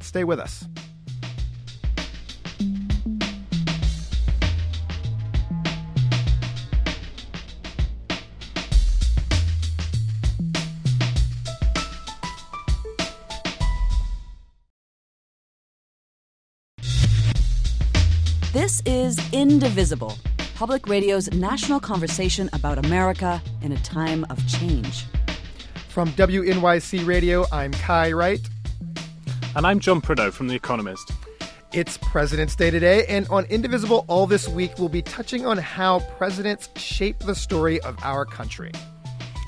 Stay 0.00 0.24
with 0.24 0.40
us. 0.40 0.64
This 18.64 18.82
is 18.86 19.20
Indivisible, 19.30 20.16
public 20.54 20.88
radio's 20.88 21.30
national 21.34 21.80
conversation 21.80 22.48
about 22.54 22.78
America 22.78 23.42
in 23.60 23.72
a 23.72 23.76
time 23.80 24.24
of 24.30 24.38
change. 24.48 25.04
From 25.90 26.08
WNYC 26.12 27.06
Radio, 27.06 27.44
I'm 27.52 27.72
Kai 27.72 28.12
Wright. 28.12 28.40
And 29.54 29.66
I'm 29.66 29.80
John 29.80 30.00
Prideaux 30.00 30.30
from 30.30 30.48
The 30.48 30.54
Economist. 30.54 31.12
It's 31.74 31.98
President's 31.98 32.56
Day 32.56 32.70
today, 32.70 33.04
and 33.06 33.28
on 33.28 33.44
Indivisible 33.50 34.06
all 34.08 34.26
this 34.26 34.48
week, 34.48 34.72
we'll 34.78 34.88
be 34.88 35.02
touching 35.02 35.44
on 35.44 35.58
how 35.58 36.00
presidents 36.16 36.70
shape 36.76 37.18
the 37.18 37.34
story 37.34 37.82
of 37.82 37.98
our 38.02 38.24
country. 38.24 38.72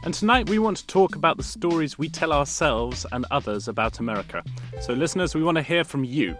And 0.05 0.13
tonight 0.13 0.51
we 0.51 0.59
want 0.59 0.77
to 0.77 0.87
talk 0.89 1.17
about 1.17 1.39
the 1.39 1.43
stories 1.43 1.97
we 1.97 2.11
tell 2.11 2.35
ourselves 2.35 3.07
and 3.13 3.25
others 3.31 3.67
about 3.67 3.99
America. 3.99 4.45
So, 4.83 4.93
listeners, 4.93 5.35
we 5.35 5.43
want 5.43 5.57
to 5.57 5.63
hear 5.63 5.85
from 5.85 6.05
you. 6.05 6.37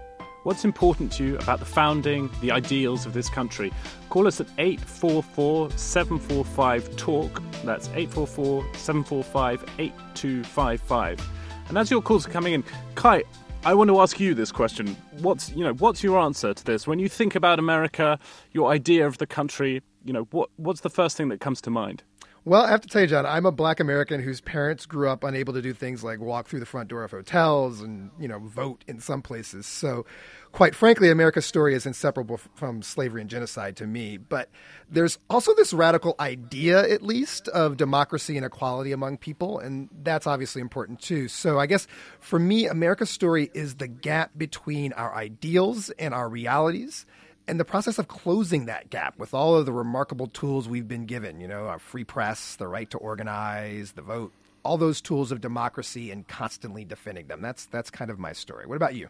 What's 0.47 0.65
important 0.65 1.11
to 1.15 1.25
you 1.25 1.39
about 1.39 1.59
the 1.59 1.65
founding, 1.65 2.31
the 2.41 2.53
ideals 2.53 3.05
of 3.05 3.13
this 3.13 3.29
country? 3.29 3.73
Call 4.11 4.29
us 4.29 4.41
at 4.41 4.47
844 4.59 5.71
745 5.73 6.95
TALK. 6.95 7.43
That's 7.65 7.89
844 7.89 8.63
745 8.77 9.65
8255. 9.81 11.29
And 11.69 11.77
as 11.77 11.91
your 11.91 12.01
calls 12.01 12.29
are 12.29 12.31
coming 12.31 12.53
in, 12.53 12.63
Kai, 12.95 13.25
I 13.65 13.75
want 13.75 13.91
to 13.91 14.01
ask 14.01 14.21
you 14.21 14.35
this 14.35 14.53
question. 14.53 14.97
What's 15.19 15.51
you 15.51 15.65
know, 15.65 15.75
what's 15.75 16.05
your 16.05 16.17
answer 16.21 16.55
to 16.55 16.65
this? 16.65 16.87
When 16.87 17.01
you 17.01 17.09
think 17.09 17.35
about 17.35 17.59
America, 17.59 18.17
your 18.53 18.71
idea 18.71 19.05
of 19.05 19.19
the 19.19 19.27
country, 19.27 19.83
you 20.05 20.13
know, 20.13 20.29
what 20.31 20.51
what's 20.59 20.83
the 20.83 20.91
first 20.91 21.17
thing 21.17 21.29
that 21.31 21.41
comes 21.41 21.61
to 21.63 21.71
mind? 21.71 22.05
Well, 22.47 22.63
I 22.63 22.71
have 22.71 22.81
to 22.83 22.87
tell 22.87 23.01
you, 23.01 23.09
John, 23.09 23.27
I'm 23.27 23.45
a 23.45 23.51
black 23.51 23.81
American 23.81 24.23
whose 24.23 24.41
parents 24.41 24.87
grew 24.87 25.09
up 25.09 25.25
unable 25.25 25.53
to 25.53 25.61
do 25.61 25.73
things 25.73 26.05
like 26.05 26.21
walk 26.21 26.47
through 26.47 26.61
the 26.61 26.67
front 26.67 26.89
door 26.89 27.03
of 27.03 27.11
hotels 27.11 27.81
and, 27.81 28.13
you 28.21 28.29
know, 28.29 28.39
vote 28.39 28.85
in 28.87 29.01
some 29.01 29.21
places. 29.21 29.67
So, 29.67 30.07
quite 30.53 30.73
frankly, 30.73 31.11
America's 31.11 31.45
story 31.45 31.75
is 31.75 31.87
inseparable 31.87 32.39
from 32.55 32.83
slavery 32.83 33.21
and 33.21 33.29
genocide 33.29 33.75
to 33.79 33.87
me. 33.89 34.17
But 34.17 34.49
there's 34.89 35.19
also 35.29 35.57
this 35.57 35.73
radical 35.73 36.15
idea, 36.21 36.89
at 36.89 37.03
least, 37.03 37.49
of 37.49 37.77
democracy 37.77 38.37
and 38.37 38.47
equality 38.47 38.93
among 38.93 39.17
people. 39.17 39.59
And 39.59 39.89
that's 40.05 40.29
obviously 40.29 40.63
important 40.63 41.01
too. 41.01 41.27
So, 41.27 41.59
I 41.59 41.67
guess 41.67 41.89
for 42.21 42.39
me, 42.39 42.69
America's 42.69 43.11
story 43.11 43.51
is 43.55 43.75
the 43.75 43.89
gap 43.89 44.31
between 44.37 44.93
our 44.93 45.13
ideals 45.17 45.91
and 45.99 46.15
our 46.15 46.29
realities 46.29 47.07
and 47.49 47.61
the 47.61 47.65
process 47.65 47.99
of 47.99 48.09
closing 48.09 48.67
that 48.67 48.91
gap 48.91 49.19
with 49.19 49.33
all 49.33 49.55
of 49.55 49.67
the 49.67 49.73
remarkable 49.73 50.27
tools 50.27 50.69
we've 50.69 50.89
been 50.89 51.07
given, 51.07 51.41
you 51.41 51.49
know, 51.49 51.67
our 51.67 51.79
free 51.79 52.05
press, 52.05 52.57
the 52.57 52.67
right 52.67 52.91
to 52.91 52.99
organize, 52.99 53.93
the 53.93 54.03
vote, 54.03 54.33
all 54.65 54.77
those 54.77 55.01
tools 55.01 55.31
of 55.31 55.41
democracy 55.41 56.11
and 56.11 56.27
constantly 56.27 56.85
defending 56.85 57.29
them. 57.29 57.41
That's 57.41 57.67
that's 57.67 57.91
kind 57.91 58.11
of 58.11 58.19
my 58.19 58.33
story. 58.33 58.67
What 58.67 58.77
about 58.77 58.95
you? 58.95 59.09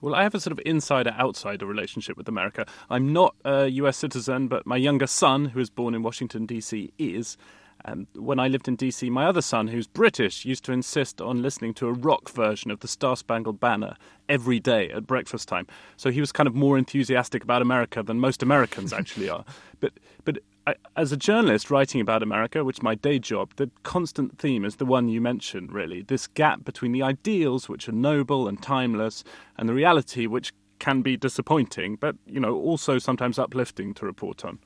Well, 0.00 0.14
I 0.14 0.22
have 0.22 0.34
a 0.34 0.40
sort 0.40 0.52
of 0.52 0.60
insider 0.66 1.10
outsider 1.10 1.66
relationship 1.66 2.16
with 2.16 2.28
America. 2.28 2.66
I'm 2.90 3.12
not 3.12 3.36
a 3.44 3.68
US 3.68 3.96
citizen, 3.96 4.48
but 4.48 4.66
my 4.66 4.76
younger 4.76 5.06
son, 5.06 5.46
who 5.46 5.58
was 5.58 5.70
born 5.70 5.94
in 5.94 6.02
Washington, 6.02 6.46
D.C., 6.46 6.92
is. 6.98 7.36
And 7.84 8.06
when 8.14 8.38
I 8.38 8.48
lived 8.48 8.66
in 8.66 8.76
DC, 8.76 9.10
my 9.10 9.26
other 9.26 9.42
son, 9.42 9.68
who's 9.68 9.86
British, 9.86 10.44
used 10.44 10.64
to 10.64 10.72
insist 10.72 11.20
on 11.20 11.42
listening 11.42 11.74
to 11.74 11.86
a 11.86 11.92
rock 11.92 12.30
version 12.30 12.70
of 12.70 12.80
the 12.80 12.88
Star 12.88 13.16
Spangled 13.16 13.60
Banner 13.60 13.96
every 14.28 14.58
day 14.58 14.90
at 14.90 15.06
breakfast 15.06 15.48
time. 15.48 15.66
So 15.96 16.10
he 16.10 16.20
was 16.20 16.32
kind 16.32 16.46
of 16.46 16.54
more 16.54 16.78
enthusiastic 16.78 17.44
about 17.44 17.60
America 17.60 18.02
than 18.02 18.18
most 18.18 18.42
Americans 18.42 18.92
actually 19.00 19.28
are. 19.28 19.44
But 19.80 19.92
but 20.24 20.38
I, 20.66 20.76
as 20.96 21.12
a 21.12 21.16
journalist 21.16 21.70
writing 21.70 22.00
about 22.00 22.22
America, 22.22 22.64
which 22.64 22.78
is 22.78 22.82
my 22.82 22.94
day 22.94 23.18
job, 23.18 23.52
the 23.56 23.70
constant 23.82 24.38
theme 24.38 24.64
is 24.64 24.76
the 24.76 24.86
one 24.86 25.08
you 25.08 25.20
mentioned. 25.20 25.72
Really, 25.72 26.02
this 26.02 26.26
gap 26.26 26.64
between 26.64 26.92
the 26.92 27.02
ideals, 27.02 27.68
which 27.68 27.86
are 27.88 27.92
noble 27.92 28.48
and 28.48 28.62
timeless, 28.62 29.24
and 29.58 29.68
the 29.68 29.74
reality, 29.74 30.26
which 30.26 30.54
can 30.78 31.02
be 31.02 31.16
disappointing, 31.16 31.96
but 31.96 32.16
you 32.26 32.40
know 32.40 32.54
also 32.54 32.98
sometimes 32.98 33.38
uplifting 33.38 33.92
to 33.94 34.06
report 34.06 34.42
on. 34.44 34.58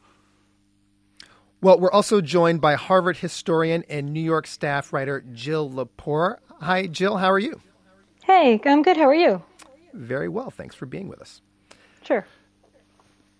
Well, 1.60 1.80
we're 1.80 1.90
also 1.90 2.20
joined 2.20 2.60
by 2.60 2.76
Harvard 2.76 3.16
historian 3.16 3.84
and 3.88 4.12
New 4.12 4.20
York 4.20 4.46
staff 4.46 4.92
writer 4.92 5.24
Jill 5.32 5.68
Lepore. 5.68 6.36
Hi, 6.60 6.86
Jill. 6.86 7.16
How 7.16 7.32
are 7.32 7.38
you? 7.38 7.60
Hey, 8.22 8.60
I'm 8.64 8.82
good. 8.82 8.96
How 8.96 9.08
are 9.08 9.14
you? 9.14 9.42
Very 9.92 10.28
well. 10.28 10.50
Thanks 10.50 10.76
for 10.76 10.86
being 10.86 11.08
with 11.08 11.20
us. 11.20 11.40
Sure. 12.04 12.24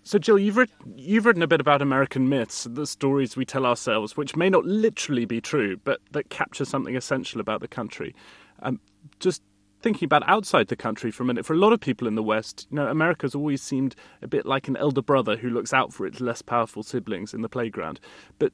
So, 0.03 0.19
Jill, 0.19 0.37
you've, 0.37 0.57
writ- 0.57 0.71
you've 0.97 1.25
written 1.25 1.43
a 1.43 1.47
bit 1.47 1.61
about 1.61 1.81
American 1.81 2.27
myths, 2.27 2.67
the 2.69 2.87
stories 2.87 3.37
we 3.37 3.45
tell 3.45 3.65
ourselves, 3.65 4.17
which 4.17 4.35
may 4.35 4.49
not 4.49 4.65
literally 4.65 5.23
be 5.23 5.39
true, 5.39 5.77
but 5.77 6.01
that 6.11 6.29
capture 6.29 6.65
something 6.65 6.97
essential 6.97 7.39
about 7.39 7.61
the 7.61 7.67
country. 7.69 8.13
Um, 8.61 8.81
just 9.19 9.41
thinking 9.81 10.05
about 10.05 10.27
outside 10.27 10.67
the 10.67 10.75
country 10.75 11.11
for 11.11 11.23
a 11.23 11.25
minute, 11.25 11.45
for 11.45 11.53
a 11.53 11.57
lot 11.57 11.73
of 11.73 11.79
people 11.79 12.07
in 12.07 12.15
the 12.15 12.23
West, 12.23 12.67
you 12.69 12.75
know, 12.75 12.87
America's 12.87 13.35
always 13.35 13.61
seemed 13.61 13.95
a 14.21 14.27
bit 14.27 14.45
like 14.45 14.67
an 14.67 14.77
elder 14.77 15.01
brother 15.01 15.37
who 15.37 15.49
looks 15.49 15.73
out 15.73 15.93
for 15.93 16.05
its 16.05 16.19
less 16.19 16.41
powerful 16.41 16.83
siblings 16.83 17.33
in 17.33 17.41
the 17.41 17.49
playground. 17.49 17.99
But 18.37 18.51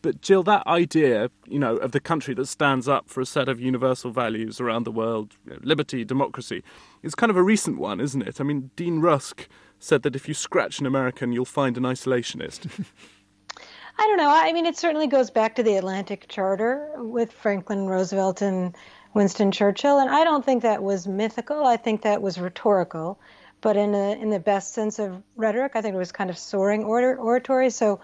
but 0.00 0.20
Jill, 0.20 0.44
that 0.44 0.64
idea, 0.66 1.28
you 1.46 1.58
know, 1.58 1.76
of 1.76 1.90
the 1.90 1.98
country 1.98 2.32
that 2.34 2.46
stands 2.46 2.86
up 2.86 3.08
for 3.08 3.20
a 3.20 3.26
set 3.26 3.48
of 3.48 3.60
universal 3.60 4.12
values 4.12 4.60
around 4.60 4.84
the 4.84 4.92
world, 4.92 5.34
you 5.44 5.54
know, 5.54 5.58
liberty, 5.62 6.04
democracy, 6.04 6.62
is 7.02 7.16
kind 7.16 7.30
of 7.30 7.36
a 7.36 7.42
recent 7.42 7.78
one, 7.78 8.00
isn't 8.00 8.22
it? 8.22 8.40
I 8.40 8.44
mean, 8.44 8.70
Dean 8.76 9.00
Rusk 9.00 9.48
said 9.80 10.02
that 10.02 10.14
if 10.14 10.28
you 10.28 10.34
scratch 10.34 10.78
an 10.78 10.86
American, 10.86 11.32
you'll 11.32 11.44
find 11.44 11.76
an 11.76 11.82
isolationist. 11.82 12.84
I 13.98 14.06
don't 14.06 14.18
know. 14.18 14.30
I 14.30 14.52
mean, 14.52 14.66
it 14.66 14.76
certainly 14.76 15.08
goes 15.08 15.30
back 15.30 15.56
to 15.56 15.62
the 15.64 15.76
Atlantic 15.76 16.26
Charter 16.28 16.92
with 16.96 17.32
Franklin 17.32 17.86
Roosevelt 17.88 18.40
and 18.40 18.76
Winston 19.18 19.50
Churchill, 19.50 19.98
and 19.98 20.08
I 20.08 20.22
don't 20.22 20.44
think 20.44 20.62
that 20.62 20.80
was 20.80 21.08
mythical. 21.08 21.66
I 21.66 21.76
think 21.76 22.02
that 22.02 22.22
was 22.22 22.38
rhetorical, 22.38 23.18
but 23.60 23.76
in 23.76 23.92
a, 23.92 24.12
in 24.12 24.30
the 24.30 24.38
best 24.38 24.74
sense 24.74 25.00
of 25.00 25.24
rhetoric, 25.34 25.72
I 25.74 25.82
think 25.82 25.96
it 25.96 25.98
was 25.98 26.12
kind 26.12 26.30
of 26.30 26.38
soaring 26.38 26.84
order, 26.84 27.16
oratory. 27.16 27.70
So, 27.70 27.98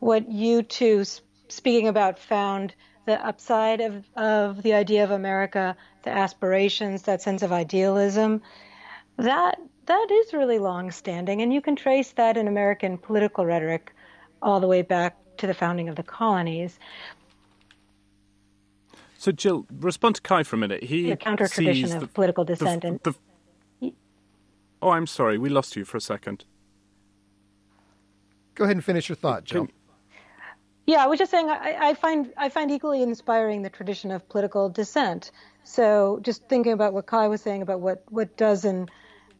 what 0.00 0.28
you 0.28 0.64
two 0.64 1.04
speaking 1.46 1.86
about 1.86 2.18
found 2.18 2.74
the 3.04 3.24
upside 3.24 3.80
of, 3.80 4.04
of 4.16 4.60
the 4.64 4.74
idea 4.74 5.04
of 5.04 5.12
America, 5.12 5.76
the 6.02 6.10
aspirations, 6.10 7.02
that 7.02 7.22
sense 7.22 7.44
of 7.44 7.52
idealism, 7.52 8.42
that 9.18 9.60
that 9.86 10.08
is 10.10 10.34
really 10.34 10.58
long 10.58 10.90
standing, 10.90 11.42
and 11.42 11.54
you 11.54 11.60
can 11.60 11.76
trace 11.76 12.10
that 12.14 12.36
in 12.36 12.48
American 12.48 12.98
political 12.98 13.46
rhetoric 13.46 13.94
all 14.42 14.58
the 14.58 14.66
way 14.66 14.82
back 14.82 15.16
to 15.36 15.46
the 15.46 15.54
founding 15.54 15.88
of 15.88 15.94
the 15.94 16.02
colonies. 16.02 16.76
So, 19.26 19.32
Jill, 19.32 19.66
respond 19.80 20.14
to 20.14 20.22
Kai 20.22 20.44
for 20.44 20.54
a 20.54 20.58
minute. 20.60 20.84
He 20.84 21.10
the 21.10 21.16
counter 21.16 21.48
tradition 21.48 21.92
of 21.92 22.00
the, 22.00 22.06
political 22.06 22.44
dissent 22.44 22.82
the, 22.82 22.86
and. 22.86 23.00
The, 23.02 23.92
oh, 24.80 24.90
I'm 24.90 25.08
sorry, 25.08 25.36
we 25.36 25.48
lost 25.48 25.74
you 25.74 25.84
for 25.84 25.96
a 25.96 26.00
second. 26.00 26.44
Go 28.54 28.62
ahead 28.62 28.76
and 28.76 28.84
finish 28.84 29.08
your 29.08 29.16
thought, 29.16 29.42
Jill. 29.42 29.66
Yeah, 30.86 31.02
I 31.02 31.08
was 31.08 31.18
just 31.18 31.32
saying 31.32 31.48
I, 31.48 31.88
I, 31.88 31.94
find 31.94 32.32
I 32.36 32.50
find 32.50 32.70
equally 32.70 33.02
inspiring 33.02 33.62
the 33.62 33.68
tradition 33.68 34.12
of 34.12 34.28
political 34.28 34.68
dissent. 34.68 35.32
So 35.64 36.20
just 36.22 36.48
thinking 36.48 36.70
about 36.70 36.92
what 36.92 37.06
Kai 37.06 37.26
was 37.26 37.40
saying 37.40 37.62
about 37.62 37.80
what, 37.80 38.04
what 38.08 38.36
does 38.36 38.64
and 38.64 38.88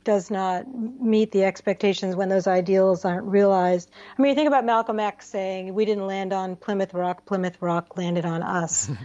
does 0.02 0.32
not 0.32 0.66
meet 1.00 1.30
the 1.30 1.44
expectations 1.44 2.16
when 2.16 2.28
those 2.28 2.48
ideals 2.48 3.04
aren't 3.04 3.26
realized. 3.26 3.88
I 4.18 4.20
mean, 4.20 4.30
you 4.30 4.34
think 4.34 4.48
about 4.48 4.64
Malcolm 4.64 4.98
X 4.98 5.28
saying, 5.28 5.72
"We 5.74 5.84
didn't 5.84 6.08
land 6.08 6.32
on 6.32 6.56
Plymouth 6.56 6.92
Rock; 6.92 7.24
Plymouth 7.24 7.58
Rock 7.60 7.96
landed 7.96 8.24
on 8.24 8.42
us," 8.42 8.90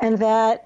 and 0.00 0.18
that 0.18 0.64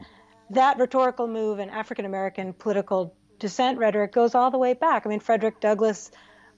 that 0.51 0.79
rhetorical 0.79 1.27
move 1.27 1.59
in 1.59 1.71
African 1.71 2.05
American 2.05 2.53
political 2.53 3.15
dissent 3.39 3.79
rhetoric 3.79 4.13
goes 4.13 4.35
all 4.35 4.51
the 4.51 4.59
way 4.59 4.75
back. 4.75 5.07
I 5.07 5.09
mean, 5.09 5.21
Frederick 5.21 5.61
Douglass, 5.61 6.11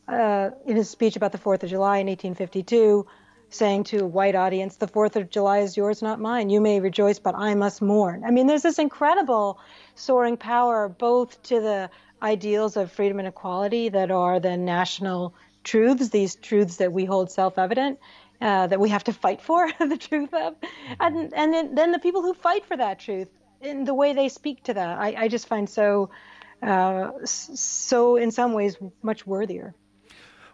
uh, 0.09 0.51
in 0.67 0.77
his 0.77 0.91
speech 0.91 1.17
about 1.17 1.33
the 1.33 1.39
Fourth 1.39 1.63
of 1.65 1.71
July 1.71 1.99
in 1.99 2.07
1852 2.07 3.07
saying 3.49 3.85
to 3.85 3.99
a 3.99 4.07
white 4.07 4.35
audience, 4.35 4.77
the 4.77 4.89
4th 4.89 5.17
of 5.17 5.31
July 5.31 5.59
is 5.59 5.77
yours, 5.77 6.03
not 6.03 6.21
mine. 6.21 6.51
You 6.51 6.61
may 6.61 6.81
rejoice, 6.81 7.19
but 7.19 7.35
I 7.37 7.55
must 7.55 7.81
mourn. 7.81 8.25
I 8.25 8.31
mean, 8.31 8.47
there's 8.47 8.63
this 8.63 8.79
incredible 8.79 9.61
soaring 9.95 10.37
power 10.37 10.89
both 10.89 11.41
to 11.45 11.61
the 11.61 11.91
ideals 12.23 12.77
of 12.77 12.91
freedom 12.93 13.19
and 13.19 13.29
equality 13.29 13.89
that 13.91 14.11
are 14.11 14.41
the 14.41 14.57
national 14.57 15.35
truths, 15.65 16.09
these 16.09 16.35
truths 16.35 16.77
that 16.77 16.93
we 16.93 17.05
hold 17.05 17.31
self 17.31 17.59
evident. 17.59 17.99
Uh, 18.39 18.67
that 18.67 18.79
we 18.79 18.91
have 18.91 19.03
to 19.03 19.15
fight 19.15 19.41
for 19.41 19.67
the 19.79 19.97
truth 19.97 20.35
of, 20.35 20.55
and 21.01 21.33
and 21.33 21.55
then, 21.55 21.75
then, 21.75 21.91
the 21.91 21.99
people 21.99 22.21
who 22.21 22.35
fight 22.35 22.67
for 22.67 22.77
that 22.77 22.99
truth 22.99 23.29
in 23.63 23.85
the 23.85 23.95
way 23.95 24.13
they 24.13 24.29
speak 24.29 24.63
to 24.65 24.75
that, 24.75 24.99
I, 24.99 25.15
I 25.17 25.29
just 25.29 25.49
find 25.49 25.69
so, 25.71 26.11
uh, 26.63 27.13
so 27.25 28.17
in 28.17 28.31
some 28.31 28.53
ways 28.53 28.77
much 29.03 29.27
worthier. 29.27 29.75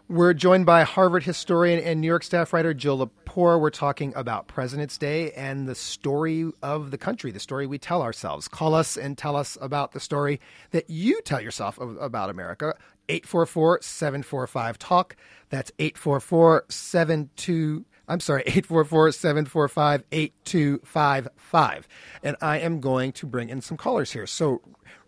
We're 0.09 0.33
joined 0.33 0.65
by 0.65 0.83
Harvard 0.83 1.23
historian 1.23 1.79
and 1.79 2.01
New 2.01 2.07
York 2.07 2.23
staff 2.23 2.51
writer 2.51 2.73
Jill 2.73 2.99
Lepore. 2.99 3.59
We're 3.59 3.69
talking 3.69 4.13
about 4.17 4.47
President's 4.47 4.97
Day 4.97 5.31
and 5.31 5.65
the 5.65 5.75
story 5.75 6.51
of 6.61 6.91
the 6.91 6.97
country, 6.97 7.31
the 7.31 7.39
story 7.39 7.65
we 7.65 7.77
tell 7.77 8.01
ourselves. 8.01 8.49
Call 8.49 8.75
us 8.75 8.97
and 8.97 9.17
tell 9.17 9.37
us 9.37 9.57
about 9.61 9.93
the 9.93 10.01
story 10.01 10.41
that 10.71 10.89
you 10.89 11.21
tell 11.21 11.39
yourself 11.39 11.79
about 11.79 12.29
America. 12.29 12.75
844 13.09 13.81
745 13.81 14.79
TALK. 14.79 15.15
That's 15.49 15.71
844 15.79 16.65
72. 16.69 17.85
I'm 18.07 18.19
sorry, 18.19 18.41
844 18.47 19.11
745 19.11 20.03
8255. 20.11 21.87
And 22.23 22.35
I 22.41 22.59
am 22.59 22.79
going 22.79 23.11
to 23.13 23.25
bring 23.25 23.49
in 23.49 23.61
some 23.61 23.77
callers 23.77 24.11
here. 24.11 24.27
So, 24.27 24.61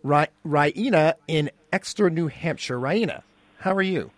Raina 0.04 1.14
in 1.28 1.50
Exeter, 1.72 2.10
New 2.10 2.28
Hampshire. 2.28 2.78
Raina, 2.78 3.22
how 3.58 3.74
are 3.74 3.82
you? 3.82 4.10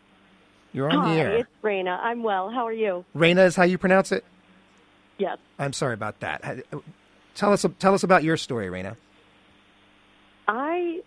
You're 0.72 0.90
on 0.90 0.98
Hi, 0.98 1.14
the 1.14 1.20
air. 1.20 1.36
it's 1.38 1.48
Raina. 1.62 1.98
I'm 2.00 2.22
well. 2.22 2.50
How 2.50 2.66
are 2.66 2.72
you? 2.72 3.04
Raina 3.16 3.46
is 3.46 3.56
how 3.56 3.64
you 3.64 3.78
pronounce 3.78 4.12
it. 4.12 4.24
Yes. 5.16 5.38
I'm 5.58 5.72
sorry 5.72 5.94
about 5.94 6.20
that. 6.20 6.64
Tell 7.34 7.52
us 7.52 7.64
tell 7.78 7.94
us 7.94 8.02
about 8.04 8.22
your 8.22 8.36
story, 8.36 8.66
Raina. 8.68 8.96
I 10.46 11.00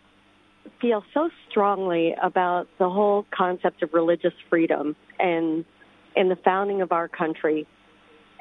feel 0.81 1.03
so 1.13 1.29
strongly 1.49 2.15
about 2.21 2.67
the 2.79 2.89
whole 2.89 3.25
concept 3.31 3.83
of 3.83 3.93
religious 3.93 4.33
freedom 4.49 4.95
and 5.19 5.63
in 6.15 6.27
the 6.27 6.35
founding 6.43 6.81
of 6.81 6.91
our 6.91 7.07
country, 7.07 7.65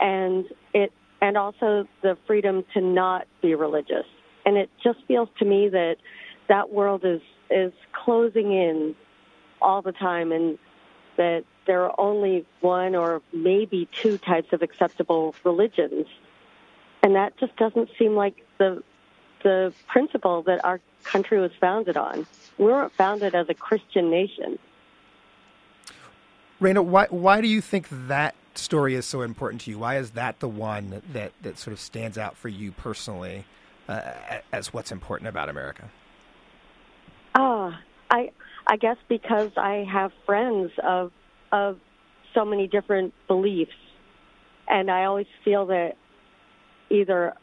and 0.00 0.46
it 0.74 0.92
and 1.22 1.36
also 1.36 1.86
the 2.02 2.16
freedom 2.26 2.64
to 2.74 2.80
not 2.80 3.26
be 3.42 3.54
religious. 3.54 4.06
And 4.46 4.56
it 4.56 4.70
just 4.82 4.98
feels 5.06 5.28
to 5.38 5.44
me 5.44 5.68
that 5.68 5.96
that 6.48 6.72
world 6.72 7.04
is 7.04 7.20
is 7.50 7.72
closing 7.92 8.52
in 8.52 8.94
all 9.60 9.82
the 9.82 9.92
time, 9.92 10.32
and 10.32 10.58
that 11.16 11.44
there 11.66 11.84
are 11.84 12.00
only 12.00 12.46
one 12.60 12.94
or 12.94 13.22
maybe 13.32 13.88
two 14.02 14.18
types 14.18 14.48
of 14.52 14.62
acceptable 14.62 15.34
religions, 15.44 16.06
and 17.02 17.14
that 17.14 17.36
just 17.38 17.54
doesn't 17.56 17.90
seem 17.98 18.14
like 18.14 18.34
the 18.58 18.82
the 19.42 19.72
principle 19.86 20.42
that 20.42 20.64
our 20.64 20.80
country 21.04 21.40
was 21.40 21.50
founded 21.60 21.96
on. 21.96 22.26
We 22.58 22.66
weren't 22.66 22.92
founded 22.92 23.34
as 23.34 23.48
a 23.48 23.54
Christian 23.54 24.10
nation. 24.10 24.58
Raina, 26.60 26.84
why 26.84 27.06
why 27.10 27.40
do 27.40 27.48
you 27.48 27.60
think 27.60 27.88
that 27.90 28.34
story 28.54 28.94
is 28.94 29.06
so 29.06 29.22
important 29.22 29.62
to 29.62 29.70
you? 29.70 29.78
Why 29.78 29.96
is 29.96 30.10
that 30.10 30.40
the 30.40 30.48
one 30.48 31.02
that, 31.12 31.32
that 31.42 31.58
sort 31.58 31.72
of 31.72 31.80
stands 31.80 32.18
out 32.18 32.36
for 32.36 32.48
you 32.48 32.72
personally 32.72 33.46
uh, 33.88 34.12
as 34.52 34.72
what's 34.72 34.92
important 34.92 35.28
about 35.28 35.48
America? 35.48 35.90
Ah, 37.34 37.68
uh, 37.68 37.76
I 38.10 38.30
I 38.66 38.76
guess 38.76 38.96
because 39.08 39.52
I 39.56 39.86
have 39.90 40.12
friends 40.26 40.72
of 40.82 41.12
of 41.50 41.78
so 42.34 42.44
many 42.44 42.66
different 42.66 43.14
beliefs, 43.26 43.72
and 44.68 44.90
I 44.90 45.04
always 45.04 45.26
feel 45.44 45.66
that 45.66 45.96
either 46.90 47.34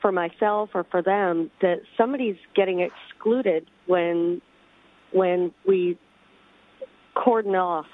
for 0.00 0.12
myself 0.12 0.70
or 0.74 0.84
for 0.84 1.02
them 1.02 1.50
that 1.60 1.80
somebody's 1.96 2.36
getting 2.54 2.80
excluded 2.80 3.66
when 3.86 4.40
when 5.12 5.52
we 5.66 5.98
cordon 7.14 7.54
off 7.54 7.86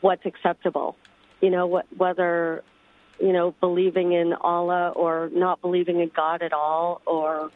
what's 0.00 0.24
acceptable. 0.24 0.96
You 1.40 1.50
know, 1.50 1.66
what, 1.66 1.86
whether 1.96 2.62
you 3.20 3.32
know 3.32 3.54
believing 3.60 4.12
in 4.12 4.32
Allah 4.32 4.90
or 4.90 5.30
not 5.32 5.60
believing 5.60 6.00
in 6.00 6.10
God 6.14 6.42
at 6.42 6.52
all, 6.52 7.02
or 7.06 7.50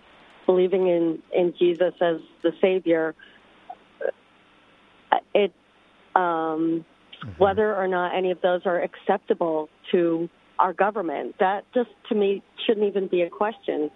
believing 0.47 0.87
in 0.89 1.23
in 1.35 1.55
Jesus 1.59 1.95
as 2.01 2.17
the 2.43 2.53
Savior. 2.61 3.15
It 5.35 5.53
um, 6.15 6.21
mm-hmm. 6.23 7.31
whether 7.39 7.75
or 7.75 7.89
not 7.89 8.15
any 8.15 8.31
of 8.31 8.41
those 8.41 8.63
are 8.67 8.81
acceptable 8.81 9.69
to 9.93 10.29
our 10.61 10.73
government. 10.73 11.37
That 11.41 11.65
just 11.75 11.91
to 12.09 12.15
me 12.15 12.43
shouldn't 12.67 12.87
even 12.87 13.09
be 13.09 13.23
a 13.23 13.31
question. 13.31 13.91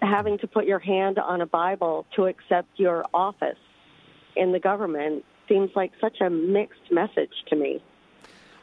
Having 0.00 0.38
to 0.38 0.46
put 0.46 0.66
your 0.66 0.78
hand 0.78 1.18
on 1.18 1.40
a 1.40 1.46
Bible 1.46 2.06
to 2.16 2.26
accept 2.26 2.68
your 2.76 3.04
office 3.12 3.58
in 4.36 4.52
the 4.52 4.60
government 4.60 5.24
seems 5.48 5.70
like 5.74 5.92
such 6.00 6.20
a 6.20 6.30
mixed 6.30 6.90
message 6.90 7.32
to 7.48 7.56
me. 7.56 7.82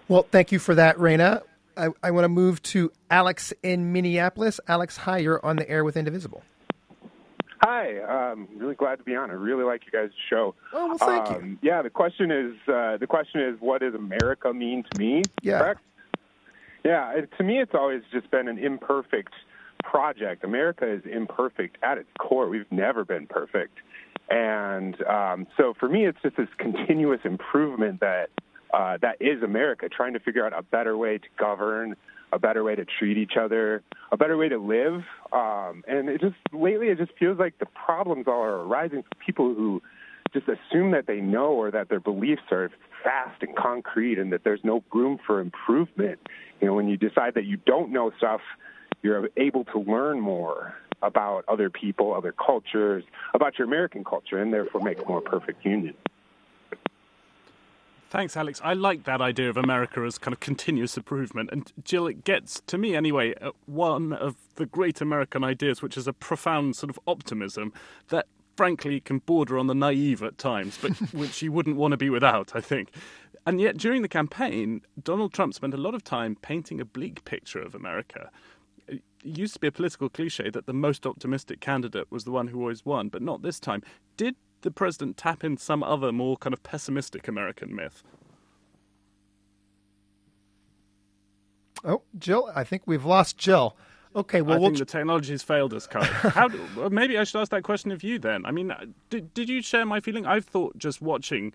Well, 0.07 0.27
thank 0.31 0.51
you 0.51 0.59
for 0.59 0.75
that, 0.75 0.97
Raina. 0.97 1.41
I, 1.75 1.89
I 2.03 2.11
want 2.11 2.25
to 2.25 2.29
move 2.29 2.61
to 2.63 2.91
Alex 3.09 3.53
in 3.63 3.91
Minneapolis. 3.91 4.59
Alex, 4.67 4.97
hi, 4.97 5.17
you're 5.19 5.43
on 5.43 5.55
the 5.55 5.67
air 5.69 5.83
with 5.83 5.97
Indivisible. 5.97 6.43
Hi, 7.63 7.99
um, 8.01 8.47
really 8.57 8.75
glad 8.75 8.97
to 8.97 9.03
be 9.03 9.15
on. 9.15 9.31
I 9.31 9.33
really 9.33 9.63
like 9.63 9.83
you 9.85 9.91
guys' 9.91 10.11
show. 10.29 10.53
Oh, 10.73 10.89
well, 10.89 10.97
thank 10.97 11.27
um, 11.31 11.45
you. 11.61 11.69
Yeah, 11.69 11.81
the 11.81 11.89
question 11.89 12.29
is, 12.29 12.53
uh, 12.67 12.97
the 12.97 13.07
question 13.07 13.39
is, 13.39 13.55
what 13.61 13.81
does 13.81 13.95
America 13.95 14.53
mean 14.53 14.83
to 14.91 14.99
me? 14.99 15.23
Yeah. 15.41 15.59
Correct? 15.59 15.81
Yeah, 16.83 17.13
to 17.37 17.43
me, 17.43 17.59
it's 17.59 17.73
always 17.73 18.01
just 18.11 18.29
been 18.29 18.47
an 18.47 18.57
imperfect 18.57 19.33
project. 19.83 20.43
America 20.43 20.91
is 20.91 21.01
imperfect 21.09 21.77
at 21.83 21.97
its 21.97 22.09
core. 22.19 22.49
We've 22.49 22.71
never 22.71 23.05
been 23.05 23.27
perfect. 23.27 23.77
And 24.29 25.01
um, 25.05 25.47
so 25.57 25.73
for 25.79 25.87
me, 25.89 26.05
it's 26.05 26.17
just 26.21 26.37
this 26.37 26.47
continuous 26.57 27.21
improvement 27.23 27.99
that 27.99 28.29
uh, 28.73 28.97
that 29.01 29.17
is 29.19 29.43
America, 29.43 29.87
trying 29.87 30.13
to 30.13 30.19
figure 30.19 30.45
out 30.45 30.57
a 30.57 30.63
better 30.63 30.97
way 30.97 31.19
to 31.19 31.27
govern, 31.37 31.95
a 32.31 32.39
better 32.39 32.63
way 32.63 32.73
to 32.75 32.85
treat 32.85 33.17
each 33.17 33.33
other, 33.39 33.83
a 34.11 34.17
better 34.17 34.35
way 34.35 34.49
to 34.49 34.57
live. 34.57 35.03
Um, 35.31 35.83
and 35.87 36.09
it 36.09 36.19
just 36.19 36.35
lately, 36.51 36.87
it 36.87 36.97
just 36.97 37.11
feels 37.19 37.37
like 37.37 37.59
the 37.59 37.67
problems 37.67 38.25
all 38.27 38.41
are 38.41 38.63
arising 38.63 39.03
from 39.03 39.19
people 39.23 39.53
who 39.53 39.81
just 40.33 40.47
assume 40.47 40.91
that 40.91 41.05
they 41.05 41.21
know 41.21 41.51
or 41.51 41.69
that 41.69 41.89
their 41.89 41.99
beliefs 41.99 42.41
are 42.51 42.71
fast 43.03 43.43
and 43.43 43.55
concrete 43.55 44.17
and 44.17 44.33
that 44.33 44.43
there's 44.43 44.61
no 44.63 44.83
room 44.91 45.19
for 45.25 45.39
improvement. 45.39 46.19
You 46.63 46.69
know, 46.69 46.75
when 46.75 46.87
you 46.87 46.95
decide 46.95 47.33
that 47.33 47.43
you 47.43 47.57
don't 47.57 47.91
know 47.91 48.13
stuff, 48.17 48.39
you're 49.01 49.27
able 49.35 49.65
to 49.65 49.79
learn 49.79 50.21
more 50.21 50.73
about 51.01 51.43
other 51.49 51.69
people, 51.69 52.13
other 52.13 52.31
cultures, 52.31 53.03
about 53.33 53.59
your 53.59 53.67
American 53.67 54.05
culture, 54.05 54.41
and 54.41 54.53
therefore 54.53 54.79
make 54.79 55.01
a 55.01 55.05
more 55.05 55.19
perfect 55.19 55.65
union. 55.65 55.93
Thanks, 58.09 58.37
Alex. 58.37 58.61
I 58.63 58.75
like 58.75 59.03
that 59.03 59.19
idea 59.19 59.49
of 59.49 59.57
America 59.57 60.05
as 60.05 60.17
kind 60.17 60.31
of 60.31 60.39
continuous 60.39 60.95
improvement. 60.95 61.49
And 61.51 61.69
Jill, 61.83 62.07
it 62.07 62.23
gets, 62.23 62.61
to 62.67 62.77
me 62.77 62.95
anyway, 62.95 63.33
uh, 63.41 63.51
one 63.65 64.13
of 64.13 64.37
the 64.55 64.65
great 64.65 65.01
American 65.01 65.43
ideas, 65.43 65.81
which 65.81 65.97
is 65.97 66.07
a 66.07 66.13
profound 66.13 66.77
sort 66.77 66.91
of 66.91 66.99
optimism 67.05 67.73
that 68.07 68.25
frankly 68.55 69.01
can 69.01 69.19
border 69.19 69.57
on 69.57 69.67
the 69.67 69.75
naive 69.75 70.23
at 70.23 70.37
times, 70.37 70.77
but 70.81 70.91
which 71.13 71.41
you 71.41 71.51
wouldn't 71.51 71.75
want 71.75 71.91
to 71.91 71.97
be 71.97 72.09
without, 72.09 72.55
I 72.55 72.61
think. 72.61 72.89
And 73.45 73.59
yet, 73.59 73.77
during 73.77 74.01
the 74.01 74.07
campaign, 74.07 74.81
Donald 75.01 75.33
Trump 75.33 75.53
spent 75.53 75.73
a 75.73 75.77
lot 75.77 75.93
of 75.93 76.03
time 76.03 76.37
painting 76.41 76.79
a 76.79 76.85
bleak 76.85 77.25
picture 77.25 77.59
of 77.59 77.75
America 77.75 78.29
it 78.87 79.01
used 79.23 79.53
to 79.53 79.59
be 79.59 79.67
a 79.67 79.71
political 79.71 80.09
cliche 80.09 80.49
that 80.49 80.65
the 80.65 80.73
most 80.73 81.05
optimistic 81.05 81.59
candidate 81.59 82.11
was 82.11 82.23
the 82.23 82.31
one 82.31 82.47
who 82.47 82.59
always 82.59 82.85
won, 82.85 83.09
but 83.09 83.21
not 83.21 83.41
this 83.41 83.59
time. 83.59 83.81
Did 84.17 84.35
the 84.61 84.71
president 84.71 85.17
tap 85.17 85.43
in 85.43 85.57
some 85.57 85.83
other 85.83 86.11
more 86.11 86.37
kind 86.37 86.53
of 86.53 86.63
pessimistic 86.63 87.27
American 87.27 87.75
myth? 87.75 88.03
Oh, 91.83 92.01
Jill, 92.17 92.49
I 92.55 92.63
think 92.63 92.83
we've 92.85 93.05
lost 93.05 93.37
Jill. 93.37 93.75
Okay, 94.15 94.41
well, 94.41 94.57
I 94.57 94.59
we'll 94.59 94.69
think 94.69 94.77
the 94.77 94.85
technology 94.85 95.33
has 95.33 95.43
failed 95.43 95.73
us, 95.73 95.87
Kai. 95.87 96.05
How 96.05 96.47
do, 96.47 96.61
well, 96.77 96.89
maybe 96.89 97.17
I 97.17 97.23
should 97.23 97.41
ask 97.41 97.49
that 97.51 97.63
question 97.63 97.91
of 97.91 98.03
you 98.03 98.19
then. 98.19 98.45
I 98.45 98.51
mean, 98.51 98.71
uh, 98.71 98.85
did 99.09 99.33
did 99.33 99.49
you 99.49 99.61
share 99.61 99.85
my 99.85 99.99
feeling? 99.99 100.25
I've 100.25 100.45
thought 100.45 100.77
just 100.77 101.01
watching 101.01 101.51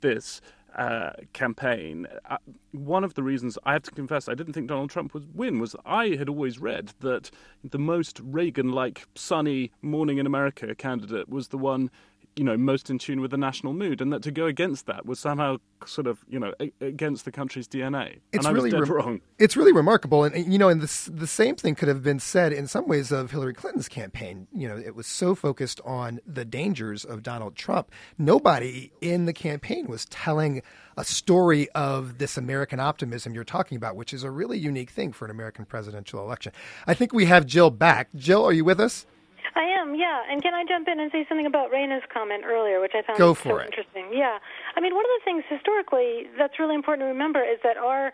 this 0.00 0.40
uh, 0.76 1.10
campaign, 1.32 2.06
uh, 2.28 2.36
one 2.72 3.04
of 3.04 3.14
the 3.14 3.22
reasons 3.22 3.58
I 3.64 3.72
have 3.72 3.82
to 3.82 3.90
confess 3.90 4.28
I 4.28 4.34
didn't 4.34 4.52
think 4.52 4.68
Donald 4.68 4.90
Trump 4.90 5.14
would 5.14 5.34
win 5.34 5.58
was 5.58 5.74
I 5.84 6.16
had 6.16 6.28
always 6.28 6.58
read 6.58 6.92
that 7.00 7.30
the 7.64 7.78
most 7.78 8.20
Reagan 8.22 8.70
like 8.70 9.06
sunny 9.14 9.72
morning 9.82 10.18
in 10.18 10.26
America 10.26 10.74
candidate 10.74 11.28
was 11.28 11.48
the 11.48 11.58
one 11.58 11.90
you 12.36 12.44
know 12.44 12.56
most 12.56 12.90
in 12.90 12.98
tune 12.98 13.20
with 13.20 13.30
the 13.30 13.36
national 13.36 13.72
mood, 13.72 14.00
and 14.00 14.12
that 14.12 14.22
to 14.22 14.30
go 14.30 14.46
against 14.46 14.86
that 14.86 15.06
was 15.06 15.18
somehow 15.18 15.58
sort 15.86 16.06
of 16.06 16.24
you 16.28 16.38
know 16.38 16.52
against 16.80 17.24
the 17.24 17.32
country's 17.32 17.66
DNA. 17.66 18.18
It's 18.32 18.46
and 18.46 18.54
really 18.54 18.70
re- 18.70 18.88
wrong. 18.88 19.20
It's 19.38 19.56
really 19.56 19.72
remarkable, 19.72 20.24
and 20.24 20.52
you 20.52 20.58
know, 20.58 20.68
and 20.68 20.80
the 20.80 21.10
the 21.10 21.26
same 21.26 21.56
thing 21.56 21.74
could 21.74 21.88
have 21.88 22.02
been 22.02 22.20
said 22.20 22.52
in 22.52 22.66
some 22.66 22.86
ways 22.88 23.12
of 23.12 23.30
Hillary 23.30 23.54
Clinton's 23.54 23.88
campaign. 23.88 24.46
You 24.54 24.68
know, 24.68 24.76
it 24.76 24.94
was 24.94 25.06
so 25.06 25.34
focused 25.34 25.80
on 25.84 26.20
the 26.26 26.44
dangers 26.44 27.04
of 27.04 27.22
Donald 27.22 27.56
Trump. 27.56 27.90
Nobody 28.18 28.92
in 29.00 29.26
the 29.26 29.32
campaign 29.32 29.86
was 29.86 30.06
telling 30.06 30.62
a 30.96 31.04
story 31.04 31.68
of 31.70 32.18
this 32.18 32.36
American 32.36 32.80
optimism 32.80 33.34
you're 33.34 33.44
talking 33.44 33.76
about, 33.76 33.96
which 33.96 34.12
is 34.12 34.22
a 34.22 34.30
really 34.30 34.58
unique 34.58 34.90
thing 34.90 35.12
for 35.12 35.24
an 35.24 35.30
American 35.30 35.64
presidential 35.64 36.20
election. 36.20 36.52
I 36.86 36.94
think 36.94 37.12
we 37.12 37.24
have 37.26 37.46
Jill 37.46 37.70
back. 37.70 38.08
Jill, 38.14 38.44
are 38.44 38.52
you 38.52 38.64
with 38.64 38.80
us? 38.80 39.06
I 39.54 39.64
am, 39.64 39.94
yeah. 39.94 40.22
And 40.30 40.42
can 40.42 40.54
I 40.54 40.64
jump 40.64 40.88
in 40.88 41.00
and 41.00 41.10
say 41.10 41.26
something 41.28 41.46
about 41.46 41.70
Raina's 41.72 42.04
comment 42.12 42.44
earlier, 42.46 42.80
which 42.80 42.92
I 42.94 43.02
found 43.02 43.18
Go 43.18 43.34
so 43.34 43.56
it. 43.58 43.66
interesting? 43.66 44.06
Yeah. 44.12 44.38
I 44.76 44.80
mean, 44.80 44.94
one 44.94 45.04
of 45.04 45.10
the 45.18 45.24
things 45.24 45.44
historically 45.48 46.26
that's 46.38 46.58
really 46.58 46.74
important 46.74 47.02
to 47.02 47.10
remember 47.10 47.42
is 47.42 47.58
that 47.64 47.76
our 47.76 48.12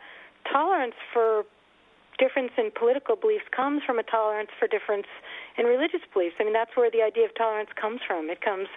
tolerance 0.51 0.95
for 1.12 1.45
difference 2.18 2.53
in 2.57 2.70
political 2.72 3.16
beliefs 3.16 3.45
comes 3.55 3.82
from 3.84 3.99
a 3.99 4.03
tolerance 4.03 4.49
for 4.59 4.66
difference 4.66 5.07
in 5.59 5.66
religious 5.66 6.01
beliefs. 6.12 6.37
I 6.41 6.45
mean, 6.45 6.55
that's 6.55 6.74
where 6.76 6.91
the 6.91 7.03
idea 7.03 7.26
of 7.26 7.34
tolerance 7.37 7.70
comes 7.78 8.01
from. 8.07 8.30
It 8.30 8.41
comes 8.41 8.68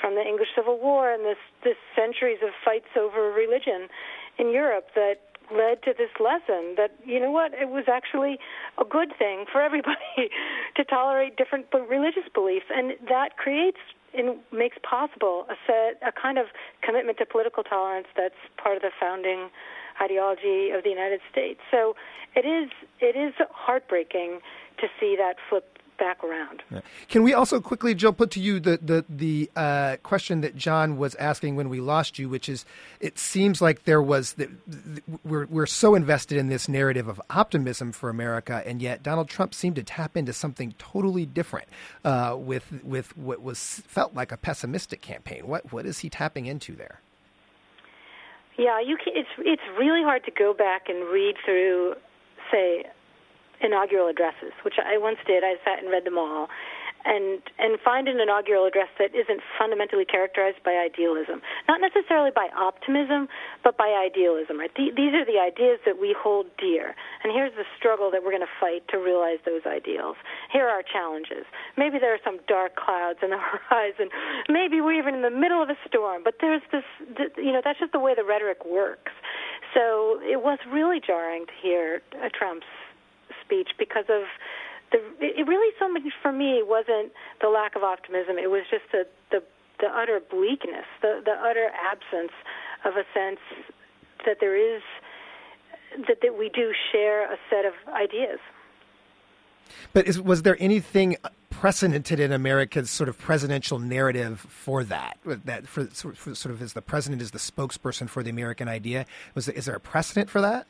from 0.00 0.14
the 0.14 0.22
English 0.22 0.48
Civil 0.56 0.78
War 0.78 1.12
and 1.12 1.24
this 1.24 1.38
this 1.64 1.76
centuries 1.94 2.38
of 2.42 2.50
fights 2.64 2.88
over 2.96 3.30
religion 3.32 3.88
in 4.38 4.50
Europe 4.50 4.88
that 4.94 5.27
led 5.50 5.82
to 5.82 5.94
this 5.96 6.10
lesson 6.20 6.74
that 6.76 6.90
you 7.04 7.20
know 7.20 7.30
what 7.30 7.52
it 7.54 7.68
was 7.68 7.84
actually 7.88 8.38
a 8.78 8.84
good 8.84 9.12
thing 9.18 9.44
for 9.50 9.60
everybody 9.60 10.30
to 10.76 10.84
tolerate 10.84 11.36
different 11.36 11.66
religious 11.72 12.28
beliefs. 12.34 12.66
And 12.74 12.92
that 13.08 13.36
creates 13.36 13.78
and 14.14 14.38
makes 14.52 14.76
possible 14.82 15.46
a 15.50 15.54
set 15.66 16.00
a 16.06 16.12
kind 16.12 16.38
of 16.38 16.46
commitment 16.82 17.18
to 17.18 17.26
political 17.26 17.62
tolerance 17.62 18.06
that's 18.16 18.38
part 18.56 18.76
of 18.76 18.82
the 18.82 18.90
founding 18.98 19.50
ideology 20.00 20.70
of 20.70 20.84
the 20.84 20.90
United 20.90 21.20
States. 21.30 21.60
So 21.70 21.94
it 22.34 22.46
is 22.46 22.70
it 23.00 23.16
is 23.16 23.34
heartbreaking 23.50 24.40
to 24.80 24.86
see 25.00 25.16
that 25.18 25.36
flip 25.48 25.77
back 25.98 26.22
around. 26.24 26.62
Yeah. 26.70 26.80
Can 27.08 27.22
we 27.22 27.34
also 27.34 27.60
quickly, 27.60 27.94
Jill, 27.94 28.12
put 28.12 28.30
to 28.32 28.40
you 28.40 28.60
the 28.60 28.78
the 28.80 29.04
the 29.08 29.50
uh, 29.56 29.96
question 30.02 30.40
that 30.40 30.56
John 30.56 30.96
was 30.96 31.14
asking 31.16 31.56
when 31.56 31.68
we 31.68 31.80
lost 31.80 32.18
you, 32.18 32.28
which 32.28 32.48
is, 32.48 32.64
it 33.00 33.18
seems 33.18 33.60
like 33.60 33.84
there 33.84 34.02
was 34.02 34.34
the, 34.34 34.48
the, 34.66 35.02
we're 35.24 35.46
we're 35.46 35.66
so 35.66 35.94
invested 35.94 36.38
in 36.38 36.48
this 36.48 36.68
narrative 36.68 37.08
of 37.08 37.20
optimism 37.30 37.92
for 37.92 38.08
America, 38.08 38.62
and 38.64 38.80
yet 38.80 39.02
Donald 39.02 39.28
Trump 39.28 39.54
seemed 39.54 39.76
to 39.76 39.82
tap 39.82 40.16
into 40.16 40.32
something 40.32 40.74
totally 40.78 41.26
different 41.26 41.68
uh, 42.04 42.36
with 42.38 42.82
with 42.82 43.16
what 43.16 43.42
was 43.42 43.82
felt 43.86 44.14
like 44.14 44.32
a 44.32 44.36
pessimistic 44.36 45.02
campaign. 45.02 45.46
What 45.46 45.72
what 45.72 45.86
is 45.86 45.98
he 45.98 46.08
tapping 46.08 46.46
into 46.46 46.74
there? 46.74 47.00
Yeah, 48.56 48.80
you 48.80 48.96
can, 48.96 49.12
it's 49.14 49.28
it's 49.38 49.62
really 49.78 50.02
hard 50.02 50.24
to 50.24 50.32
go 50.32 50.52
back 50.52 50.88
and 50.88 51.08
read 51.12 51.36
through, 51.44 51.94
say, 52.50 52.86
inaugural 53.60 54.08
addresses, 54.08 54.52
which 54.64 54.74
I 54.78 54.98
once 54.98 55.18
did. 55.26 55.44
I 55.44 55.54
sat 55.64 55.82
and 55.82 55.90
read 55.90 56.04
them 56.04 56.18
all. 56.18 56.48
and 57.04 57.40
and 57.58 57.78
find 57.80 58.08
an 58.08 58.18
inaugural 58.20 58.66
address 58.66 58.88
that 58.98 59.14
isn't 59.14 59.40
fundamentally 59.58 60.04
characterized 60.04 60.58
by 60.64 60.74
idealism, 60.74 61.40
not 61.68 61.80
necessarily 61.80 62.30
by 62.34 62.48
optimism, 62.58 63.28
but 63.62 63.76
by 63.78 63.94
idealism. 63.94 64.58
Right? 64.58 64.70
these 64.74 65.14
are 65.14 65.24
the 65.24 65.38
ideas 65.38 65.78
that 65.86 65.98
we 66.00 66.14
hold 66.18 66.46
dear, 66.58 66.94
and 67.22 67.32
here's 67.32 67.54
the 67.54 67.64
struggle 67.78 68.10
that 68.10 68.24
we're 68.24 68.34
going 68.34 68.46
to 68.46 68.58
fight 68.60 68.82
to 68.90 68.98
realize 68.98 69.38
those 69.46 69.62
ideals. 69.64 70.16
Here 70.52 70.66
are 70.66 70.82
our 70.82 70.82
challenges. 70.82 71.46
Maybe 71.76 71.98
there 71.98 72.12
are 72.12 72.22
some 72.24 72.40
dark 72.48 72.76
clouds 72.76 73.20
in 73.22 73.30
the 73.30 73.38
horizon. 73.70 74.10
Maybe 74.48 74.80
we're 74.80 74.98
even 74.98 75.14
in 75.14 75.22
the 75.22 75.30
middle 75.30 75.62
of 75.62 75.70
a 75.70 75.78
storm. 75.86 76.22
But 76.24 76.34
there's 76.40 76.62
this, 76.72 76.84
you 77.36 77.52
know, 77.52 77.62
that's 77.62 77.78
just 77.78 77.92
the 77.92 78.00
way 78.00 78.14
the 78.14 78.24
rhetoric 78.24 78.64
works. 78.66 79.12
So 79.74 80.18
it 80.22 80.42
was 80.42 80.58
really 80.70 81.00
jarring 81.00 81.46
to 81.46 81.52
hear 81.62 82.02
uh, 82.16 82.28
Trump's 82.36 82.66
speech 83.48 83.70
because 83.78 84.04
of 84.12 84.28
the 84.92 85.00
it 85.20 85.46
really 85.48 85.72
so 85.78 85.88
much 85.88 86.02
for 86.20 86.32
me 86.32 86.60
wasn't 86.62 87.12
the 87.40 87.48
lack 87.48 87.76
of 87.76 87.82
optimism 87.82 88.36
it 88.36 88.50
was 88.50 88.62
just 88.70 88.84
the 88.92 89.06
the 89.30 89.42
the 89.80 89.88
utter 89.88 90.20
bleakness 90.20 90.84
the 91.00 91.22
the 91.24 91.32
utter 91.32 91.70
absence 91.72 92.32
of 92.84 92.94
a 92.94 93.04
sense 93.16 93.40
that 94.26 94.36
there 94.40 94.56
is 94.56 94.82
that 96.06 96.20
that 96.20 96.36
we 96.38 96.48
do 96.48 96.72
share 96.92 97.24
a 97.32 97.36
set 97.48 97.64
of 97.64 97.72
ideas 97.94 98.38
but 99.92 100.06
is, 100.06 100.20
was 100.20 100.42
there 100.42 100.56
anything 100.60 101.16
precedented 101.50 102.20
in 102.20 102.32
America's 102.32 102.90
sort 102.90 103.08
of 103.08 103.18
presidential 103.18 103.78
narrative 103.78 104.40
for 104.40 104.84
that? 104.84 105.18
That 105.24 105.66
for, 105.66 105.86
for, 105.86 106.34
sort 106.34 106.54
of 106.54 106.62
as 106.62 106.72
the 106.72 106.82
president 106.82 107.20
is 107.20 107.32
the 107.32 107.38
spokesperson 107.38 108.08
for 108.08 108.22
the 108.22 108.30
American 108.30 108.68
idea. 108.68 109.06
Was 109.34 109.46
there, 109.46 109.54
is 109.54 109.66
there 109.66 109.74
a 109.74 109.80
precedent 109.80 110.30
for 110.30 110.40
that? 110.40 110.66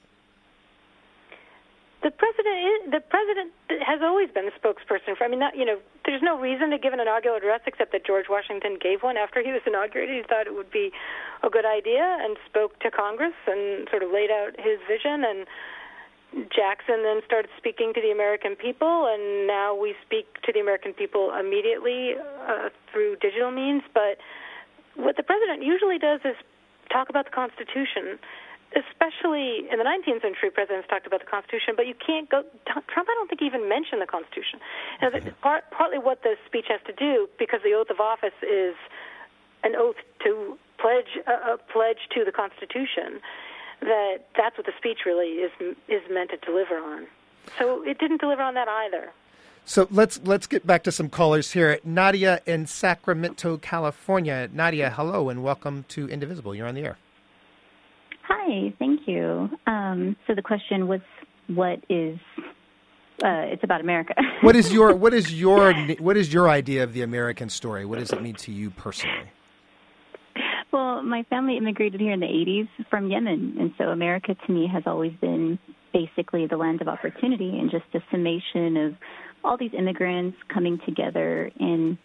The 2.01 2.13
president, 2.15 2.59
is, 2.63 2.79
the 2.95 3.01
president 3.01 3.51
has 3.83 4.01
always 4.03 4.31
been 4.31 4.47
the 4.47 4.55
spokesperson 4.55 5.19
for. 5.19 5.25
I 5.25 5.29
mean, 5.29 5.41
not, 5.41 5.57
you 5.57 5.65
know, 5.65 5.79
there's 6.07 6.23
no 6.23 6.39
reason 6.39 6.71
to 6.71 6.79
give 6.79 6.93
an 6.93 7.01
inaugural 7.01 7.37
address 7.37 7.61
except 7.67 7.91
that 7.91 8.07
George 8.07 8.27
Washington 8.31 8.79
gave 8.81 9.03
one 9.03 9.17
after 9.17 9.43
he 9.43 9.51
was 9.51 9.63
inaugurated. 9.67 10.15
He 10.15 10.23
thought 10.23 10.47
it 10.47 10.55
would 10.55 10.71
be 10.71 10.93
a 11.43 11.51
good 11.51 11.67
idea 11.67 12.19
and 12.23 12.37
spoke 12.47 12.79
to 12.81 12.91
Congress 12.91 13.35
and 13.49 13.89
sort 13.91 14.05
of 14.05 14.13
laid 14.13 14.31
out 14.31 14.55
his 14.59 14.79
vision. 14.87 15.27
And 15.27 15.47
Jackson 16.55 17.03
then 17.03 17.21
started 17.27 17.51
speaking 17.59 17.93
to 17.95 18.01
the 18.01 18.13
American 18.13 18.55
people, 18.55 19.11
and 19.11 19.49
now 19.49 19.75
we 19.75 19.95
speak 20.07 20.41
to 20.47 20.53
the 20.53 20.61
American 20.61 20.93
people 20.93 21.35
immediately 21.35 22.15
uh, 22.15 22.69
through 22.93 23.17
digital 23.17 23.51
means. 23.51 23.83
But 23.93 24.23
what 24.95 25.17
the 25.17 25.25
president 25.25 25.65
usually 25.67 25.99
does 25.99 26.21
is 26.25 26.37
talk 26.93 27.09
about 27.09 27.25
the 27.25 27.35
Constitution 27.35 28.23
especially 28.77 29.64
in 29.71 29.79
the 29.79 29.85
19th 29.85 30.23
century, 30.23 30.51
presidents 30.51 30.89
talked 30.89 31.07
about 31.07 31.21
the 31.21 31.27
Constitution, 31.27 31.75
but 31.77 31.87
you 31.87 31.95
can't 31.95 32.29
go. 32.29 32.43
Trump, 32.66 33.09
I 33.09 33.14
don't 33.14 33.29
think, 33.29 33.43
even 33.43 33.69
mentioned 33.69 34.03
the 34.03 34.07
Constitution. 34.07 34.61
Now, 35.01 35.11
part, 35.41 35.71
partly 35.71 35.99
what 35.99 36.23
the 36.23 36.37
speech 36.47 36.66
has 36.69 36.81
to 36.87 36.93
do, 36.93 37.29
because 37.39 37.61
the 37.64 37.73
oath 37.73 37.91
of 37.91 38.01
office 38.01 38.37
is 38.43 38.77
an 39.64 39.75
oath 39.77 39.97
to 40.25 40.59
pledge 40.79 41.19
a, 41.27 41.55
a 41.55 41.59
pledge 41.73 42.09
to 42.14 42.25
the 42.25 42.33
Constitution, 42.33 43.21
that 43.81 44.27
that's 44.37 44.57
what 44.59 44.66
the 44.66 44.77
speech 44.77 45.01
really 45.07 45.41
is 45.41 45.53
is 45.89 46.03
meant 46.11 46.31
to 46.31 46.37
deliver 46.37 46.77
on. 46.79 47.07
So 47.59 47.83
it 47.83 47.99
didn't 47.99 48.21
deliver 48.21 48.43
on 48.43 48.55
that 48.55 48.69
either. 48.69 49.12
So 49.64 49.87
let's 49.91 50.21
let's 50.25 50.47
get 50.47 50.66
back 50.66 50.83
to 50.85 50.93
some 50.93 51.09
callers 51.09 51.53
here. 51.53 51.79
Nadia 51.85 52.41
in 52.47 52.66
Sacramento, 52.66 53.59
California. 53.59 54.49
Nadia, 54.53 54.91
hello 54.91 55.29
and 55.29 55.43
welcome 55.43 55.85
to 55.89 56.09
Indivisible. 56.09 56.55
You're 56.55 56.66
on 56.66 56.75
the 56.75 56.83
air. 56.83 56.97
Hi, 58.29 58.74
thank 58.79 59.01
you. 59.07 59.49
Um, 59.66 60.16
so 60.26 60.35
the 60.35 60.43
question 60.43 60.87
was, 60.87 61.01
what 61.47 61.83
is? 61.89 62.18
Uh, 63.24 63.49
it's 63.51 63.64
about 63.64 63.81
America. 63.81 64.14
what 64.43 64.55
is 64.55 64.72
your 64.72 64.95
what 64.95 65.14
is 65.14 65.33
your 65.33 65.74
what 65.99 66.16
is 66.16 66.33
your 66.33 66.49
idea 66.49 66.85
of 66.85 66.93
the 66.93 67.03
American 67.03 67.49
story? 67.49 67.85
What 67.85 67.99
does 67.99 68.12
it 68.12 68.22
mean 68.22 68.35
to 68.37 68.53
you 68.53 68.70
personally? 68.70 69.33
Well, 70.72 71.03
my 71.03 71.22
family 71.31 71.57
immigrated 71.57 72.01
here 72.01 72.12
in 72.12 72.20
the 72.20 72.26
80s 72.26 72.68
from 72.91 73.11
Yemen, 73.11 73.57
and 73.59 73.72
so 73.79 73.85
America 73.85 74.37
to 74.47 74.53
me 74.53 74.68
has 74.70 74.83
always 74.85 75.12
been 75.20 75.59
basically 75.95 76.47
the 76.47 76.59
land 76.59 76.83
of 76.83 76.89
opportunity 76.89 77.59
and 77.59 77.70
just 77.70 77.87
a 77.95 78.01
summation 78.11 78.76
of 78.76 78.95
all 79.43 79.57
these 79.57 79.72
immigrants 79.76 80.37
coming 80.53 80.79
together 80.85 81.51
in 81.59 81.99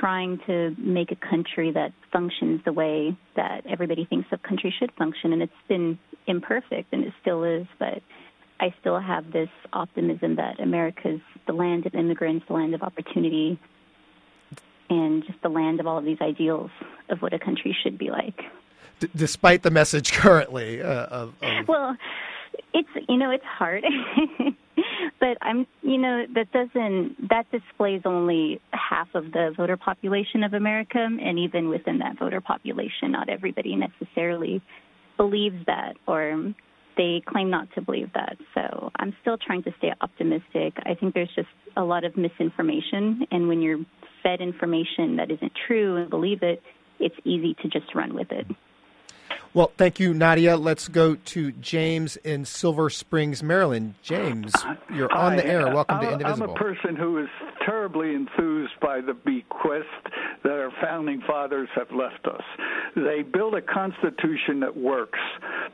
trying 0.00 0.38
to 0.46 0.74
make 0.78 1.10
a 1.12 1.16
country 1.16 1.72
that 1.72 1.92
functions 2.12 2.60
the 2.64 2.72
way 2.72 3.16
that 3.36 3.66
everybody 3.66 4.04
thinks 4.04 4.28
a 4.32 4.38
country 4.38 4.74
should 4.78 4.92
function. 4.92 5.32
And 5.32 5.42
it's 5.42 5.52
been 5.68 5.98
imperfect, 6.26 6.92
and 6.92 7.04
it 7.04 7.12
still 7.20 7.44
is, 7.44 7.66
but 7.78 8.02
I 8.60 8.74
still 8.80 8.98
have 8.98 9.32
this 9.32 9.48
optimism 9.72 10.36
that 10.36 10.60
America's 10.60 11.20
the 11.46 11.52
land 11.52 11.86
of 11.86 11.94
immigrants, 11.94 12.46
the 12.48 12.54
land 12.54 12.74
of 12.74 12.82
opportunity, 12.82 13.58
and 14.90 15.24
just 15.26 15.40
the 15.42 15.48
land 15.48 15.80
of 15.80 15.86
all 15.86 15.98
of 15.98 16.04
these 16.04 16.20
ideals 16.20 16.70
of 17.08 17.22
what 17.22 17.32
a 17.32 17.38
country 17.38 17.76
should 17.82 17.98
be 17.98 18.10
like. 18.10 18.40
D- 19.00 19.08
despite 19.14 19.62
the 19.62 19.70
message 19.70 20.12
currently 20.12 20.82
uh, 20.82 21.06
of, 21.06 21.34
of, 21.42 21.68
well, 21.68 21.96
it's 22.74 22.88
you 23.08 23.16
know 23.16 23.30
it's 23.30 23.44
hard. 23.44 23.84
but 25.20 25.36
I'm, 25.42 25.66
you 25.82 25.98
know, 25.98 26.24
that 26.34 26.52
doesn't 26.52 27.28
that 27.28 27.46
displays 27.50 28.02
only 28.04 28.60
half 28.72 29.08
of 29.14 29.32
the 29.32 29.52
voter 29.56 29.76
population 29.76 30.42
of 30.42 30.54
America, 30.54 30.98
and 30.98 31.38
even 31.38 31.68
within 31.68 31.98
that 31.98 32.18
voter 32.18 32.40
population, 32.40 33.12
not 33.12 33.28
everybody 33.28 33.76
necessarily 33.76 34.62
believes 35.16 35.56
that 35.66 35.94
or 36.06 36.54
they 36.96 37.22
claim 37.26 37.50
not 37.50 37.68
to 37.74 37.80
believe 37.80 38.10
that. 38.14 38.36
So 38.54 38.90
I'm 38.96 39.14
still 39.20 39.36
trying 39.38 39.62
to 39.64 39.70
stay 39.78 39.92
optimistic. 40.00 40.74
I 40.84 40.94
think 40.94 41.14
there's 41.14 41.32
just 41.34 41.48
a 41.76 41.82
lot 41.82 42.04
of 42.04 42.16
misinformation, 42.16 43.26
and 43.30 43.48
when 43.48 43.62
you're 43.62 43.80
fed 44.22 44.40
information 44.40 45.16
that 45.16 45.30
isn't 45.30 45.52
true 45.66 45.96
and 45.96 46.10
believe 46.10 46.42
it, 46.42 46.62
it's 47.00 47.14
easy 47.24 47.54
to 47.62 47.68
just 47.68 47.94
run 47.94 48.14
with 48.14 48.30
it. 48.32 48.46
Well, 49.54 49.72
thank 49.76 49.98
you, 49.98 50.14
Nadia. 50.14 50.56
Let's 50.56 50.88
go 50.88 51.16
to 51.16 51.52
James 51.52 52.16
in 52.16 52.44
Silver 52.44 52.90
Springs, 52.90 53.42
Maryland. 53.42 53.94
James, 54.02 54.52
you're 54.94 55.12
on 55.12 55.36
the 55.36 55.46
air. 55.46 55.74
Welcome 55.74 56.00
to 56.00 56.12
Indivisible. 56.12 56.44
I'm 56.44 56.50
a 56.50 56.54
person 56.54 56.96
who 56.96 57.18
is 57.18 57.28
terribly 57.66 58.14
enthused 58.14 58.78
by 58.80 59.00
the 59.00 59.14
bequest 59.14 59.88
that 60.44 60.52
our 60.52 60.70
founding 60.80 61.20
fathers 61.26 61.68
have 61.74 61.90
left 61.90 62.26
us. 62.26 62.42
They 62.94 63.22
built 63.22 63.54
a 63.54 63.60
constitution 63.60 64.60
that 64.60 64.76
works, 64.76 65.18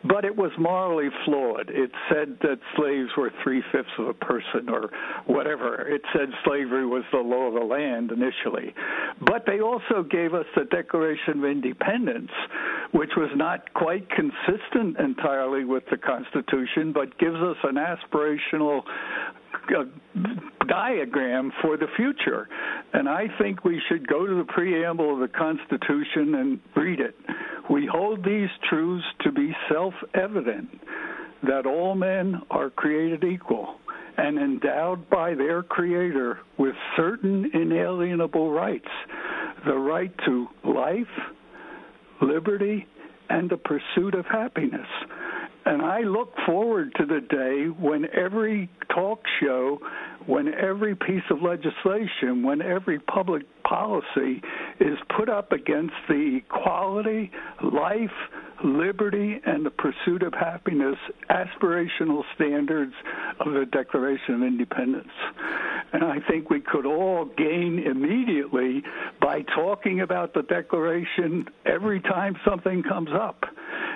but 0.03 0.25
it 0.25 0.35
was 0.35 0.51
morally 0.59 1.11
flawed. 1.25 1.69
It 1.69 1.91
said 2.09 2.39
that 2.41 2.59
slaves 2.77 3.11
were 3.17 3.31
three 3.43 3.63
fifths 3.71 3.91
of 3.99 4.09
a 4.09 4.15
person 4.15 4.69
or 4.69 4.91
whatever. 5.27 5.87
It 5.87 6.03
said 6.13 6.31
slavery 6.45 6.87
was 6.87 7.05
the 7.13 7.19
law 7.19 7.49
of 7.49 7.55
the 7.55 7.61
land 7.61 8.11
initially. 8.11 8.75
But 9.21 9.45
they 9.47 9.61
also 9.61 10.03
gave 10.03 10.33
us 10.35 10.47
the 10.57 10.65
Declaration 10.65 11.39
of 11.39 11.45
Independence, 11.45 12.31
which 12.93 13.11
was 13.17 13.31
not 13.37 13.44
quite 13.75 14.09
consistent 14.11 14.99
entirely 14.99 15.65
with 15.65 15.85
the 15.91 15.97
Constitution, 15.97 16.93
but 16.93 17.19
gives 17.19 17.37
us 17.37 17.57
an 17.65 17.77
aspirational 17.77 18.83
uh, 19.77 19.85
diagram 20.69 21.53
for 21.63 21.77
the 21.77 21.87
future. 21.97 22.49
And 22.93 23.09
I 23.09 23.27
think 23.39 23.65
we 23.65 23.81
should 23.89 24.07
go 24.07 24.27
to 24.27 24.35
the 24.37 24.53
preamble 24.53 25.15
of 25.15 25.21
the 25.21 25.37
Constitution 25.37 26.35
and 26.35 26.61
read 26.77 27.01
it. 27.01 27.15
We 27.71 27.89
hold 27.91 28.25
these 28.25 28.51
truths 28.69 29.07
to 29.23 29.33
be 29.33 29.55
self 29.71 29.95
evident 30.15 30.69
that 31.43 31.67
all 31.67 31.95
men 31.95 32.41
are 32.51 32.71
created 32.71 33.25
equal 33.25 33.77
and 34.17 34.39
endowed 34.39 35.11
by 35.11 35.35
their 35.35 35.63
Creator 35.63 36.39
with 36.59 36.75
certain 36.97 37.51
inalienable 37.53 38.51
rights 38.53 38.89
the 39.67 39.75
right 39.75 40.13
to 40.27 40.47
life, 40.65 41.07
liberty, 42.21 42.87
and 43.29 43.51
the 43.51 43.57
pursuit 43.57 44.15
of 44.15 44.27
happiness. 44.27 44.87
And 45.67 45.81
I 45.81 46.01
look 46.01 46.35
forward 46.47 46.93
to 46.99 47.07
the 47.07 47.21
day 47.21 47.67
when 47.69 48.07
every 48.13 48.69
talk 48.95 49.23
show, 49.41 49.81
when 50.27 50.53
every 50.55 50.95
piece 50.95 51.23
of 51.31 51.43
legislation, 51.43 52.43
when 52.43 52.63
every 52.63 52.99
public 52.99 53.43
policy 53.65 54.43
is 54.81 54.99
put 55.17 55.29
up 55.29 55.53
against 55.53 55.95
the 56.09 56.41
equality, 56.45 57.31
life, 57.63 58.11
liberty, 58.65 59.41
and 59.45 59.67
the 59.67 59.71
pursuit 59.71 60.23
of 60.23 60.33
happiness 60.33 60.97
aspirational 61.31 62.23
standards 62.35 62.93
of 63.41 63.53
the 63.53 63.67
Declaration 63.71 64.35
of 64.35 64.43
Independence. 64.43 65.13
And 65.93 66.05
I 66.05 66.19
think 66.29 66.51
we 66.51 66.61
could 66.61 66.87
all 66.87 67.25
gain 67.37 67.85
immediately 67.87 68.83
by 69.21 69.43
talking 69.55 70.01
about 70.01 70.35
the 70.35 70.43
Declaration 70.43 71.47
every 71.67 72.01
time 72.01 72.37
something 72.49 72.83
comes 72.83 73.11
up 73.13 73.45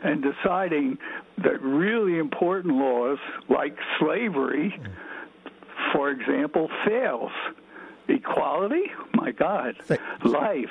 and 0.05 0.23
deciding 0.23 0.99
that 1.39 1.61
really 1.63 2.19
important 2.19 2.75
laws 2.75 3.19
like 3.49 3.77
slavery, 3.99 4.73
for 5.93 6.11
example, 6.11 6.69
fails. 6.87 7.33
Equality, 8.09 8.85
my 9.15 9.33
God, 9.33 9.77
life, 10.25 10.71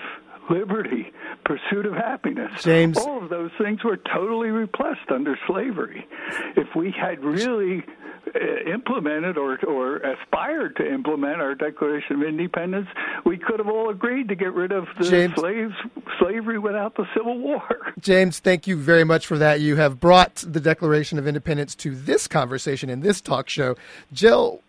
liberty, 0.49 1.11
pursuit 1.45 1.85
of 1.85 1.93
happiness. 1.93 2.51
James. 2.61 2.97
All 2.97 3.23
of 3.23 3.29
those 3.29 3.51
things 3.57 3.83
were 3.83 3.97
totally 3.97 4.49
repressed 4.49 5.09
under 5.09 5.37
slavery. 5.47 6.07
If 6.55 6.75
we 6.75 6.91
had 6.91 7.23
really 7.23 7.83
uh, 8.35 8.71
implemented 8.71 9.37
or 9.37 9.57
or 9.65 9.97
aspired 9.97 10.75
to 10.77 10.93
implement 10.93 11.41
our 11.41 11.55
Declaration 11.55 12.17
of 12.17 12.27
Independence, 12.27 12.87
we 13.25 13.37
could 13.37 13.59
have 13.59 13.69
all 13.69 13.89
agreed 13.89 14.27
to 14.29 14.35
get 14.35 14.53
rid 14.53 14.71
of 14.71 14.85
the 14.99 15.09
James. 15.09 15.33
slaves 15.35 15.73
slavery 16.19 16.59
without 16.59 16.95
the 16.95 17.05
Civil 17.15 17.37
War. 17.37 17.61
James, 17.99 18.39
thank 18.39 18.67
you 18.67 18.75
very 18.75 19.03
much 19.03 19.25
for 19.25 19.37
that. 19.37 19.61
You 19.61 19.77
have 19.77 19.99
brought 19.99 20.35
the 20.35 20.59
Declaration 20.59 21.17
of 21.17 21.27
Independence 21.27 21.75
to 21.75 21.95
this 21.95 22.27
conversation 22.27 22.89
in 22.89 22.99
this 22.99 23.21
talk 23.21 23.49
show. 23.49 23.75
Jill, 24.11 24.61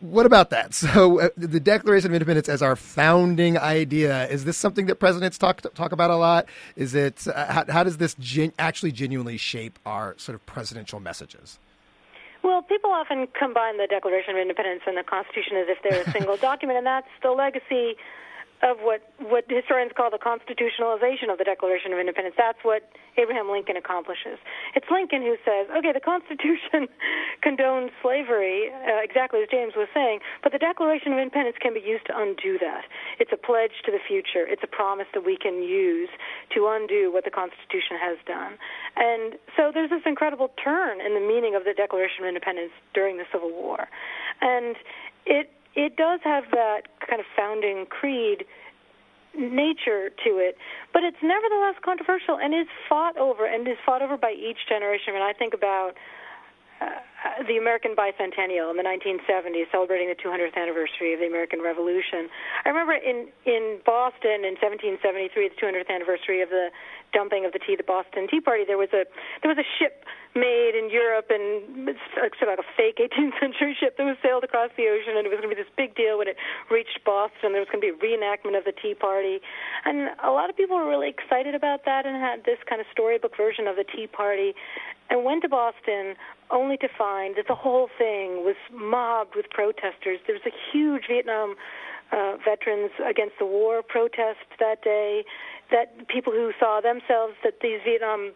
what 0.00 0.26
about 0.26 0.50
that? 0.50 0.74
So, 0.80 1.20
uh, 1.20 1.28
the 1.36 1.60
Declaration 1.60 2.10
of 2.10 2.14
Independence 2.14 2.48
as 2.48 2.62
our 2.62 2.74
founding 2.74 3.58
idea 3.58 4.26
is 4.28 4.44
this 4.44 4.56
something 4.56 4.86
that 4.86 4.96
presidents 4.96 5.38
talk 5.38 5.60
talk 5.74 5.92
about 5.92 6.10
a 6.10 6.16
lot? 6.16 6.46
Is 6.74 6.94
it 6.94 7.26
uh, 7.28 7.52
how, 7.52 7.64
how, 7.68 7.84
does 7.84 7.98
this 7.98 8.14
gen- 8.14 8.52
actually 8.58 8.92
genuinely 8.92 9.36
shape 9.36 9.78
our 9.84 10.14
sort 10.16 10.34
of 10.34 10.44
presidential 10.46 11.00
messages? 11.00 11.58
Well, 12.42 12.62
people 12.62 12.90
often 12.90 13.28
combine 13.38 13.76
the 13.76 13.86
Declaration 13.86 14.34
of 14.34 14.40
Independence 14.40 14.82
and 14.86 14.96
the 14.96 15.02
Constitution 15.02 15.58
as 15.58 15.66
if 15.68 15.78
they're 15.82 16.02
a 16.02 16.10
single 16.10 16.36
document, 16.48 16.78
and 16.78 16.86
that's 16.86 17.08
the 17.22 17.30
legacy 17.30 17.96
of 18.62 18.78
what 18.80 19.00
what 19.18 19.44
historians 19.48 19.92
call 19.96 20.10
the 20.10 20.20
constitutionalization 20.20 21.32
of 21.32 21.38
the 21.38 21.44
Declaration 21.44 21.92
of 21.92 21.98
Independence. 21.98 22.34
That's 22.36 22.60
what 22.62 22.84
Abraham 23.16 23.50
Lincoln 23.50 23.76
accomplishes. 23.76 24.36
It's 24.74 24.86
Lincoln 24.90 25.22
who 25.22 25.36
says, 25.44 25.68
"Okay, 25.72 25.92
the 25.92 26.00
Constitution 26.00 26.88
condones 27.44 27.90
slavery, 28.02 28.68
uh, 28.68 29.00
exactly 29.00 29.40
as 29.42 29.48
James 29.48 29.74
was 29.76 29.88
saying, 29.94 30.20
but 30.42 30.52
the 30.52 30.58
Declaration 30.58 31.12
of 31.12 31.18
Independence 31.18 31.56
can 31.60 31.72
be 31.72 31.80
used 31.80 32.04
to 32.06 32.14
undo 32.16 32.58
that. 32.58 32.84
It's 33.18 33.32
a 33.32 33.40
pledge 33.40 33.80
to 33.84 33.90
the 33.90 34.00
future. 34.06 34.44
It's 34.44 34.62
a 34.62 34.70
promise 34.70 35.08
that 35.14 35.24
we 35.24 35.36
can 35.36 35.62
use 35.62 36.10
to 36.54 36.68
undo 36.68 37.10
what 37.12 37.24
the 37.24 37.32
Constitution 37.32 37.96
has 37.96 38.18
done." 38.26 38.58
And 38.96 39.38
so 39.56 39.72
there's 39.72 39.90
this 39.90 40.04
incredible 40.04 40.52
turn 40.62 41.00
in 41.00 41.14
the 41.14 41.24
meaning 41.24 41.54
of 41.54 41.64
the 41.64 41.72
Declaration 41.72 42.24
of 42.24 42.28
Independence 42.28 42.72
during 42.92 43.16
the 43.16 43.24
Civil 43.32 43.50
War, 43.50 43.88
and 44.40 44.76
it 45.24 45.50
it 45.74 45.96
does 45.96 46.20
have 46.24 46.44
that 46.52 46.82
kind 47.06 47.20
of 47.20 47.26
founding 47.36 47.86
creed 47.86 48.44
nature 49.36 50.10
to 50.24 50.38
it, 50.38 50.56
but 50.92 51.04
it's 51.04 51.16
nevertheless 51.22 51.76
controversial 51.84 52.36
and 52.38 52.54
is 52.54 52.66
fought 52.88 53.16
over 53.16 53.46
and 53.46 53.66
is 53.68 53.76
fought 53.86 54.02
over 54.02 54.16
by 54.16 54.32
each 54.32 54.58
generation. 54.68 55.14
When 55.14 55.22
I 55.22 55.32
think 55.32 55.54
about 55.54 55.92
uh, 56.80 57.44
the 57.46 57.56
American 57.56 57.94
Bicentennial 57.94 58.70
in 58.70 58.76
the 58.76 58.84
1970s, 58.84 59.70
celebrating 59.70 60.08
the 60.08 60.16
200th 60.16 60.56
anniversary 60.56 61.12
of 61.12 61.20
the 61.20 61.26
American 61.26 61.60
Revolution. 61.60 62.28
I 62.64 62.68
remember 62.68 62.94
in 62.94 63.28
in 63.44 63.80
Boston 63.84 64.44
in 64.44 64.56
1773, 64.60 65.52
the 65.52 65.56
200th 65.56 65.88
anniversary 65.88 66.40
of 66.40 66.48
the 66.48 66.70
dumping 67.12 67.44
of 67.44 67.52
the 67.52 67.58
tea, 67.58 67.76
the 67.76 67.84
Boston 67.84 68.28
Tea 68.28 68.40
Party. 68.40 68.64
There 68.64 68.78
was 68.78 68.92
a 68.92 69.04
there 69.42 69.52
was 69.52 69.58
a 69.58 69.68
ship 69.78 70.04
made 70.34 70.78
in 70.78 70.90
Europe, 70.90 71.28
and 71.28 71.96
sort 72.14 72.32
of 72.48 72.58
like 72.58 72.62
a 72.62 72.70
fake 72.76 73.02
18th 73.02 73.36
century 73.40 73.76
ship 73.78 73.96
that 73.98 74.04
was 74.04 74.16
sailed 74.22 74.44
across 74.44 74.70
the 74.76 74.86
ocean, 74.88 75.16
and 75.16 75.26
it 75.26 75.30
was 75.30 75.40
going 75.42 75.50
to 75.50 75.56
be 75.56 75.60
this 75.60 75.72
big 75.76 75.94
deal 75.94 76.18
when 76.18 76.28
it 76.28 76.36
reached 76.70 77.02
Boston. 77.04 77.52
There 77.52 77.60
was 77.60 77.68
going 77.68 77.82
to 77.82 77.86
be 77.88 77.94
a 77.94 78.00
reenactment 78.00 78.56
of 78.56 78.64
the 78.64 78.72
Tea 78.72 78.94
Party, 78.94 79.40
and 79.84 80.14
a 80.22 80.30
lot 80.30 80.48
of 80.48 80.56
people 80.56 80.76
were 80.76 80.88
really 80.88 81.10
excited 81.10 81.54
about 81.54 81.84
that 81.84 82.06
and 82.06 82.16
had 82.16 82.44
this 82.44 82.58
kind 82.68 82.80
of 82.80 82.86
storybook 82.92 83.36
version 83.36 83.66
of 83.66 83.76
the 83.76 83.84
Tea 83.84 84.06
Party, 84.06 84.54
and 85.10 85.24
went 85.24 85.42
to 85.42 85.48
Boston 85.48 86.14
only 86.50 86.76
to 86.78 86.88
find 86.96 87.36
that 87.36 87.46
the 87.48 87.54
whole 87.54 87.88
thing 87.98 88.44
was 88.44 88.56
mobbed 88.72 89.36
with 89.36 89.50
protesters. 89.50 90.18
There 90.26 90.34
was 90.34 90.46
a 90.46 90.54
huge 90.72 91.04
Vietnam 91.08 91.56
uh, 92.12 92.36
veterans 92.44 92.90
against 93.08 93.38
the 93.38 93.46
war 93.46 93.82
protest 93.82 94.46
that 94.58 94.82
day. 94.82 95.24
That 95.70 96.08
people 96.08 96.32
who 96.32 96.50
saw 96.58 96.80
themselves 96.80 97.34
that 97.44 97.60
these 97.62 97.80
Vietnam 97.84 98.32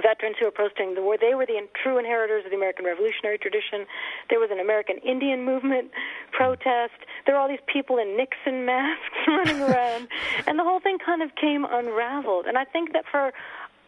veterans 0.00 0.36
who 0.38 0.46
were 0.46 0.52
protesting 0.52 0.94
the 0.94 1.02
war, 1.02 1.16
they 1.20 1.34
were 1.34 1.44
the 1.44 1.60
true 1.82 1.98
inheritors 1.98 2.44
of 2.44 2.50
the 2.50 2.56
American 2.56 2.84
Revolutionary 2.84 3.36
tradition. 3.36 3.84
There 4.30 4.40
was 4.40 4.50
an 4.50 4.60
American 4.60 4.98
Indian 4.98 5.44
movement 5.44 5.90
protest. 6.30 6.96
There 7.26 7.34
were 7.34 7.40
all 7.40 7.48
these 7.48 7.64
people 7.66 7.98
in 7.98 8.16
Nixon 8.16 8.64
masks 8.64 9.12
running 9.26 9.60
around, 9.60 10.08
and 10.46 10.58
the 10.58 10.64
whole 10.64 10.80
thing 10.80 10.98
kind 10.98 11.22
of 11.22 11.34
came 11.34 11.66
unraveled. 11.68 12.46
And 12.46 12.56
I 12.56 12.64
think 12.64 12.92
that 12.92 13.04
for 13.10 13.32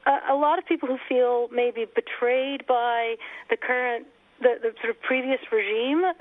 a, 0.06 0.32
a 0.32 0.36
lot 0.36 0.58
of 0.58 0.66
people 0.66 0.88
who 0.88 0.98
feel 1.08 1.48
maybe 1.52 1.86
betrayed 1.94 2.66
by 2.66 3.16
the 3.50 3.56
current 3.56 4.06
the, 4.40 4.56
the 4.60 4.72
sort 4.80 4.90
of 4.90 5.00
previous 5.00 5.40
regime 5.52 6.02
uh, 6.04 6.12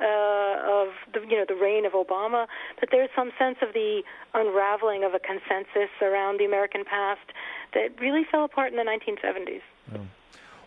of 0.69 0.89
the 1.13 1.21
you 1.27 1.37
know 1.37 1.45
the 1.47 1.55
reign 1.55 1.85
of 1.85 1.93
Obama 1.93 2.47
that 2.79 2.89
there's 2.91 3.09
some 3.15 3.31
sense 3.39 3.57
of 3.61 3.73
the 3.73 4.03
unraveling 4.33 5.03
of 5.03 5.13
a 5.13 5.19
consensus 5.19 5.89
around 6.01 6.39
the 6.39 6.45
American 6.45 6.83
past 6.85 7.31
that 7.73 7.99
really 7.99 8.23
fell 8.29 8.45
apart 8.45 8.71
in 8.71 8.77
the 8.77 8.83
1970s. 8.83 9.61
Oh. 9.95 9.99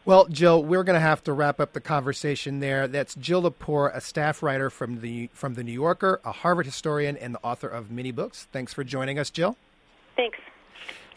Well, 0.05 0.27
Jill, 0.27 0.63
we're 0.63 0.85
going 0.85 0.95
to 0.95 1.01
have 1.01 1.25
to 1.25 1.33
wrap 1.33 1.59
up 1.59 1.73
the 1.73 1.81
conversation 1.81 2.61
there. 2.61 2.87
That's 2.87 3.17
Jill 3.17 3.43
Lepore, 3.43 3.93
a 3.93 4.01
staff 4.01 4.41
writer 4.41 4.71
from 4.71 5.01
the 5.01 5.29
from 5.33 5.55
the 5.55 5.65
New 5.65 5.73
Yorker, 5.73 6.21
a 6.25 6.33
Harvard 6.33 6.67
historian, 6.67 7.17
and 7.17 7.35
the 7.35 7.41
author 7.43 7.69
of 7.69 7.91
many 7.91 8.13
books. 8.13 8.47
Thanks 8.53 8.73
for 8.73 8.85
joining 8.85 9.19
us, 9.19 9.31
Jill. 9.31 9.57
Thanks. 10.15 10.39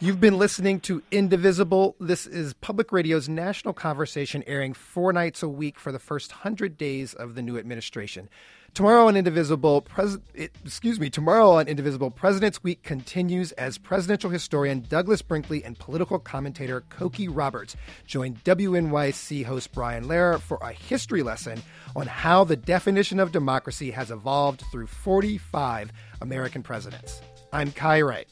You've 0.02 0.18
been 0.18 0.38
listening 0.38 0.80
to 0.80 1.02
Indivisible. 1.10 1.94
This 2.00 2.26
is 2.26 2.54
Public 2.54 2.90
Radio's 2.90 3.28
national 3.28 3.74
conversation 3.74 4.42
airing 4.46 4.72
four 4.72 5.12
nights 5.12 5.42
a 5.42 5.48
week 5.48 5.78
for 5.78 5.92
the 5.92 5.98
first 5.98 6.32
hundred 6.32 6.78
days 6.78 7.12
of 7.12 7.34
the 7.34 7.42
new 7.42 7.58
administration. 7.58 8.30
Tomorrow 8.72 9.08
on 9.08 9.16
Indivisible, 9.16 9.82
pres- 9.82 10.16
it, 10.32 10.52
excuse 10.64 10.98
me, 10.98 11.10
tomorrow 11.10 11.50
on 11.50 11.68
Indivisible, 11.68 12.10
President's 12.10 12.64
Week 12.64 12.82
continues 12.82 13.52
as 13.52 13.76
presidential 13.76 14.30
historian 14.30 14.86
Douglas 14.88 15.20
Brinkley 15.20 15.62
and 15.62 15.78
political 15.78 16.18
commentator 16.18 16.82
Cokie 16.88 17.28
Roberts 17.30 17.76
join 18.06 18.36
WNYC 18.36 19.44
host 19.44 19.70
Brian 19.74 20.06
Lehrer 20.06 20.40
for 20.40 20.56
a 20.62 20.72
history 20.72 21.22
lesson 21.22 21.60
on 21.94 22.06
how 22.06 22.42
the 22.42 22.56
definition 22.56 23.20
of 23.20 23.32
democracy 23.32 23.90
has 23.90 24.10
evolved 24.10 24.62
through 24.72 24.86
45 24.86 25.92
American 26.22 26.62
presidents. 26.62 27.20
I'm 27.52 27.70
Kai 27.70 28.00
Wright. 28.00 28.28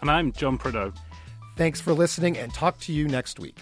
And 0.00 0.10
I'm 0.10 0.32
John 0.32 0.58
Prideaux. 0.58 0.92
Thanks 1.56 1.80
for 1.80 1.92
listening 1.92 2.36
and 2.36 2.52
talk 2.52 2.78
to 2.80 2.92
you 2.92 3.06
next 3.08 3.38
week. 3.38 3.58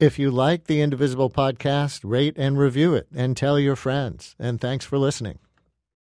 If 0.00 0.18
you 0.18 0.30
like 0.30 0.64
the 0.64 0.80
Indivisible 0.80 1.28
podcast, 1.28 2.00
rate 2.04 2.32
and 2.38 2.58
review 2.58 2.94
it 2.94 3.06
and 3.14 3.36
tell 3.36 3.58
your 3.58 3.76
friends. 3.76 4.34
And 4.38 4.58
thanks 4.58 4.86
for 4.86 4.96
listening. 4.96 5.40